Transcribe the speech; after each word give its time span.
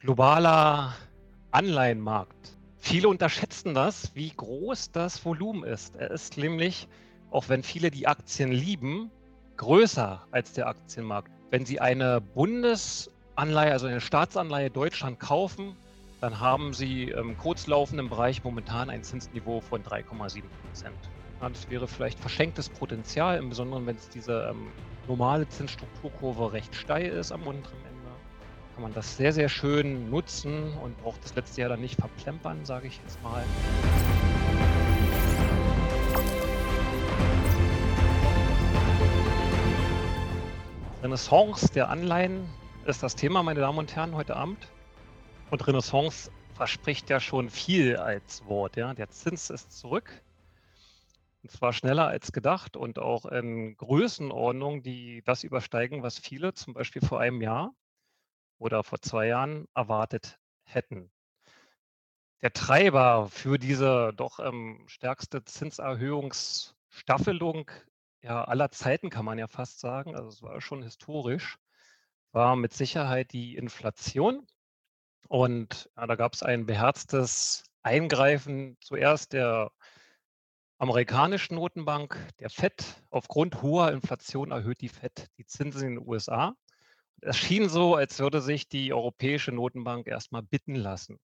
Globaler 0.00 0.94
Anleihenmarkt. 1.50 2.56
Viele 2.78 3.08
unterschätzen 3.08 3.74
das, 3.74 4.14
wie 4.14 4.30
groß 4.34 4.92
das 4.92 5.22
Volumen 5.26 5.62
ist. 5.62 5.94
Er 5.96 6.10
ist 6.10 6.38
nämlich, 6.38 6.88
auch 7.30 7.50
wenn 7.50 7.62
viele 7.62 7.90
die 7.90 8.06
Aktien 8.06 8.50
lieben, 8.50 9.10
größer 9.58 10.24
als 10.30 10.54
der 10.54 10.68
Aktienmarkt. 10.68 11.30
Wenn 11.50 11.66
Sie 11.66 11.80
eine 11.80 12.22
Bundesanleihe, 12.22 13.72
also 13.72 13.88
eine 13.88 14.00
Staatsanleihe 14.00 14.70
Deutschland 14.70 15.20
kaufen, 15.20 15.76
dann 16.22 16.40
haben 16.40 16.72
Sie 16.72 17.10
im 17.10 17.36
kurzlaufenden 17.36 18.08
Bereich 18.08 18.42
momentan 18.42 18.88
ein 18.88 19.04
Zinsniveau 19.04 19.60
von 19.60 19.82
3,7 19.82 20.44
Prozent. 20.62 20.96
Das 21.40 21.68
wäre 21.68 21.86
vielleicht 21.86 22.18
verschenktes 22.18 22.70
Potenzial, 22.70 23.36
im 23.36 23.50
Besonderen 23.50 23.84
wenn 23.84 23.96
es 23.96 24.08
diese 24.08 24.48
ähm, 24.50 24.68
normale 25.06 25.46
Zinsstrukturkurve 25.46 26.54
recht 26.54 26.74
steil 26.74 27.10
ist 27.10 27.32
am 27.32 27.42
unteren 27.46 27.76
Ende 27.84 27.89
kann 28.80 28.88
man 28.88 28.94
das 28.94 29.18
sehr, 29.18 29.34
sehr 29.34 29.50
schön 29.50 30.08
nutzen 30.08 30.72
und 30.78 30.96
braucht 31.02 31.22
das 31.22 31.34
letzte 31.34 31.60
Jahr 31.60 31.68
dann 31.68 31.82
nicht 31.82 31.96
verplempern, 31.96 32.64
sage 32.64 32.86
ich 32.86 32.96
jetzt 32.96 33.22
mal. 33.22 33.44
Renaissance 41.02 41.70
der 41.74 41.90
Anleihen 41.90 42.48
ist 42.86 43.02
das 43.02 43.14
Thema, 43.16 43.42
meine 43.42 43.60
Damen 43.60 43.76
und 43.76 43.94
Herren, 43.94 44.14
heute 44.14 44.34
Abend. 44.34 44.66
Und 45.50 45.66
Renaissance 45.66 46.30
verspricht 46.54 47.10
ja 47.10 47.20
schon 47.20 47.50
viel 47.50 47.98
als 47.98 48.46
Wort. 48.46 48.78
Ja? 48.78 48.94
Der 48.94 49.10
Zins 49.10 49.50
ist 49.50 49.78
zurück. 49.78 50.10
Und 51.42 51.50
zwar 51.50 51.74
schneller 51.74 52.06
als 52.06 52.32
gedacht 52.32 52.78
und 52.78 52.98
auch 52.98 53.26
in 53.26 53.76
Größenordnungen, 53.76 54.82
die 54.82 55.20
das 55.26 55.44
übersteigen, 55.44 56.02
was 56.02 56.18
viele 56.18 56.54
zum 56.54 56.72
Beispiel 56.72 57.02
vor 57.02 57.20
einem 57.20 57.42
Jahr 57.42 57.74
oder 58.60 58.84
vor 58.84 59.00
zwei 59.00 59.26
Jahren 59.26 59.66
erwartet 59.74 60.38
hätten. 60.62 61.10
Der 62.42 62.52
Treiber 62.52 63.28
für 63.28 63.58
diese 63.58 64.12
doch 64.14 64.38
ähm, 64.38 64.84
stärkste 64.86 65.44
Zinserhöhungsstaffelung 65.44 67.68
ja, 68.22 68.44
aller 68.44 68.70
Zeiten, 68.70 69.10
kann 69.10 69.24
man 69.24 69.38
ja 69.38 69.48
fast 69.48 69.80
sagen, 69.80 70.14
also 70.14 70.28
es 70.28 70.42
war 70.42 70.60
schon 70.60 70.82
historisch, 70.82 71.56
war 72.32 72.54
mit 72.54 72.74
Sicherheit 72.74 73.32
die 73.32 73.56
Inflation. 73.56 74.46
Und 75.28 75.88
ja, 75.96 76.06
da 76.06 76.16
gab 76.16 76.34
es 76.34 76.42
ein 76.42 76.66
beherztes 76.66 77.64
Eingreifen 77.82 78.76
zuerst 78.80 79.32
der 79.32 79.70
amerikanischen 80.78 81.54
Notenbank, 81.54 82.18
der 82.40 82.50
FED. 82.50 82.84
Aufgrund 83.10 83.62
hoher 83.62 83.92
Inflation 83.92 84.50
erhöht 84.50 84.82
die 84.82 84.88
FED 84.88 85.28
die 85.38 85.46
Zinsen 85.46 85.88
in 85.88 85.94
den 85.96 86.06
USA. 86.06 86.54
Es 87.22 87.36
schien 87.36 87.68
so, 87.68 87.94
als 87.94 88.18
würde 88.18 88.40
sich 88.40 88.68
die 88.68 88.92
Europäische 88.94 89.52
Notenbank 89.52 90.06
erstmal 90.06 90.42
bitten 90.42 90.74
lassen. 90.74 91.18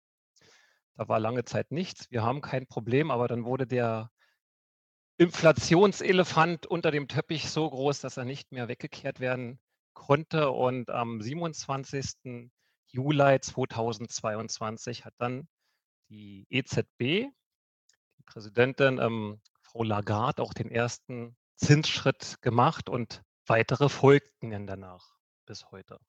Da 0.96 1.08
war 1.08 1.20
lange 1.20 1.46
Zeit 1.46 1.72
nichts. 1.72 2.12
Wir 2.12 2.24
haben 2.24 2.42
kein 2.42 2.68
Problem, 2.68 3.12
aber 3.12 3.28
dann 3.28 3.46
wurde 3.46 3.66
der 3.66 4.12
Inflationselefant 5.18 6.66
unter 6.66 6.92
dem 6.92 7.08
Teppich 7.08 7.50
so 7.50 7.70
groß, 7.70 8.02
dass 8.02 8.18
er 8.18 8.26
nicht 8.26 8.52
mehr 8.52 8.68
weggekehrt 8.68 9.22
werden 9.22 9.60
konnte. 9.94 10.52
Und 10.52 10.90
am 10.90 11.22
27. 11.22 12.52
Juli 12.88 13.40
2022 13.40 15.06
hat 15.06 15.14
dann 15.18 15.48
die 16.10 16.46
EZB, 16.50 17.30
die 18.18 18.24
Präsidentin 18.26 19.00
ähm, 19.00 19.42
Frau 19.62 19.84
Lagarde, 19.84 20.42
auch 20.42 20.54
den 20.54 20.72
ersten 20.72 21.38
Zinsschritt 21.56 22.42
gemacht 22.42 22.90
und 22.90 23.24
weitere 23.46 23.88
folgten 23.88 24.52
dann 24.52 24.68
danach 24.68 25.15
bis 25.46 25.72
heute. 25.72 26.00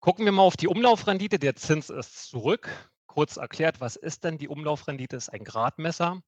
Gucken 0.00 0.24
wir 0.24 0.32
mal 0.32 0.42
auf 0.42 0.56
die 0.56 0.68
Umlaufrendite. 0.68 1.38
Der 1.38 1.54
Zins 1.54 1.90
ist 1.90 2.28
zurück. 2.28 2.68
Kurz 3.06 3.36
erklärt, 3.36 3.80
was 3.80 3.96
ist 3.96 4.24
denn 4.24 4.38
die 4.38 4.48
Umlaufrendite? 4.48 5.16
Ist 5.16 5.28
ein 5.28 5.44
Gradmesser 5.44 6.22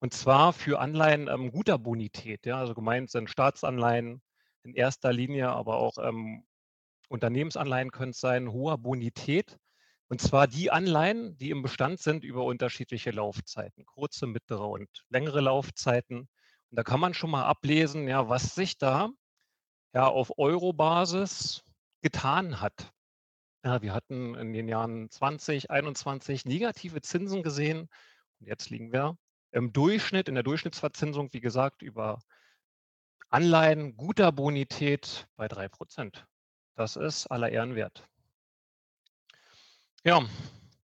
und 0.00 0.14
zwar 0.14 0.52
für 0.52 0.80
Anleihen 0.80 1.28
ähm, 1.28 1.50
guter 1.50 1.78
Bonität. 1.78 2.46
Ja, 2.46 2.58
also 2.58 2.74
gemeint 2.74 3.10
sind 3.10 3.30
Staatsanleihen 3.30 4.22
in 4.62 4.74
erster 4.74 5.12
Linie, 5.12 5.50
aber 5.50 5.76
auch 5.76 5.98
ähm, 5.98 6.44
Unternehmensanleihen 7.08 7.90
können 7.90 8.10
es 8.12 8.20
sein, 8.20 8.52
hoher 8.52 8.78
Bonität. 8.78 9.58
Und 10.08 10.20
zwar 10.20 10.46
die 10.46 10.70
Anleihen, 10.70 11.36
die 11.36 11.50
im 11.50 11.62
Bestand 11.62 12.00
sind 12.00 12.24
über 12.24 12.44
unterschiedliche 12.44 13.10
Laufzeiten, 13.10 13.84
kurze, 13.84 14.26
mittlere 14.26 14.68
und 14.68 14.88
längere 15.10 15.40
Laufzeiten. 15.40 16.20
Und 16.20 16.28
da 16.78 16.82
kann 16.82 17.00
man 17.00 17.12
schon 17.14 17.30
mal 17.30 17.44
ablesen, 17.44 18.08
ja, 18.08 18.28
was 18.28 18.54
sich 18.54 18.78
da 18.78 19.10
ja, 19.92 20.06
auf 20.06 20.38
Euro-Basis 20.38 21.64
getan 22.02 22.60
hat. 22.60 22.92
Ja, 23.64 23.82
wir 23.82 23.92
hatten 23.92 24.34
in 24.34 24.52
den 24.52 24.68
Jahren 24.68 25.10
2021 25.10 26.44
negative 26.44 27.00
Zinsen 27.00 27.42
gesehen 27.42 27.88
und 28.40 28.46
jetzt 28.46 28.70
liegen 28.70 28.92
wir 28.92 29.16
im 29.50 29.72
Durchschnitt, 29.72 30.28
in 30.28 30.34
der 30.34 30.44
Durchschnittsverzinsung, 30.44 31.32
wie 31.32 31.40
gesagt, 31.40 31.82
über 31.82 32.20
Anleihen 33.30 33.96
guter 33.96 34.32
Bonität 34.32 35.28
bei 35.36 35.46
3% 35.46 36.24
Das 36.74 36.96
ist 36.96 37.26
aller 37.26 37.50
Ehren 37.50 37.74
wert. 37.74 38.08
Ja, 40.04 40.22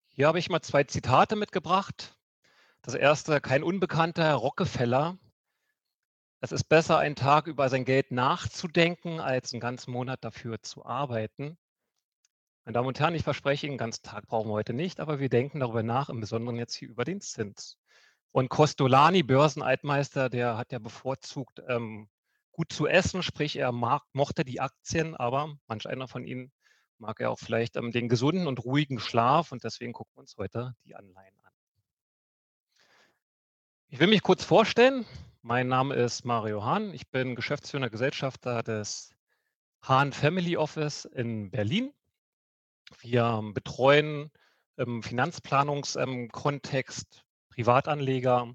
hier 0.08 0.26
habe 0.26 0.38
ich 0.38 0.48
mal 0.48 0.62
zwei 0.62 0.84
Zitate 0.84 1.36
mitgebracht. 1.36 2.16
Das 2.82 2.94
erste, 2.94 3.40
kein 3.40 3.62
unbekannter 3.62 4.32
Rockefeller 4.34 5.19
es 6.42 6.50
ist 6.50 6.64
besser, 6.64 6.98
einen 6.98 7.14
Tag 7.14 7.47
über 7.47 7.69
sein 7.69 7.84
Geld 7.84 8.10
nachzudenken, 8.10 9.20
als 9.20 9.53
einen 9.53 9.60
ganzen 9.60 9.92
Monat 9.92 10.25
dafür 10.25 10.60
zu 10.60 10.84
arbeiten. 10.84 11.56
Meine 12.64 12.75
Damen 12.75 12.88
und 12.88 12.98
Herren, 12.98 13.14
ich 13.14 13.22
verspreche 13.22 13.64
Ihnen, 13.64 13.75
einen 13.75 13.78
ganzen 13.78 14.03
Tag 14.03 14.26
brauchen 14.26 14.48
wir 14.48 14.54
heute 14.54 14.72
nicht, 14.72 14.98
aber 14.98 15.20
wir 15.20 15.28
denken 15.28 15.60
darüber 15.60 15.84
nach, 15.84 16.08
im 16.08 16.19
Besonderen 16.19 16.58
jetzt 16.58 16.75
hier 16.75 16.88
über 16.88 17.04
den 17.04 17.20
Zins. 17.20 17.78
Und 18.32 18.48
Costolani, 18.48 19.22
Börsenaltmeister, 19.22 20.28
der 20.31 20.58
hat 20.58 20.72
ja 20.72 20.81
bevorzugt, 20.81 21.62
ähm, 21.69 22.08
gut 22.50 22.72
zu 22.72 22.88
essen, 22.88 23.22
sprich 23.22 23.54
er 23.54 23.70
mag, 23.70 24.02
mochte 24.12 24.44
die 24.44 24.60
Aktien, 24.60 25.14
aber 25.14 25.56
manch 25.69 25.88
einer 25.88 26.08
von 26.08 26.25
Ihnen 26.25 26.50
mag 26.98 27.20
ja 27.20 27.28
auch 27.28 27.38
vielleicht 27.38 27.76
ähm, 27.76 27.92
den 27.92 28.08
gesunden 28.08 28.48
und 28.48 28.64
ruhigen 28.64 28.98
Schlaf 28.98 29.52
und 29.52 29.62
deswegen 29.62 29.92
gucken 29.92 30.16
wir 30.16 30.20
uns 30.22 30.36
heute 30.36 30.75
die 30.86 30.97
Anleihen 30.97 31.38
an. 31.44 31.52
Ich 33.91 34.00
will 34.00 34.08
mich 34.08 34.22
kurz 34.22 34.42
vorstellen. 34.42 35.06
Mein 35.44 35.66
Name 35.66 35.97
ist 35.97 36.25
Mario 36.25 36.64
Hahn. 36.64 36.94
Ich 36.94 37.10
bin 37.10 37.34
Geschäftsführer 37.34 37.91
Gesellschafter 37.91 38.62
des 38.62 39.12
Hahn 39.82 40.12
Family 40.12 40.56
Office 40.56 41.04
in 41.04 41.50
Berlin. 41.50 41.92
Wir 43.00 43.42
betreuen 43.52 44.31
im 44.76 45.02
Finanzplanungskontext 45.02 47.25
Privatanleger, 47.48 48.54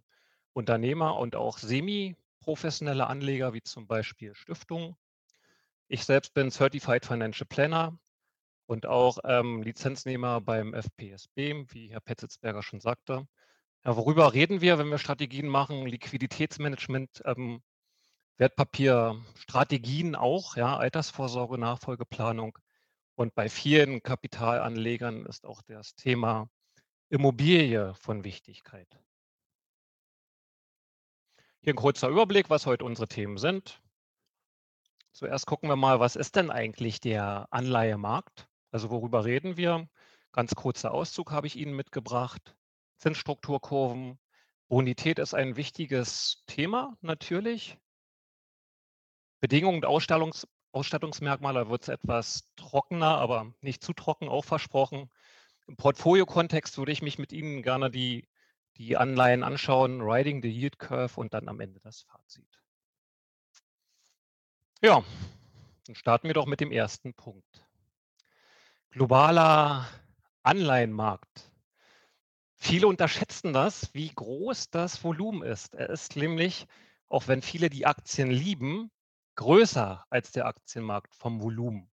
Unternehmer 0.54 1.18
und 1.18 1.36
auch 1.36 1.58
semi-professionelle 1.58 3.08
Anleger, 3.08 3.52
wie 3.52 3.64
zum 3.64 3.86
Beispiel 3.86 4.34
Stiftungen. 4.34 4.96
Ich 5.90 6.06
selbst 6.06 6.34
bin 6.34 6.52
Certified 6.52 7.06
Financial 7.06 7.48
Planner 7.50 8.00
und 8.66 8.86
auch 8.86 9.18
ähm, 9.26 9.62
Lizenznehmer 9.62 10.40
beim 10.40 10.74
FPSB, 10.74 11.66
wie 11.68 11.90
Herr 11.90 12.00
Petzitzberger 12.00 12.64
schon 12.64 12.80
sagte. 12.80 13.28
Ja, 13.88 13.96
worüber 13.96 14.34
reden 14.34 14.60
wir, 14.60 14.78
wenn 14.78 14.90
wir 14.90 14.98
Strategien 14.98 15.48
machen? 15.48 15.86
Liquiditätsmanagement, 15.86 17.22
ähm, 17.24 17.64
Wertpapierstrategien 18.36 20.14
auch, 20.14 20.58
ja, 20.58 20.76
Altersvorsorge, 20.76 21.58
Nachfolgeplanung. 21.58 22.58
Und 23.16 23.34
bei 23.34 23.48
vielen 23.48 24.04
Kapitalanlegern 24.04 25.26
ist 25.26 25.46
auch 25.46 25.62
das 25.62 25.96
Thema 25.96 26.50
Immobilie 27.08 27.94
von 27.96 28.26
Wichtigkeit. 28.26 28.90
Hier 31.62 31.72
ein 31.72 31.78
kurzer 31.78 32.10
Überblick, 32.10 32.50
was 32.50 32.66
heute 32.66 32.84
unsere 32.84 33.08
Themen 33.08 33.38
sind. 33.38 33.82
Zuerst 35.14 35.46
gucken 35.46 35.70
wir 35.70 35.78
mal, 35.78 36.02
was 36.02 36.18
ist 36.18 36.36
denn 36.36 36.52
eigentlich 36.52 37.00
der 37.00 37.48
Anleihemarkt? 37.52 38.50
Also 38.70 38.90
worüber 38.90 39.24
reden 39.24 39.56
wir? 39.56 39.88
Ganz 40.34 40.56
kurzer 40.56 40.94
Auszug 40.94 41.32
habe 41.32 41.48
ich 41.48 41.56
Ihnen 41.56 41.74
mitgebracht. 41.74 42.54
Zinsstrukturkurven. 42.98 44.20
Bonität 44.68 45.20
ist 45.20 45.34
ein 45.34 45.56
wichtiges 45.56 46.44
Thema 46.48 46.98
natürlich. 47.02 47.78
Bedingungen 49.40 49.78
und 49.78 49.86
Ausstattungs 49.86 50.48
Ausstattungsmerkmale 50.74 51.70
wird 51.70 51.84
es 51.84 51.88
etwas 51.88 52.54
trockener, 52.56 53.18
aber 53.18 53.54
nicht 53.62 53.84
zu 53.84 53.94
trocken, 53.94 54.30
auch 54.30 54.46
versprochen. 54.46 55.10
Im 55.68 55.76
Portfolio-Kontext 55.76 56.78
würde 56.78 56.92
ich 56.92 57.02
mich 57.02 57.18
mit 57.18 57.34
Ihnen 57.34 57.64
gerne 57.64 57.90
die, 57.90 58.28
die 58.78 58.96
Anleihen 58.96 59.44
anschauen, 59.44 60.02
Riding 60.02 60.42
the 60.42 60.50
Yield 60.50 60.78
Curve 60.78 61.20
und 61.20 61.34
dann 61.34 61.48
am 61.50 61.60
Ende 61.60 61.80
das 61.80 62.02
Fazit. 62.04 62.62
Ja, 64.82 65.04
dann 65.86 65.96
starten 65.96 66.28
wir 66.28 66.36
doch 66.36 66.46
mit 66.46 66.60
dem 66.60 66.72
ersten 66.72 67.14
Punkt. 67.14 67.66
Globaler 68.92 69.88
Anleihenmarkt. 70.44 71.52
Viele 72.60 72.88
unterschätzen 72.88 73.54
das, 73.54 73.94
wie 73.94 74.10
groß 74.10 74.72
das 74.72 75.04
Volumen 75.04 75.44
ist. 75.44 75.76
Er 75.76 75.90
ist 75.90 76.16
nämlich, 76.16 76.68
auch 77.08 77.28
wenn 77.28 77.42
viele 77.42 77.70
die 77.70 77.86
Aktien 77.86 78.32
lieben, 78.32 78.92
größer 79.36 80.06
als 80.10 80.32
der 80.32 80.48
Aktienmarkt 80.48 81.16
vom 81.16 81.42
Volumen. 81.42 81.90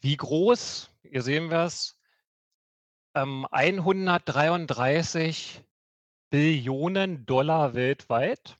Wie 0.00 0.16
groß? 0.16 0.90
hier 1.02 1.22
sehen 1.22 1.50
wir 1.50 1.64
es, 1.64 1.98
ähm, 3.14 3.46
133 3.50 5.62
Billionen 6.30 7.26
Dollar 7.26 7.74
weltweit. 7.74 8.58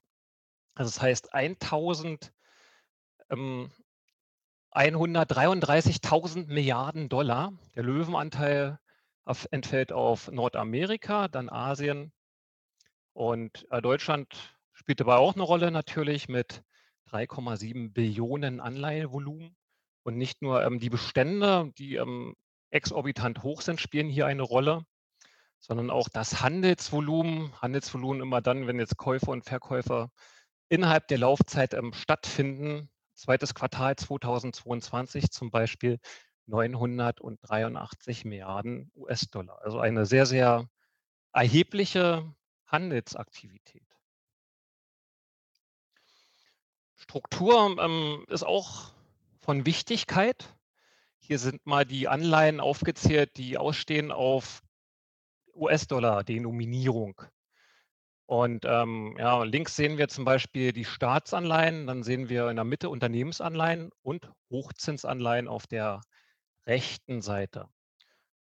Also 0.75 0.91
das 0.91 1.03
heißt 1.03 1.35
1000 1.35 2.33
ähm, 3.31 3.71
133.000 4.73 6.47
Milliarden 6.47 7.09
Dollar. 7.09 7.53
Der 7.75 7.83
Löwenanteil 7.83 8.79
entfällt 9.51 9.93
auf 9.93 10.31
Nordamerika, 10.31 11.29
dann 11.29 11.49
Asien 11.49 12.13
und 13.13 13.67
äh, 13.71 13.83
Deutschland 13.83 14.57
spielt 14.73 15.01
dabei 15.01 15.17
auch 15.17 15.35
eine 15.35 15.43
Rolle 15.43 15.71
natürlich 15.71 16.29
mit 16.29 16.63
3,7 17.11 17.93
Billionen 17.93 18.61
Anleihevolumen. 18.61 19.57
Und 20.05 20.17
nicht 20.17 20.43
nur 20.43 20.65
ähm, 20.65 20.81
die 20.81 20.91
Bestände, 20.91 21.73
die 21.79 21.97
ähm, 21.97 22.35
exorbitant 22.71 23.43
hoch 23.43 23.61
sind, 23.61 23.81
spielen 23.81 24.09
hier 24.09 24.27
eine 24.27 24.43
Rolle, 24.43 24.85
sondern 25.61 25.91
auch 25.91 26.09
das 26.09 26.41
Handelsvolumen. 26.43 27.53
Handelsvolumen 27.61 28.23
immer 28.23 28.41
dann, 28.41 28.67
wenn 28.67 28.81
jetzt 28.81 28.97
Käufer 28.97 29.29
und 29.29 29.45
Verkäufer 29.45 30.11
innerhalb 30.69 31.07
der 31.09 31.19
Laufzeit 31.19 31.75
ähm, 31.75 31.93
stattfinden. 31.93 32.91
Zweites 33.15 33.55
Quartal 33.55 33.95
2022 33.95 35.31
zum 35.31 35.51
Beispiel 35.51 36.01
983 36.47 38.25
Milliarden 38.25 38.91
US-Dollar. 38.97 39.61
Also 39.63 39.79
eine 39.79 40.07
sehr, 40.07 40.27
sehr 40.27 40.69
erhebliche 41.33 42.35
Handelsaktivität. 42.67 43.87
Struktur 46.95 47.77
ähm, 47.81 48.25
ist 48.29 48.45
auch 48.45 48.93
von 49.41 49.67
Wichtigkeit. 49.67 50.55
Hier 51.19 51.39
sind 51.39 51.67
mal 51.67 51.85
die 51.85 52.09
Anleihen 52.09 52.61
aufgezählt, 52.61 53.37
die 53.37 53.59
ausstehen 53.59 54.13
auf 54.13 54.63
US-Dollar-Denominierung. 55.55 57.21
Und 58.27 58.65
ähm, 58.67 59.17
ja, 59.19 59.43
links 59.43 59.77
sehen 59.77 59.99
wir 59.99 60.09
zum 60.09 60.25
Beispiel 60.25 60.73
die 60.73 60.85
Staatsanleihen, 60.85 61.87
dann 61.87 62.03
sehen 62.03 62.29
wir 62.29 62.49
in 62.49 62.57
der 62.57 62.65
Mitte 62.65 62.89
Unternehmensanleihen 62.89 63.91
und 64.03 64.31
Hochzinsanleihen 64.51 65.49
auf 65.49 65.67
der 65.67 66.01
rechten 66.67 67.23
Seite. 67.23 67.69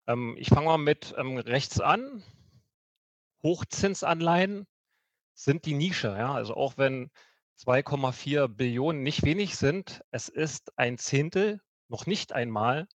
Ähm, 0.07 0.37
ich 0.39 0.49
fange 0.49 0.67
mal 0.67 0.79
mit 0.79 1.15
ähm, 1.17 1.39
rechts 1.39 1.81
an. 1.81 2.23
Hochzinsanleihen 3.43 4.67
sind 5.35 5.67
die 5.67 5.75
Nische. 5.75 6.09
Ja? 6.09 6.35
Also 6.35 6.55
auch 6.55 6.79
wenn 6.79 7.11
2,4 7.61 8.49
Billionen 8.49 9.03
nicht 9.03 9.25
wenig 9.25 9.57
sind, 9.57 10.03
es 10.11 10.29
ist 10.29 10.73
ein 10.79 10.99
Zehntel, 10.99 11.61
noch 11.89 12.07
nicht 12.07 12.33
einmal, 12.33 12.87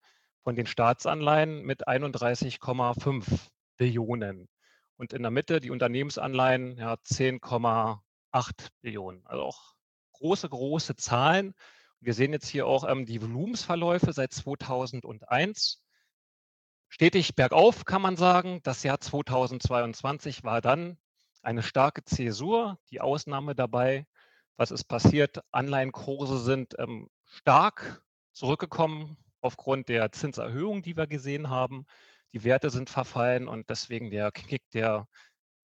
von 0.43 0.55
den 0.55 0.67
Staatsanleihen 0.67 1.63
mit 1.63 1.87
31,5 1.87 3.25
Billionen. 3.77 4.49
Und 4.97 5.13
in 5.13 5.21
der 5.21 5.31
Mitte 5.31 5.59
die 5.59 5.71
Unternehmensanleihen 5.71 6.77
ja 6.77 6.93
10,8 6.93 8.67
Billionen. 8.81 9.25
Also 9.25 9.43
auch 9.43 9.73
große, 10.13 10.49
große 10.49 10.95
Zahlen. 10.95 11.53
Wir 12.03 12.13
sehen 12.13 12.33
jetzt 12.33 12.49
hier 12.49 12.67
auch 12.67 12.83
ähm, 12.87 13.05
die 13.05 13.21
Volumensverläufe 13.21 14.11
seit 14.11 14.33
2001 14.33 15.81
stetig 16.89 17.35
bergauf, 17.35 17.85
kann 17.85 18.01
man 18.01 18.17
sagen. 18.17 18.59
Das 18.63 18.83
Jahr 18.83 18.99
2022 18.99 20.43
war 20.43 20.59
dann 20.59 20.97
eine 21.41 21.63
starke 21.63 22.03
Zäsur, 22.03 22.77
die 22.91 22.99
Ausnahme 22.99 23.55
dabei. 23.55 24.05
Was 24.57 24.71
ist 24.71 24.83
passiert? 24.83 25.39
Anleihenkurse 25.51 26.39
sind 26.39 26.75
ähm, 26.77 27.09
stark 27.25 28.03
zurückgekommen 28.33 29.17
aufgrund 29.39 29.87
der 29.87 30.11
Zinserhöhung, 30.11 30.81
die 30.81 30.97
wir 30.97 31.07
gesehen 31.07 31.49
haben. 31.49 31.85
Die 32.33 32.43
Werte 32.43 32.69
sind 32.69 32.89
verfallen 32.89 33.47
und 33.47 33.69
deswegen 33.69 34.11
der 34.11 34.31
Kick, 34.33 34.69
der 34.71 35.07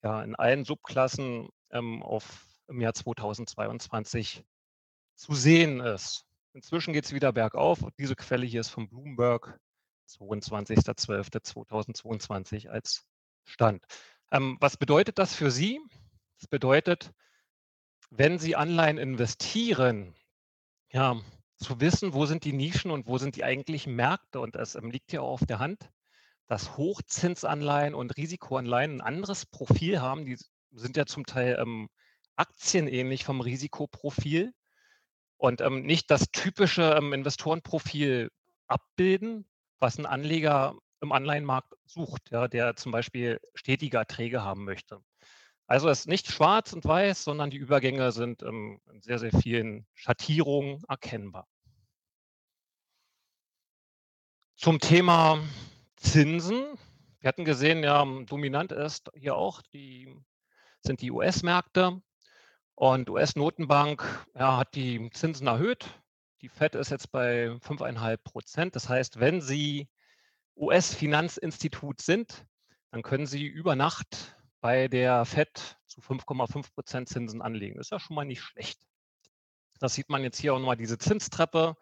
ja 0.05 0.23
in 0.23 0.37
allen 0.37 0.65
Subklassen 0.65 1.49
ähm, 1.71 2.01
auf 2.03 2.47
im 2.69 2.81
Jahr 2.81 2.95
2022 2.95 4.45
zu 5.17 5.35
sehen 5.35 5.81
ist. 5.81 6.28
Inzwischen 6.59 6.93
geht 6.93 7.05
es 7.05 7.13
wieder 7.13 7.33
bergauf. 7.33 7.87
Diese 8.01 8.17
Quelle 8.17 8.45
hier 8.45 8.63
ist 8.63 8.71
von 8.71 8.89
Bloomberg. 8.89 9.61
22.12.2022 10.09 12.69
als 12.69 13.07
Stand. 13.45 13.85
Ähm, 14.33 14.57
was 14.59 14.77
bedeutet 14.77 15.21
das 15.21 15.37
für 15.37 15.53
Sie? 15.53 15.79
Das 16.41 16.49
bedeutet, 16.49 17.13
wenn 18.11 18.41
Sie 18.41 18.57
Anleihen 18.57 18.99
investieren, 18.99 20.17
ja, 20.91 21.21
zu 21.59 21.81
wissen, 21.81 22.13
wo 22.13 22.27
sind 22.27 22.43
die 22.43 22.53
Nischen 22.53 22.91
und 22.91 23.07
wo 23.07 23.19
sind 23.19 23.37
die 23.37 23.45
eigentlichen 23.45 23.95
Märkte. 23.95 24.41
Und 24.41 24.57
es 24.57 24.75
ähm, 24.75 24.91
liegt 24.91 25.13
ja 25.13 25.21
auch 25.21 25.35
auf 25.35 25.47
der 25.47 25.61
Hand, 25.61 25.89
dass 26.49 26.77
Hochzinsanleihen 26.77 27.95
und 27.95 28.17
Risikoanleihen 28.17 28.97
ein 28.97 29.01
anderes 29.01 29.47
Profil 29.47 30.01
haben. 30.01 30.27
Die 30.27 30.37
sind 30.73 30.97
ja 30.97 31.07
zum 31.07 31.25
Teil 31.25 31.57
ähm, 31.61 31.89
aktienähnlich 32.35 33.25
vom 33.25 33.41
Risikoprofil 33.41 34.53
und 35.39 35.61
ähm, 35.61 35.83
nicht 35.83 36.11
das 36.11 36.31
typische 36.31 36.95
ähm, 36.99 37.13
Investorenprofil 37.13 38.31
abbilden, 38.67 39.47
was 39.79 39.99
ein 39.99 40.07
Anleger 40.07 40.77
im 41.01 41.13
Anleihenmarkt 41.13 41.75
sucht, 41.87 42.31
ja, 42.31 42.49
der 42.49 42.77
zum 42.77 42.93
Beispiel 42.93 43.41
stetige 43.55 43.99
Erträge 43.99 44.43
haben 44.43 44.65
möchte. 44.65 45.01
Also 45.67 45.89
es 45.89 46.01
ist 46.01 46.09
nicht 46.09 46.31
schwarz 46.31 46.73
und 46.73 46.85
weiß, 46.85 47.25
sondern 47.25 47.51
die 47.51 47.57
Übergänge 47.57 48.11
sind 48.11 48.43
ähm, 48.43 48.81
in 48.91 49.01
sehr, 49.01 49.19
sehr 49.19 49.33
vielen 49.33 49.87
Schattierungen 49.95 50.83
erkennbar. 50.89 51.47
Zum 54.57 54.81
Thema 54.81 55.39
Zinsen. 55.97 56.79
Wir 57.21 57.29
hatten 57.29 57.45
gesehen, 57.45 57.85
ja, 57.85 58.05
dominant 58.25 58.73
ist 58.73 59.11
hier 59.15 59.37
auch 59.37 59.63
die, 59.73 60.13
sind 60.85 61.01
die 61.01 61.11
US-Märkte. 61.11 62.01
Und 62.79 63.11
US-Notenbank 63.11 64.27
ja, 64.35 64.59
hat 64.59 64.75
die 64.75 65.11
Zinsen 65.11 65.47
erhöht 65.47 65.89
die 66.41 66.49
FED 66.49 66.77
ist 66.77 66.91
jetzt 66.91 67.11
bei 67.11 67.49
5,5 67.49 68.17
Prozent. 68.19 68.77
Das 68.77 68.89
heißt, 68.89 69.19
wenn 69.19 69.41
Sie 69.41 69.89
US-Finanzinstitut 70.57 72.01
sind, 72.01 72.47
dann 72.91 73.03
können 73.03 73.27
Sie 73.27 73.45
über 73.45 73.75
Nacht 73.77 74.37
bei 74.61 74.89
der 74.89 75.25
FED 75.25 75.79
zu 75.87 76.01
5,5 76.01 76.73
Prozent 76.73 77.09
Zinsen 77.09 77.43
anlegen. 77.43 77.77
Das 77.77 77.89
ist 77.89 77.91
ja 77.91 78.01
schon 78.01 78.17
mal 78.17 78.25
nicht 78.25 78.43
schlecht. 78.43 78.81
Das 79.81 79.95
sieht 79.95 80.09
man 80.09 80.23
jetzt 80.23 80.39
hier 80.39 80.55
auch 80.55 80.59
nochmal 80.59 80.77
diese 80.77 80.99
Zinstreppe, 80.99 81.77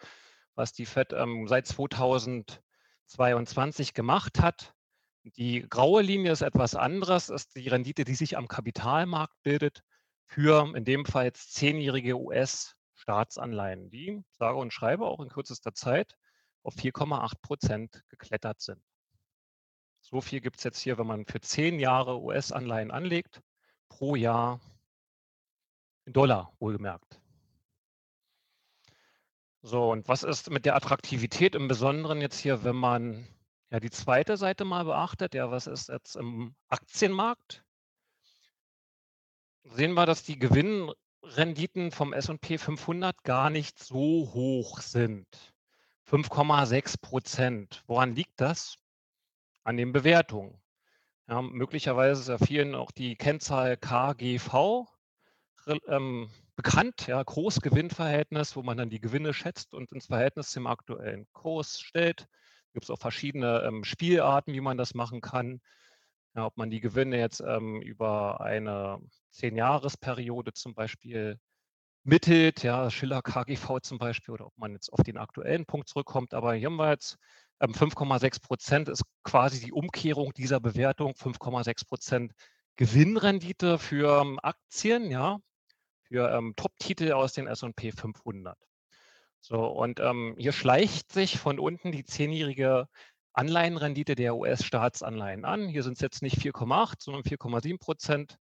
was 0.54 0.72
die 0.72 0.86
FED 0.86 1.12
ähm, 1.12 1.48
seit 1.48 1.66
2022 1.66 3.94
gemacht 3.94 4.40
hat. 4.40 4.74
Die 5.22 5.66
graue 5.68 6.02
Linie 6.02 6.32
ist 6.32 6.42
etwas 6.42 6.74
anderes, 6.74 7.30
ist 7.30 7.56
die 7.56 7.68
Rendite, 7.68 8.04
die 8.04 8.14
sich 8.14 8.36
am 8.36 8.48
Kapitalmarkt 8.48 9.42
bildet 9.42 9.82
für 10.26 10.74
in 10.76 10.84
dem 10.84 11.04
Fall 11.04 11.24
jetzt 11.24 11.54
zehnjährige 11.54 12.18
US 12.18 12.76
Staatsanleihen, 12.94 13.90
die 13.90 14.24
sage 14.32 14.58
und 14.58 14.72
schreibe 14.72 15.06
auch 15.06 15.20
in 15.20 15.28
kürzester 15.28 15.74
Zeit 15.74 16.16
auf 16.62 16.74
4,8 16.74 17.40
Prozent 17.40 18.02
geklettert 18.08 18.60
sind. 18.60 18.82
So 20.00 20.20
viel 20.20 20.40
gibt 20.40 20.58
es 20.58 20.64
jetzt 20.64 20.80
hier, 20.80 20.98
wenn 20.98 21.06
man 21.06 21.26
für 21.26 21.40
zehn 21.40 21.78
Jahre 21.78 22.20
US-Anleihen 22.20 22.90
anlegt, 22.90 23.40
pro 23.88 24.16
Jahr 24.16 24.60
in 26.04 26.12
Dollar 26.12 26.52
wohlgemerkt. 26.58 27.20
So, 29.62 29.90
und 29.90 30.06
was 30.06 30.22
ist 30.22 30.50
mit 30.50 30.64
der 30.64 30.76
Attraktivität 30.76 31.56
im 31.56 31.66
Besonderen 31.66 32.20
jetzt 32.20 32.38
hier, 32.38 32.62
wenn 32.62 32.76
man 32.76 33.26
ja 33.70 33.80
die 33.80 33.90
zweite 33.90 34.36
Seite 34.36 34.64
mal 34.64 34.84
beachtet? 34.84 35.34
Ja, 35.34 35.50
was 35.50 35.66
ist 35.66 35.88
jetzt 35.88 36.14
im 36.14 36.54
Aktienmarkt? 36.68 37.65
Sehen 39.74 39.94
wir, 39.94 40.06
dass 40.06 40.22
die 40.22 40.38
Gewinn 40.38 40.92
Renditen 41.22 41.90
vom 41.90 42.12
S&P 42.12 42.56
500 42.56 43.24
gar 43.24 43.50
nicht 43.50 43.78
so 43.82 44.30
hoch 44.32 44.80
sind. 44.80 45.26
5,6 46.08 47.00
Prozent. 47.00 47.82
Woran 47.86 48.14
liegt 48.14 48.40
das? 48.40 48.76
An 49.64 49.76
den 49.76 49.92
Bewertungen. 49.92 50.60
Ja, 51.28 51.42
möglicherweise 51.42 52.20
ist 52.20 52.28
ja 52.28 52.38
vielen 52.38 52.76
auch 52.76 52.92
die 52.92 53.16
Kennzahl 53.16 53.76
KGV 53.76 54.86
ähm, 55.88 56.30
bekannt, 56.54 57.08
ja, 57.08 57.20
Großgewinnverhältnis, 57.20 58.54
wo 58.54 58.62
man 58.62 58.76
dann 58.76 58.90
die 58.90 59.00
Gewinne 59.00 59.34
schätzt 59.34 59.74
und 59.74 59.90
ins 59.90 60.06
Verhältnis 60.06 60.52
zum 60.52 60.68
aktuellen 60.68 61.26
Kurs 61.32 61.80
stellt. 61.80 62.28
Gibt 62.72 62.84
es 62.84 62.90
auch 62.90 63.00
verschiedene 63.00 63.62
ähm, 63.66 63.82
Spielarten, 63.82 64.54
wie 64.54 64.60
man 64.60 64.78
das 64.78 64.94
machen 64.94 65.20
kann. 65.20 65.60
Ja, 66.36 66.44
ob 66.44 66.58
man 66.58 66.68
die 66.68 66.80
Gewinne 66.80 67.18
jetzt 67.18 67.40
ähm, 67.40 67.80
über 67.80 68.42
eine 68.42 69.00
Zehn-Jahres-Periode 69.30 70.52
zum 70.52 70.74
Beispiel 70.74 71.40
mittelt, 72.04 72.62
ja, 72.62 72.90
Schiller 72.90 73.22
KGV 73.22 73.80
zum 73.80 73.98
Beispiel, 73.98 74.34
oder 74.34 74.46
ob 74.46 74.58
man 74.58 74.72
jetzt 74.72 74.92
auf 74.92 75.02
den 75.02 75.16
aktuellen 75.16 75.64
Punkt 75.64 75.88
zurückkommt. 75.88 76.34
Aber 76.34 76.54
hier 76.54 76.66
haben 76.66 76.76
wir 76.76 76.90
jetzt 76.90 77.16
ähm, 77.60 77.72
5,6 77.72 78.42
Prozent 78.42 78.88
ist 78.90 79.02
quasi 79.24 79.64
die 79.64 79.72
Umkehrung 79.72 80.34
dieser 80.34 80.60
Bewertung, 80.60 81.12
5,6 81.12 81.86
Prozent 81.88 82.32
Gewinnrendite 82.76 83.78
für 83.78 84.20
ähm, 84.20 84.38
Aktien, 84.42 85.10
ja, 85.10 85.38
für 86.02 86.30
ähm, 86.30 86.52
Top-Titel 86.54 87.12
aus 87.12 87.32
den 87.32 87.46
S&P 87.46 87.92
500. 87.92 88.58
So, 89.40 89.66
und 89.66 90.00
ähm, 90.00 90.34
hier 90.38 90.52
schleicht 90.52 91.12
sich 91.12 91.38
von 91.38 91.58
unten 91.58 91.92
die 91.92 92.04
zehnjährige 92.04 92.88
Anleihenrendite 93.36 94.14
der 94.14 94.34
US-Staatsanleihen 94.36 95.44
an. 95.44 95.68
Hier 95.68 95.82
sind 95.82 95.94
es 95.94 96.00
jetzt 96.00 96.22
nicht 96.22 96.38
4,8, 96.38 96.94
sondern 97.00 97.22
4,7 97.22 97.78
Prozent, 97.78 98.38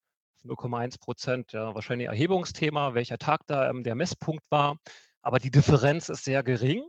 0,1 0.43 0.99
Prozent. 0.99 1.51
Ja, 1.51 1.75
wahrscheinlich 1.75 2.07
Erhebungsthema, 2.07 2.95
welcher 2.95 3.19
Tag 3.19 3.41
da 3.45 3.69
ähm, 3.69 3.83
der 3.83 3.93
Messpunkt 3.95 4.43
war. 4.49 4.79
Aber 5.21 5.37
die 5.37 5.51
Differenz 5.51 6.09
ist 6.09 6.23
sehr 6.23 6.41
gering. 6.41 6.81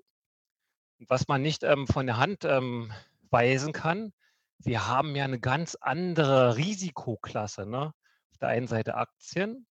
Und 0.98 1.10
was 1.10 1.28
man 1.28 1.42
nicht 1.42 1.62
ähm, 1.62 1.86
von 1.86 2.06
der 2.06 2.16
Hand 2.16 2.44
ähm, 2.46 2.90
weisen 3.30 3.72
kann, 3.72 4.12
wir 4.58 4.86
haben 4.86 5.14
ja 5.14 5.24
eine 5.24 5.40
ganz 5.40 5.74
andere 5.74 6.56
Risikoklasse. 6.56 7.66
Ne? 7.66 7.92
Auf 8.30 8.38
der 8.40 8.48
einen 8.48 8.66
Seite 8.66 8.94
Aktien 8.94 9.66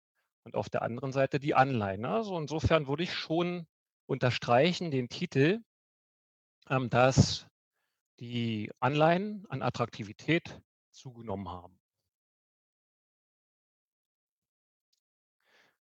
und 0.43 0.55
auf 0.55 0.69
der 0.69 0.81
anderen 0.81 1.11
Seite 1.11 1.39
die 1.39 1.53
Anleihen. 1.53 2.01
Ne? 2.01 2.09
Also 2.09 2.37
insofern 2.39 2.87
würde 2.87 3.03
ich 3.03 3.13
schon 3.13 3.67
unterstreichen 4.07 4.89
den 4.89 5.09
Titel, 5.09 5.59
ähm, 6.69 6.89
dass 6.89 7.47
die 8.19 8.71
Anleihen 8.79 9.45
an 9.49 9.61
Attraktivität 9.61 10.61
zugenommen 10.91 11.49
haben. 11.49 11.79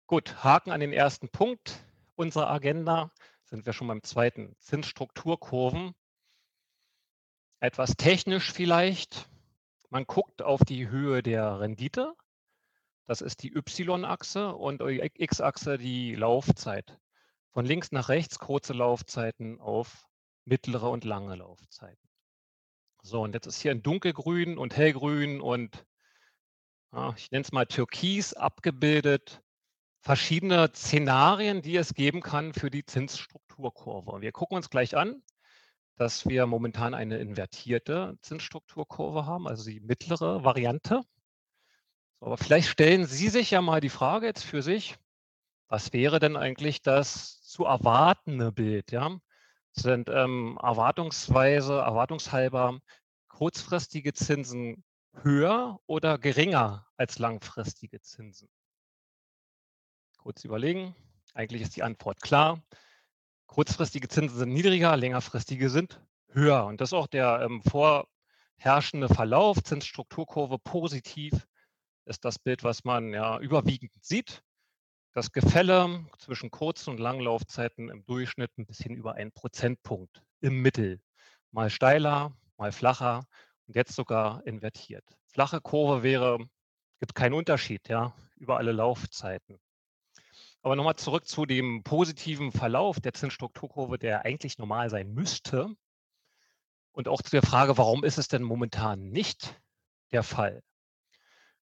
Gut, 0.07 0.43
Haken 0.43 0.71
an 0.71 0.81
den 0.81 0.93
ersten 0.93 1.29
Punkt 1.29 1.85
unserer 2.15 2.51
Agenda. 2.51 3.11
Sind 3.45 3.67
wir 3.67 3.73
schon 3.73 3.89
beim 3.89 4.03
zweiten. 4.03 4.57
Zinsstrukturkurven. 4.59 5.95
Etwas 7.61 7.97
technisch 7.97 8.53
vielleicht. 8.53 9.29
Man 9.91 10.05
guckt 10.05 10.43
auf 10.43 10.61
die 10.61 10.89
Höhe 10.89 11.23
der 11.23 11.61
Rendite. 11.61 12.15
Das 13.05 13.21
ist 13.21 13.43
die 13.43 13.55
Y-Achse 13.55 14.55
und 14.55 14.81
die 14.83 15.11
X-Achse 15.15 15.79
die 15.79 16.15
Laufzeit. 16.15 16.99
Von 17.51 17.65
links 17.65 17.91
nach 17.91 18.09
rechts 18.09 18.39
kurze 18.39 18.75
Laufzeiten 18.75 19.61
auf 19.61 20.07
mittlere 20.45 20.91
und 20.91 21.05
lange 21.05 21.37
Laufzeiten. 21.37 22.08
So, 23.03 23.23
und 23.23 23.35
jetzt 23.35 23.47
ist 23.47 23.61
hier 23.61 23.73
in 23.73 23.83
dunkelgrün 23.83 24.59
und 24.59 24.77
hellgrün 24.77 25.41
und 25.41 25.87
ja, 26.93 27.15
ich 27.17 27.31
nenne 27.31 27.43
es 27.43 27.53
mal 27.53 27.67
türkis 27.67 28.35
abgebildet 28.35 29.43
verschiedene 30.01 30.71
Szenarien, 30.75 31.63
die 31.63 31.77
es 31.77 31.95
geben 31.95 32.23
kann 32.23 32.53
für 32.55 32.71
die 32.71 32.85
Zinsstrukturkurve. 32.85 34.21
Wir 34.21 34.33
gucken 34.33 34.57
uns 34.57 34.71
gleich 34.71 34.97
an, 34.97 35.23
dass 35.97 36.27
wir 36.27 36.47
momentan 36.47 36.95
eine 36.95 37.19
invertierte 37.19 38.17
Zinsstrukturkurve 38.23 39.27
haben, 39.27 39.49
also 39.49 39.69
die 39.69 39.81
mittlere 39.81 40.45
Variante. 40.45 41.03
Aber 42.21 42.37
vielleicht 42.37 42.69
stellen 42.69 43.07
Sie 43.07 43.29
sich 43.29 43.51
ja 43.51 43.61
mal 43.61 43.81
die 43.81 43.91
Frage 43.91 44.27
jetzt 44.27 44.45
für 44.45 44.63
sich, 44.63 44.97
was 45.69 45.93
wäre 45.93 46.19
denn 46.19 46.37
eigentlich 46.37 46.83
das 46.83 47.43
zu 47.43 47.65
erwartende 47.65 48.51
Bild? 48.53 48.91
Ja? 48.91 49.19
Sind 49.79 50.09
ähm, 50.09 50.59
erwartungsweise, 50.61 51.79
erwartungshalber 51.79 52.81
kurzfristige 53.29 54.13
Zinsen 54.13 54.83
höher 55.23 55.79
oder 55.87 56.19
geringer 56.19 56.87
als 56.97 57.21
langfristige 57.21 58.01
Zinsen? 58.01 58.49
Kurz 60.19 60.45
überlegen. 60.45 60.97
Eigentlich 61.33 61.63
ist 61.63 61.77
die 61.77 61.85
Antwort 61.85 62.21
klar. 62.21 62.61
Kurzfristige 63.47 64.09
Zinsen 64.09 64.37
sind 64.37 64.53
niedriger, 64.53 64.97
längerfristige 64.97 65.71
sind 65.71 66.01
höher. 66.33 66.67
Und 66.67 66.81
das 66.81 66.89
ist 66.89 66.95
auch 66.95 67.07
der 67.07 67.43
ähm, 67.43 67.63
vorherrschende 67.63 69.09
Verlauf, 69.09 69.63
Zinsstrukturkurve 69.63 70.59
positiv, 70.59 71.47
ist 72.05 72.25
das 72.25 72.41
Bild, 72.41 72.65
was 72.65 72.83
man 72.83 73.13
ja 73.13 73.39
überwiegend 73.39 73.93
sieht. 74.01 74.43
Das 75.19 75.33
Gefälle 75.33 76.07
zwischen 76.19 76.53
kurzen 76.53 76.91
und 76.91 77.01
langen 77.01 77.23
Laufzeiten 77.23 77.89
im 77.89 78.07
Durchschnitt 78.07 78.57
ein 78.57 78.67
bisschen 78.67 78.95
über 78.95 79.15
einen 79.15 79.33
Prozentpunkt 79.33 80.23
im 80.41 80.63
Mittel. 80.63 81.01
Mal 81.51 81.71
steiler, 81.71 82.37
mal 82.57 82.71
flacher 82.71 83.25
und 83.67 83.75
jetzt 83.75 83.97
sogar 83.97 84.47
invertiert. 84.47 85.03
Flache 85.27 85.61
Kurve 85.61 86.05
wäre, 86.05 86.39
gibt 87.01 87.17
keinen 87.17 87.33
Unterschied, 87.33 87.89
ja, 87.89 88.15
über 88.37 88.59
alle 88.59 88.71
Laufzeiten. 88.71 89.59
Aber 90.63 90.77
nochmal 90.77 90.95
zurück 90.95 91.27
zu 91.27 91.47
dem 91.47 91.83
positiven 91.83 92.53
Verlauf 92.53 93.01
der 93.01 93.13
Zinsstrukturkurve, 93.13 93.99
der 93.99 94.25
eigentlich 94.25 94.57
normal 94.57 94.89
sein 94.89 95.13
müsste. 95.13 95.75
Und 96.93 97.09
auch 97.09 97.23
zu 97.23 97.33
der 97.33 97.43
Frage, 97.43 97.77
warum 97.77 98.05
ist 98.05 98.19
es 98.19 98.29
denn 98.29 98.45
momentan 98.45 99.11
nicht 99.11 99.61
der 100.13 100.23
Fall? 100.23 100.63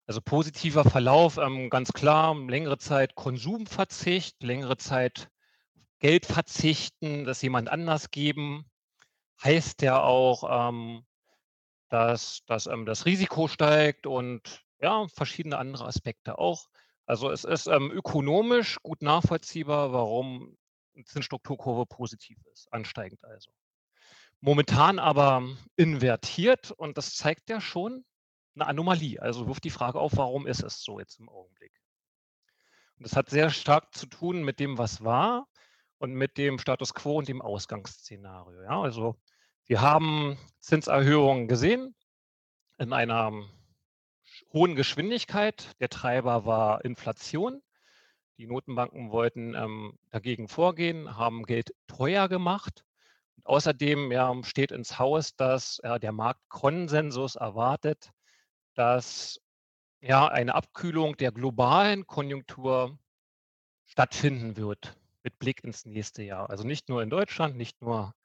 Also 0.09 0.21
positiver 0.21 0.85
Verlauf, 0.85 1.37
ähm, 1.37 1.69
ganz 1.69 1.93
klar, 1.93 2.35
längere 2.35 2.79
Zeit 2.79 3.13
Konsumverzicht, 3.13 4.41
längere 4.41 4.75
Zeit 4.75 5.29
Geld 5.99 6.25
verzichten, 6.25 7.25
das 7.25 7.43
jemand 7.43 7.69
anders 7.69 8.09
geben, 8.09 8.65
heißt 9.43 9.83
ja 9.83 10.01
auch, 10.01 10.69
ähm, 10.71 11.05
dass, 11.89 12.43
dass 12.47 12.65
ähm, 12.65 12.87
das 12.87 13.05
Risiko 13.05 13.47
steigt 13.47 14.07
und 14.07 14.63
ja, 14.81 15.07
verschiedene 15.09 15.59
andere 15.59 15.85
Aspekte 15.85 16.39
auch. 16.39 16.65
Also 17.05 17.29
es 17.29 17.43
ist 17.43 17.67
ähm, 17.67 17.91
ökonomisch 17.91 18.79
gut 18.81 19.03
nachvollziehbar, 19.03 19.93
warum 19.93 20.57
eine 20.95 21.05
Zinsstrukturkurve 21.05 21.85
positiv 21.85 22.39
ist, 22.51 22.67
ansteigend 22.73 23.23
also. 23.25 23.51
Momentan 24.41 24.97
aber 24.97 25.43
invertiert 25.75 26.71
und 26.71 26.97
das 26.97 27.13
zeigt 27.13 27.51
ja 27.51 27.61
schon 27.61 28.05
eine 28.61 28.69
Anomalie. 28.69 29.21
Also 29.21 29.47
wirft 29.47 29.63
die 29.63 29.69
Frage 29.69 29.99
auf, 29.99 30.17
warum 30.17 30.47
ist 30.47 30.63
es 30.63 30.81
so 30.83 30.99
jetzt 30.99 31.19
im 31.19 31.29
Augenblick? 31.29 31.73
Und 32.97 33.05
das 33.05 33.15
hat 33.15 33.29
sehr 33.29 33.49
stark 33.49 33.95
zu 33.95 34.07
tun 34.07 34.43
mit 34.43 34.59
dem, 34.59 34.77
was 34.77 35.03
war 35.03 35.47
und 35.99 36.13
mit 36.13 36.37
dem 36.37 36.59
Status 36.59 36.93
quo 36.93 37.17
und 37.17 37.27
dem 37.27 37.41
Ausgangsszenario. 37.41 38.61
Ja, 38.63 38.81
also 38.81 39.15
wir 39.65 39.81
haben 39.81 40.37
Zinserhöhungen 40.59 41.47
gesehen 41.47 41.95
in 42.77 42.91
einer 42.91 43.31
hohen 44.51 44.75
Geschwindigkeit. 44.75 45.79
Der 45.79 45.89
Treiber 45.89 46.45
war 46.45 46.83
Inflation. 46.83 47.61
Die 48.37 48.47
Notenbanken 48.47 49.11
wollten 49.11 49.53
ähm, 49.53 49.97
dagegen 50.09 50.47
vorgehen, 50.47 51.17
haben 51.17 51.43
Geld 51.45 51.73
teuer 51.87 52.29
gemacht. 52.29 52.85
Und 53.35 53.45
außerdem 53.45 54.11
ja, 54.11 54.33
steht 54.43 54.71
ins 54.71 54.97
Haus, 54.97 55.35
dass 55.35 55.81
ja, 55.83 55.99
der 55.99 56.13
Marktkonsensus 56.13 57.35
erwartet, 57.35 58.11
dass 58.79 59.41
ja, 59.99 60.29
eine 60.29 60.55
Abkühlung 60.55 61.17
der 61.17 61.33
globalen 61.33 62.07
Konjunktur 62.07 62.97
stattfinden 63.83 64.55
wird 64.55 64.97
mit 65.21 65.37
Blick 65.37 65.65
ins 65.65 65.85
nächste 65.85 66.23
Jahr. 66.23 66.49
Also 66.49 66.63
nicht 66.63 66.87
nur 66.87 67.03
in 67.03 67.09
Deutschland, 67.09 67.57
nicht 67.57 67.81
nur 67.81 68.15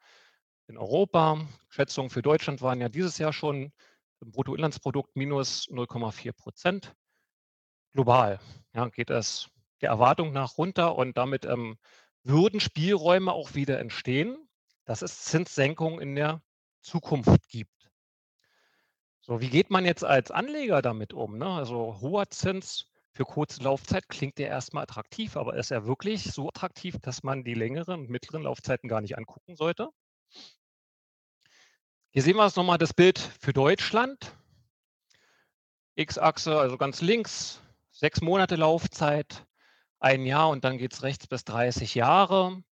in 0.68 0.78
Europa. 0.78 1.44
Schätzungen 1.70 2.08
für 2.08 2.23
Deutschland 2.23 2.62
waren 2.62 2.80
ja 2.80 2.88
dieses 2.88 3.18
Jahr 3.18 3.32
schon 3.32 3.73
Bruttoinlandsprodukt 4.20 5.16
minus 5.16 5.68
0,4 5.70 6.32
Prozent. 6.32 6.94
Global 7.92 8.38
ja, 8.75 8.88
geht 8.90 9.11
es 9.11 9.50
der 9.80 9.88
Erwartung 9.88 10.32
nach 10.32 10.56
runter 10.56 10.94
und 10.94 11.18
damit 11.18 11.46
ähm, 11.46 11.78
würden 12.23 12.61
Spielräume 12.61 13.32
auch 13.32 13.56
wieder 13.56 13.80
entstehen, 13.80 14.49
dass 14.84 15.02
es 15.02 15.25
Zinssenkungen 15.25 16.00
in 16.00 16.14
der 16.14 16.42
Zukunft 16.80 17.49
gibt. 17.49 17.83
So, 19.26 19.40
wie 19.40 19.49
geht 19.49 19.71
man 19.71 19.87
jetzt 19.87 20.04
als 20.04 20.31
Anleger 20.31 20.83
damit 20.83 21.14
um? 21.14 21.38
Ne? 21.38 21.47
Also 21.47 21.97
hoher 22.02 22.28
Zins 22.28 22.90
für 23.11 23.25
kurze 23.25 23.62
Laufzeit 23.62 24.07
klingt 24.11 24.38
ja 24.38 24.49
erstmal 24.49 24.83
attraktiv, 24.83 25.38
aber 25.38 25.57
ist 25.57 25.71
er 25.71 25.87
wirklich 25.87 26.25
so 26.25 26.49
attraktiv, 26.49 26.99
dass 27.00 27.23
man 27.23 27.43
die 27.43 27.54
längeren 27.54 28.00
und 28.00 28.11
mittleren 28.11 28.43
Laufzeiten 28.43 28.87
gar 28.87 29.00
nicht 29.00 29.16
angucken 29.16 29.57
sollte? 29.57 29.88
Hier 32.11 32.21
sehen 32.21 32.37
wir 32.37 32.45
es 32.45 32.57
nochmal 32.57 32.76
das 32.76 32.93
Bild 32.93 33.19
für 33.19 33.54
Deutschland. 33.54 34.37
X-Achse, 35.95 36.59
also 36.59 36.76
ganz 36.76 37.00
links, 37.00 37.62
sechs 37.93 38.21
Monate 38.21 38.57
Laufzeit, 38.57 39.47
ein 40.00 40.26
Jahr 40.26 40.50
und 40.50 40.64
dann 40.64 40.76
geht 40.76 40.93
es 40.93 41.02
rechts 41.02 41.26
bis 41.26 41.45
30 41.45 41.95
Jahre. 41.95 42.62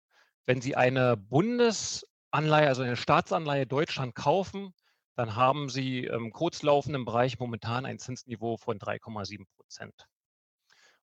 Wenn 0.45 0.61
Sie 0.61 0.77
eine 0.77 1.17
Bundesanleihe, 1.17 2.69
also 2.69 2.83
eine 2.83 2.97
Staatsanleihe 2.97 3.67
Deutschland 3.67 4.15
kaufen, 4.15 4.75
dann 5.23 5.37
haben 5.37 5.69
Sie 5.69 6.05
im 6.05 6.33
kurzlaufenden 6.33 7.05
Bereich 7.05 7.39
momentan 7.39 7.87
ein 7.87 8.01
Zinsniveau 8.01 8.57
von 8.57 8.81
3,7 8.81 9.47
Prozent. 9.55 10.09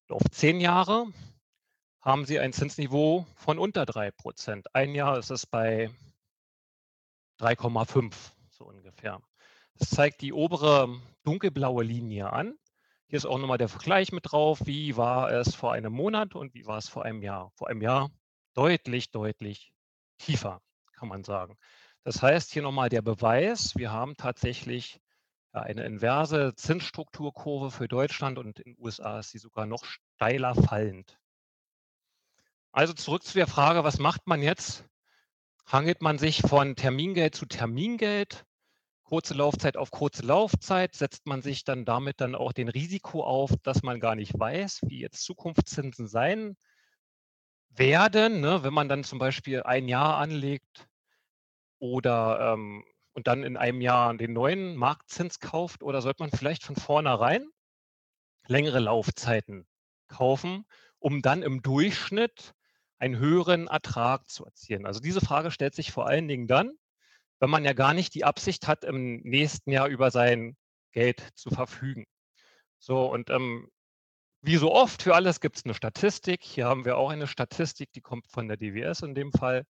auf 0.09 0.23
zehn 0.31 0.59
Jahre 0.59 1.05
haben 2.01 2.25
Sie 2.25 2.37
ein 2.37 2.51
Zinsniveau 2.51 3.25
von 3.35 3.57
unter 3.57 3.85
3 3.85 4.11
Prozent. 4.11 4.75
Ein 4.75 4.93
Jahr 4.93 5.17
ist 5.17 5.29
es 5.29 5.45
bei 5.45 5.89
3,5 7.39 8.13
so 8.49 8.65
ungefähr. 8.65 9.21
Das 9.75 9.89
zeigt 9.89 10.19
die 10.19 10.33
obere 10.33 10.99
dunkelblaue 11.23 11.85
Linie 11.85 12.33
an. 12.33 12.59
Hier 13.07 13.15
ist 13.15 13.25
auch 13.25 13.37
nochmal 13.37 13.57
der 13.57 13.69
Vergleich 13.69 14.11
mit 14.11 14.33
drauf. 14.33 14.59
Wie 14.65 14.97
war 14.97 15.31
es 15.31 15.55
vor 15.55 15.71
einem 15.71 15.93
Monat 15.93 16.35
und 16.35 16.53
wie 16.53 16.65
war 16.65 16.77
es 16.77 16.89
vor 16.89 17.05
einem 17.05 17.21
Jahr? 17.21 17.53
Vor 17.55 17.69
einem 17.69 17.81
Jahr 17.81 18.11
deutlich, 18.53 19.11
deutlich 19.11 19.71
tiefer, 20.17 20.61
kann 20.91 21.07
man 21.07 21.23
sagen. 21.23 21.57
Das 22.09 22.23
heißt 22.23 22.51
hier 22.53 22.63
nochmal 22.63 22.89
der 22.89 23.03
Beweis, 23.03 23.75
wir 23.75 23.91
haben 23.91 24.17
tatsächlich 24.17 24.99
eine 25.51 25.83
inverse 25.83 26.55
Zinsstrukturkurve 26.55 27.69
für 27.69 27.87
Deutschland 27.87 28.39
und 28.39 28.59
in 28.61 28.73
den 28.73 28.83
USA 28.83 29.19
ist 29.19 29.29
sie 29.29 29.37
sogar 29.37 29.67
noch 29.67 29.85
steiler 29.85 30.55
fallend. 30.55 31.19
Also 32.71 32.93
zurück 32.93 33.21
zu 33.21 33.35
der 33.35 33.45
Frage, 33.45 33.83
was 33.83 33.99
macht 33.99 34.25
man 34.25 34.41
jetzt, 34.41 34.85
Hangelt 35.67 36.01
man 36.01 36.17
sich 36.17 36.41
von 36.41 36.75
Termingeld 36.75 37.35
zu 37.35 37.45
Termingeld 37.45 38.43
kurze 39.03 39.35
Laufzeit 39.35 39.77
auf 39.77 39.91
kurze 39.91 40.25
Laufzeit 40.25 40.95
setzt 40.95 41.27
man 41.27 41.43
sich 41.43 41.63
dann 41.63 41.85
damit 41.85 42.21
dann 42.21 42.33
auch 42.33 42.53
den 42.53 42.69
Risiko 42.69 43.23
auf, 43.23 43.51
dass 43.61 43.83
man 43.83 43.99
gar 43.99 44.15
nicht 44.15 44.33
weiß, 44.33 44.79
wie 44.87 44.99
jetzt 44.99 45.23
Zukunftszinsen 45.23 46.07
sein 46.07 46.57
werden, 47.69 48.41
ne? 48.41 48.63
Wenn 48.63 48.73
man 48.73 48.89
dann 48.89 49.03
zum 49.03 49.19
Beispiel 49.19 49.61
ein 49.61 49.87
Jahr 49.87 50.17
anlegt 50.17 50.88
oder, 51.79 52.53
ähm 52.53 52.83
und 53.13 53.27
dann 53.27 53.43
in 53.43 53.57
einem 53.57 53.81
Jahr 53.81 54.15
den 54.15 54.33
neuen 54.33 54.75
Marktzins 54.77 55.39
kauft 55.39 55.83
oder 55.83 56.01
sollte 56.01 56.23
man 56.23 56.31
vielleicht 56.31 56.63
von 56.63 56.75
vornherein 56.77 57.49
längere 58.47 58.79
Laufzeiten 58.79 59.67
kaufen, 60.09 60.65
um 60.99 61.21
dann 61.21 61.43
im 61.43 61.61
Durchschnitt 61.61 62.53
einen 62.99 63.17
höheren 63.19 63.67
Ertrag 63.67 64.29
zu 64.29 64.45
erzielen? 64.45 64.85
Also, 64.87 64.99
diese 65.01 65.21
Frage 65.21 65.51
stellt 65.51 65.75
sich 65.75 65.91
vor 65.91 66.07
allen 66.07 66.27
Dingen 66.27 66.47
dann, 66.47 66.73
wenn 67.39 67.49
man 67.51 67.65
ja 67.65 67.73
gar 67.73 67.93
nicht 67.95 68.15
die 68.15 68.25
Absicht 68.25 68.67
hat, 68.67 68.85
im 68.85 69.21
nächsten 69.23 69.71
Jahr 69.71 69.87
über 69.89 70.11
sein 70.11 70.57
Geld 70.93 71.21
zu 71.35 71.51
verfügen. 71.51 72.05
So 72.79 73.11
und, 73.11 73.29
ähm, 73.31 73.69
wie 74.41 74.57
so 74.57 74.73
oft 74.73 75.03
für 75.03 75.15
alles 75.15 75.41
gibt's 75.41 75.65
'ne 75.65 75.73
Statistik. 75.75 76.43
Hier 76.43 76.67
haben 76.67 76.85
wir 76.85 76.97
auch 76.97 77.09
eine 77.11 77.27
Statistik, 77.27 77.91
die 77.93 78.01
kommt 78.01 78.27
von 78.27 78.47
der 78.49 78.57
DWS 78.57 79.01
in 79.03 79.15
dem 79.15 79.31
Fall, 79.33 79.65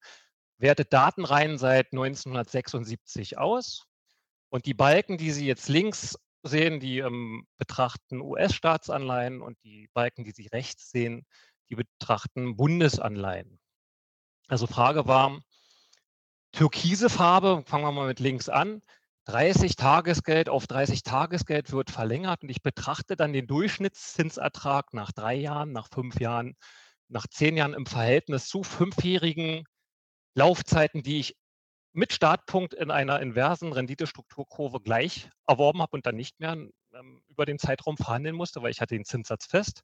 wertet 0.59 0.93
Datenreihen 0.93 1.57
seit 1.57 1.93
1976 1.93 3.37
aus. 3.37 3.85
Und 4.49 4.65
die 4.65 4.73
Balken, 4.73 5.17
die 5.17 5.31
Sie 5.31 5.47
jetzt 5.47 5.69
links 5.69 6.17
sehen, 6.43 6.79
die, 6.79 6.99
ähm, 6.99 7.47
betrachten 7.57 8.21
US-Staatsanleihen 8.21 9.41
und 9.41 9.57
die 9.63 9.89
Balken, 9.93 10.23
die 10.23 10.31
Sie 10.31 10.47
rechts 10.47 10.91
sehen, 10.91 11.25
die 11.69 11.75
betrachten 11.75 12.55
Bundesanleihen. 12.55 13.59
Also, 14.47 14.67
Frage 14.67 15.07
war 15.07 15.39
türkise 16.51 17.09
Farbe, 17.09 17.63
fangen 17.65 17.83
wir 17.83 17.91
mal 17.91 18.07
mit 18.07 18.19
links 18.19 18.49
an, 18.49 18.81
30 19.25 19.75
Tagesgeld 19.75 20.49
auf 20.49 20.65
30 20.65 21.03
Tagesgeld 21.03 21.71
wird 21.71 21.91
verlängert 21.91 22.41
und 22.41 22.49
ich 22.49 22.63
betrachte 22.63 23.15
dann 23.15 23.31
den 23.31 23.45
Durchschnittszinsertrag 23.45 24.93
nach 24.93 25.11
3 25.11 25.35
Jahren, 25.35 25.71
nach 25.71 25.87
5 25.93 26.19
Jahren, 26.19 26.55
nach 27.09 27.27
10 27.27 27.55
Jahren 27.55 27.75
im 27.75 27.85
Verhältnis 27.85 28.47
zu 28.47 28.63
fünfjährigen 28.63 29.65
Laufzeiten, 30.39 31.03
die 31.03 31.19
ich 31.19 31.35
mit 31.93 32.13
Startpunkt 32.13 32.73
in 32.73 32.91
einer 32.91 33.19
inversen 33.19 33.73
Renditestrukturkurve 33.73 34.79
gleich 34.79 35.29
erworben 35.47 35.81
habe 35.81 35.97
und 35.97 36.05
dann 36.05 36.15
nicht 36.15 36.39
mehr, 36.39 36.53
ähm, 36.93 37.21
über 37.27 37.45
den 37.45 37.59
Zeitraum 37.59 37.97
verhandeln 37.97 38.35
musste, 38.35 38.61
weil 38.61 38.71
ich 38.71 38.81
hatte 38.81 38.95
den 38.95 39.05
Zinssatz 39.05 39.45
fest. 39.47 39.83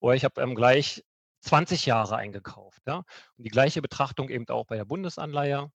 Oder 0.00 0.14
ich 0.16 0.24
habe, 0.24 0.40
ähm, 0.42 0.54
gleich 0.54 1.04
20 1.40 1.86
Jahre 1.86 2.16
eingekauft, 2.16 2.82
ja? 2.86 3.04
Und 3.36 3.44
die 3.44 3.50
gleiche 3.50 3.82
Betrachtung 3.82 4.28
eben 4.28 4.48
auch 4.48 4.66
bei 4.66 4.76
der 4.76 4.84
Bundesanleihe, 4.84 5.70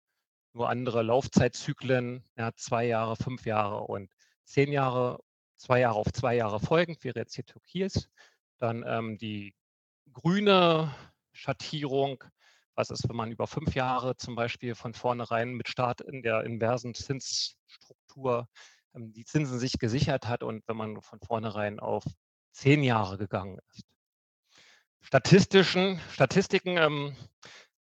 nur 0.55 0.69
andere 0.71 1.03
Laufzeitzyklen, 1.03 2.25
ja, 2.37 2.53
2 2.57 2.87
Jahre, 2.87 3.17
5 3.17 3.47
Jahre 3.47 3.83
und 3.83 4.11
10 4.45 4.73
Jahre. 4.73 5.21
2 5.59 5.81
Jahre 5.81 5.97
auf 5.99 6.13
2 6.13 6.37
Jahre 6.37 6.61
folgend 6.61 7.05
wäre 7.05 7.19
jetzt 7.21 7.35
hier 7.35 7.45
türkis. 7.47 8.09
Dann, 8.59 8.85
ähm, 8.87 9.19
die 9.19 9.55
grüne 10.13 10.95
Schattierung. 11.33 12.25
Was 12.79 12.91
ist, 12.91 13.09
wenn 13.09 13.17
man 13.17 13.31
über 13.33 13.47
5 13.47 13.75
Jahre 13.75 14.17
zum 14.19 14.35
Beispiel 14.37 14.75
von 14.75 14.93
vornherein 14.93 15.55
mit 15.55 15.67
Start 15.69 16.03
in 16.03 16.23
der 16.23 16.45
inversen 16.45 16.93
Zinsstruktur, 16.95 18.49
ähm, 18.95 19.13
die 19.15 19.25
Zinsen 19.25 19.59
sich 19.59 19.79
gesichert 19.79 20.29
hat 20.29 20.43
und 20.43 20.63
wenn 20.69 20.77
man 20.77 21.01
von 21.01 21.19
vornherein 21.21 21.81
auf 21.81 22.05
10 22.53 22.83
Jahre 22.83 23.17
gegangen 23.17 23.59
ist. 23.73 23.83
Statistischen 25.03 26.01
Statistiken, 26.13 26.77
ähm, 26.79 27.17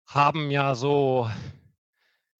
haben 0.07 0.51
ja 0.51 0.75
so 0.75 1.29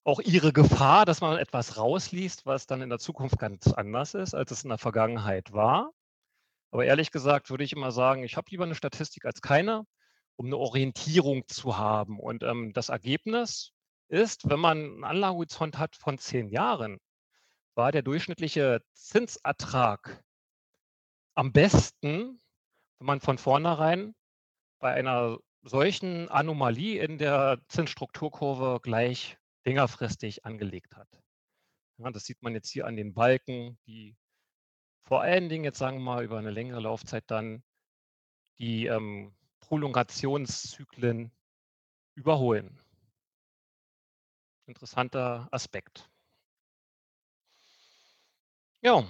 auch 0.06 0.20
ihre 0.20 0.52
Gefahr, 0.52 1.06
dass 1.06 1.22
man 1.22 1.38
etwas 1.38 1.78
rausliest, 1.78 2.46
was 2.48 2.66
dann 2.66 2.82
in 2.82 2.90
der 2.90 2.98
Zukunft 2.98 3.38
ganz 3.38 3.68
anders 3.72 4.16
ist, 4.16 4.34
als 4.34 4.50
es 4.52 4.64
in 4.64 4.70
der 4.70 4.80
Vergangenheit 4.80 5.54
war. 5.54 5.92
Aber 6.72 6.86
ehrlich 6.86 7.12
gesagt 7.12 7.50
würde 7.52 7.64
ich 7.66 7.74
immer 7.74 7.92
sagen, 7.92 8.24
ich 8.24 8.38
habe 8.38 8.48
lieber 8.52 8.66
'ne 8.68 8.76
Statistik 8.76 9.26
als 9.26 9.42
keine, 9.42 9.86
um 10.38 10.50
'ne 10.50 10.58
Orientierung 10.58 11.48
zu 11.48 11.78
haben. 11.78 12.20
Und, 12.20 12.44
ähm, 12.44 12.74
das 12.74 12.90
Ergebnis 12.90 13.72
ist, 14.10 14.50
wenn 14.50 14.60
man 14.60 15.00
'n 15.00 15.04
Anlagehorizont 15.04 15.78
hat 15.78 15.96
von 15.96 16.18
10 16.18 16.50
Jahren, 16.50 17.00
war 17.76 17.92
der 17.94 18.04
durchschnittliche 18.04 18.82
Zinsertrag 18.94 20.24
am 21.38 21.54
besten, 21.54 22.42
wenn 23.00 23.08
man 23.08 23.22
von 23.22 23.38
vornherein 23.38 24.16
bei 24.80 24.94
einer 24.94 25.40
solchen 25.64 26.30
Anomalie 26.30 27.02
in 27.04 27.18
der 27.20 27.60
Zinsstrukturkurve 27.70 28.80
gleich 28.82 29.38
längerfristig 29.66 30.46
angelegt 30.46 30.96
hat. 30.98 31.08
Ja, 32.00 32.12
das 32.12 32.26
sieht 32.26 32.42
man 32.44 32.54
jetzt 32.56 32.72
hier 32.72 32.88
an 32.88 32.96
den 32.98 33.14
Balken, 33.14 33.80
die 33.88 34.18
vor 35.08 35.22
allen 35.22 35.50
Dingen 35.50 35.66
jetzt, 35.66 35.80
sagen 35.80 35.98
wir 36.00 36.04
mal, 36.06 36.24
über 36.26 36.42
'ne 36.42 36.52
längere 36.52 36.82
Laufzeit 36.82 37.26
dann 37.28 37.64
die, 38.60 38.88
ähm, 38.88 39.36
Prolongationszyklen 39.72 41.32
überholen. 42.16 42.78
Interessanter 44.66 45.48
Aspekt. 45.50 46.10
Ja. 48.82 49.08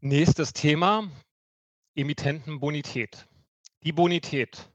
Nächstes 0.00 0.52
Thema, 0.52 1.10
Emittentenbonität. 1.94 3.26
Die 3.84 3.92
Bonität. 3.92 4.70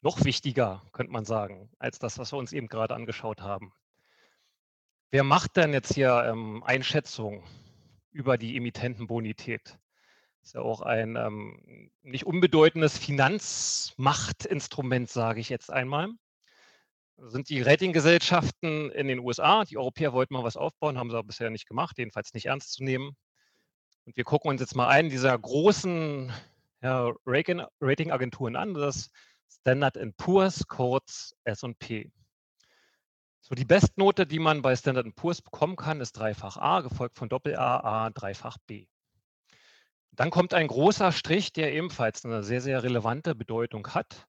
Noch 0.00 0.24
wichtiger, 0.24 0.84
könnte 0.90 1.12
man 1.12 1.24
sagen, 1.24 1.70
als 1.78 2.00
das, 2.00 2.18
was 2.18 2.32
wir 2.32 2.38
uns 2.38 2.52
eben 2.52 2.66
grade 2.66 2.96
angeschaut 2.96 3.40
haben. 3.40 3.72
Wer 5.10 5.22
macht 5.22 5.54
denn 5.54 5.72
jetzt 5.72 5.94
hier, 5.94 6.24
ähm, 6.26 6.64
Einschätzungen 6.64 7.44
über 8.10 8.36
die 8.36 8.56
Emittentenbonität? 8.56 9.78
Ist 10.48 10.54
ja 10.54 10.62
auch 10.62 10.80
ein, 10.80 11.16
ähm, 11.16 11.90
nicht 12.00 12.24
unbedeutendes 12.24 12.96
Finanzmachtinstrument, 12.96 15.10
sage 15.10 15.40
ich 15.40 15.50
jetzt 15.50 15.70
einmal. 15.70 16.08
Sind 17.18 17.50
die 17.50 17.60
Ratinggesellschaften 17.60 18.90
in 18.92 19.08
den 19.08 19.18
USA. 19.18 19.66
Die 19.66 19.76
Europäer 19.76 20.14
wollten 20.14 20.32
mal 20.32 20.44
was 20.44 20.56
aufbauen, 20.56 20.96
haben 20.96 21.10
sie 21.10 21.18
aber 21.18 21.26
bisher 21.26 21.50
nicht 21.50 21.68
gemacht, 21.68 21.98
jedenfalls 21.98 22.32
nicht 22.32 22.46
ernst 22.46 22.72
zu 22.72 22.82
nehmen. 22.82 23.14
Und 24.06 24.16
wir 24.16 24.24
gucken 24.24 24.50
uns 24.50 24.62
jetzt 24.62 24.74
mal 24.74 24.88
einen 24.88 25.10
dieser 25.10 25.38
großen, 25.38 26.32
ja, 26.80 27.12
Rating 27.26 27.62
Ratingagenturen 27.82 28.56
an, 28.56 28.72
das 28.72 29.10
Standard 29.50 29.98
& 30.08 30.16
Poor's, 30.16 30.66
kurz 30.66 31.34
S&P. 31.44 32.10
So 33.42 33.54
die 33.54 33.66
Bestnote, 33.66 34.26
die 34.26 34.38
man 34.38 34.62
bei 34.62 34.74
Standard 34.74 35.14
& 35.14 35.16
Poor's 35.16 35.42
bekommen 35.42 35.76
kann, 35.76 36.00
ist 36.00 36.12
dreifach 36.12 36.56
A, 36.56 36.80
gefolgt 36.80 37.18
von 37.18 37.28
Doppel-A, 37.28 37.80
A, 37.80 38.08
dreifach 38.08 38.56
B. 38.66 38.86
Dann 40.16 40.30
kommt 40.30 40.54
ein 40.54 40.66
großer 40.68 41.12
Strich, 41.12 41.52
der 41.52 41.72
ebenfalls 41.72 42.24
'ne 42.24 42.42
sehr, 42.42 42.60
sehr 42.60 42.82
relevante 42.82 43.34
Bedeutung 43.34 43.86
hat, 43.94 44.26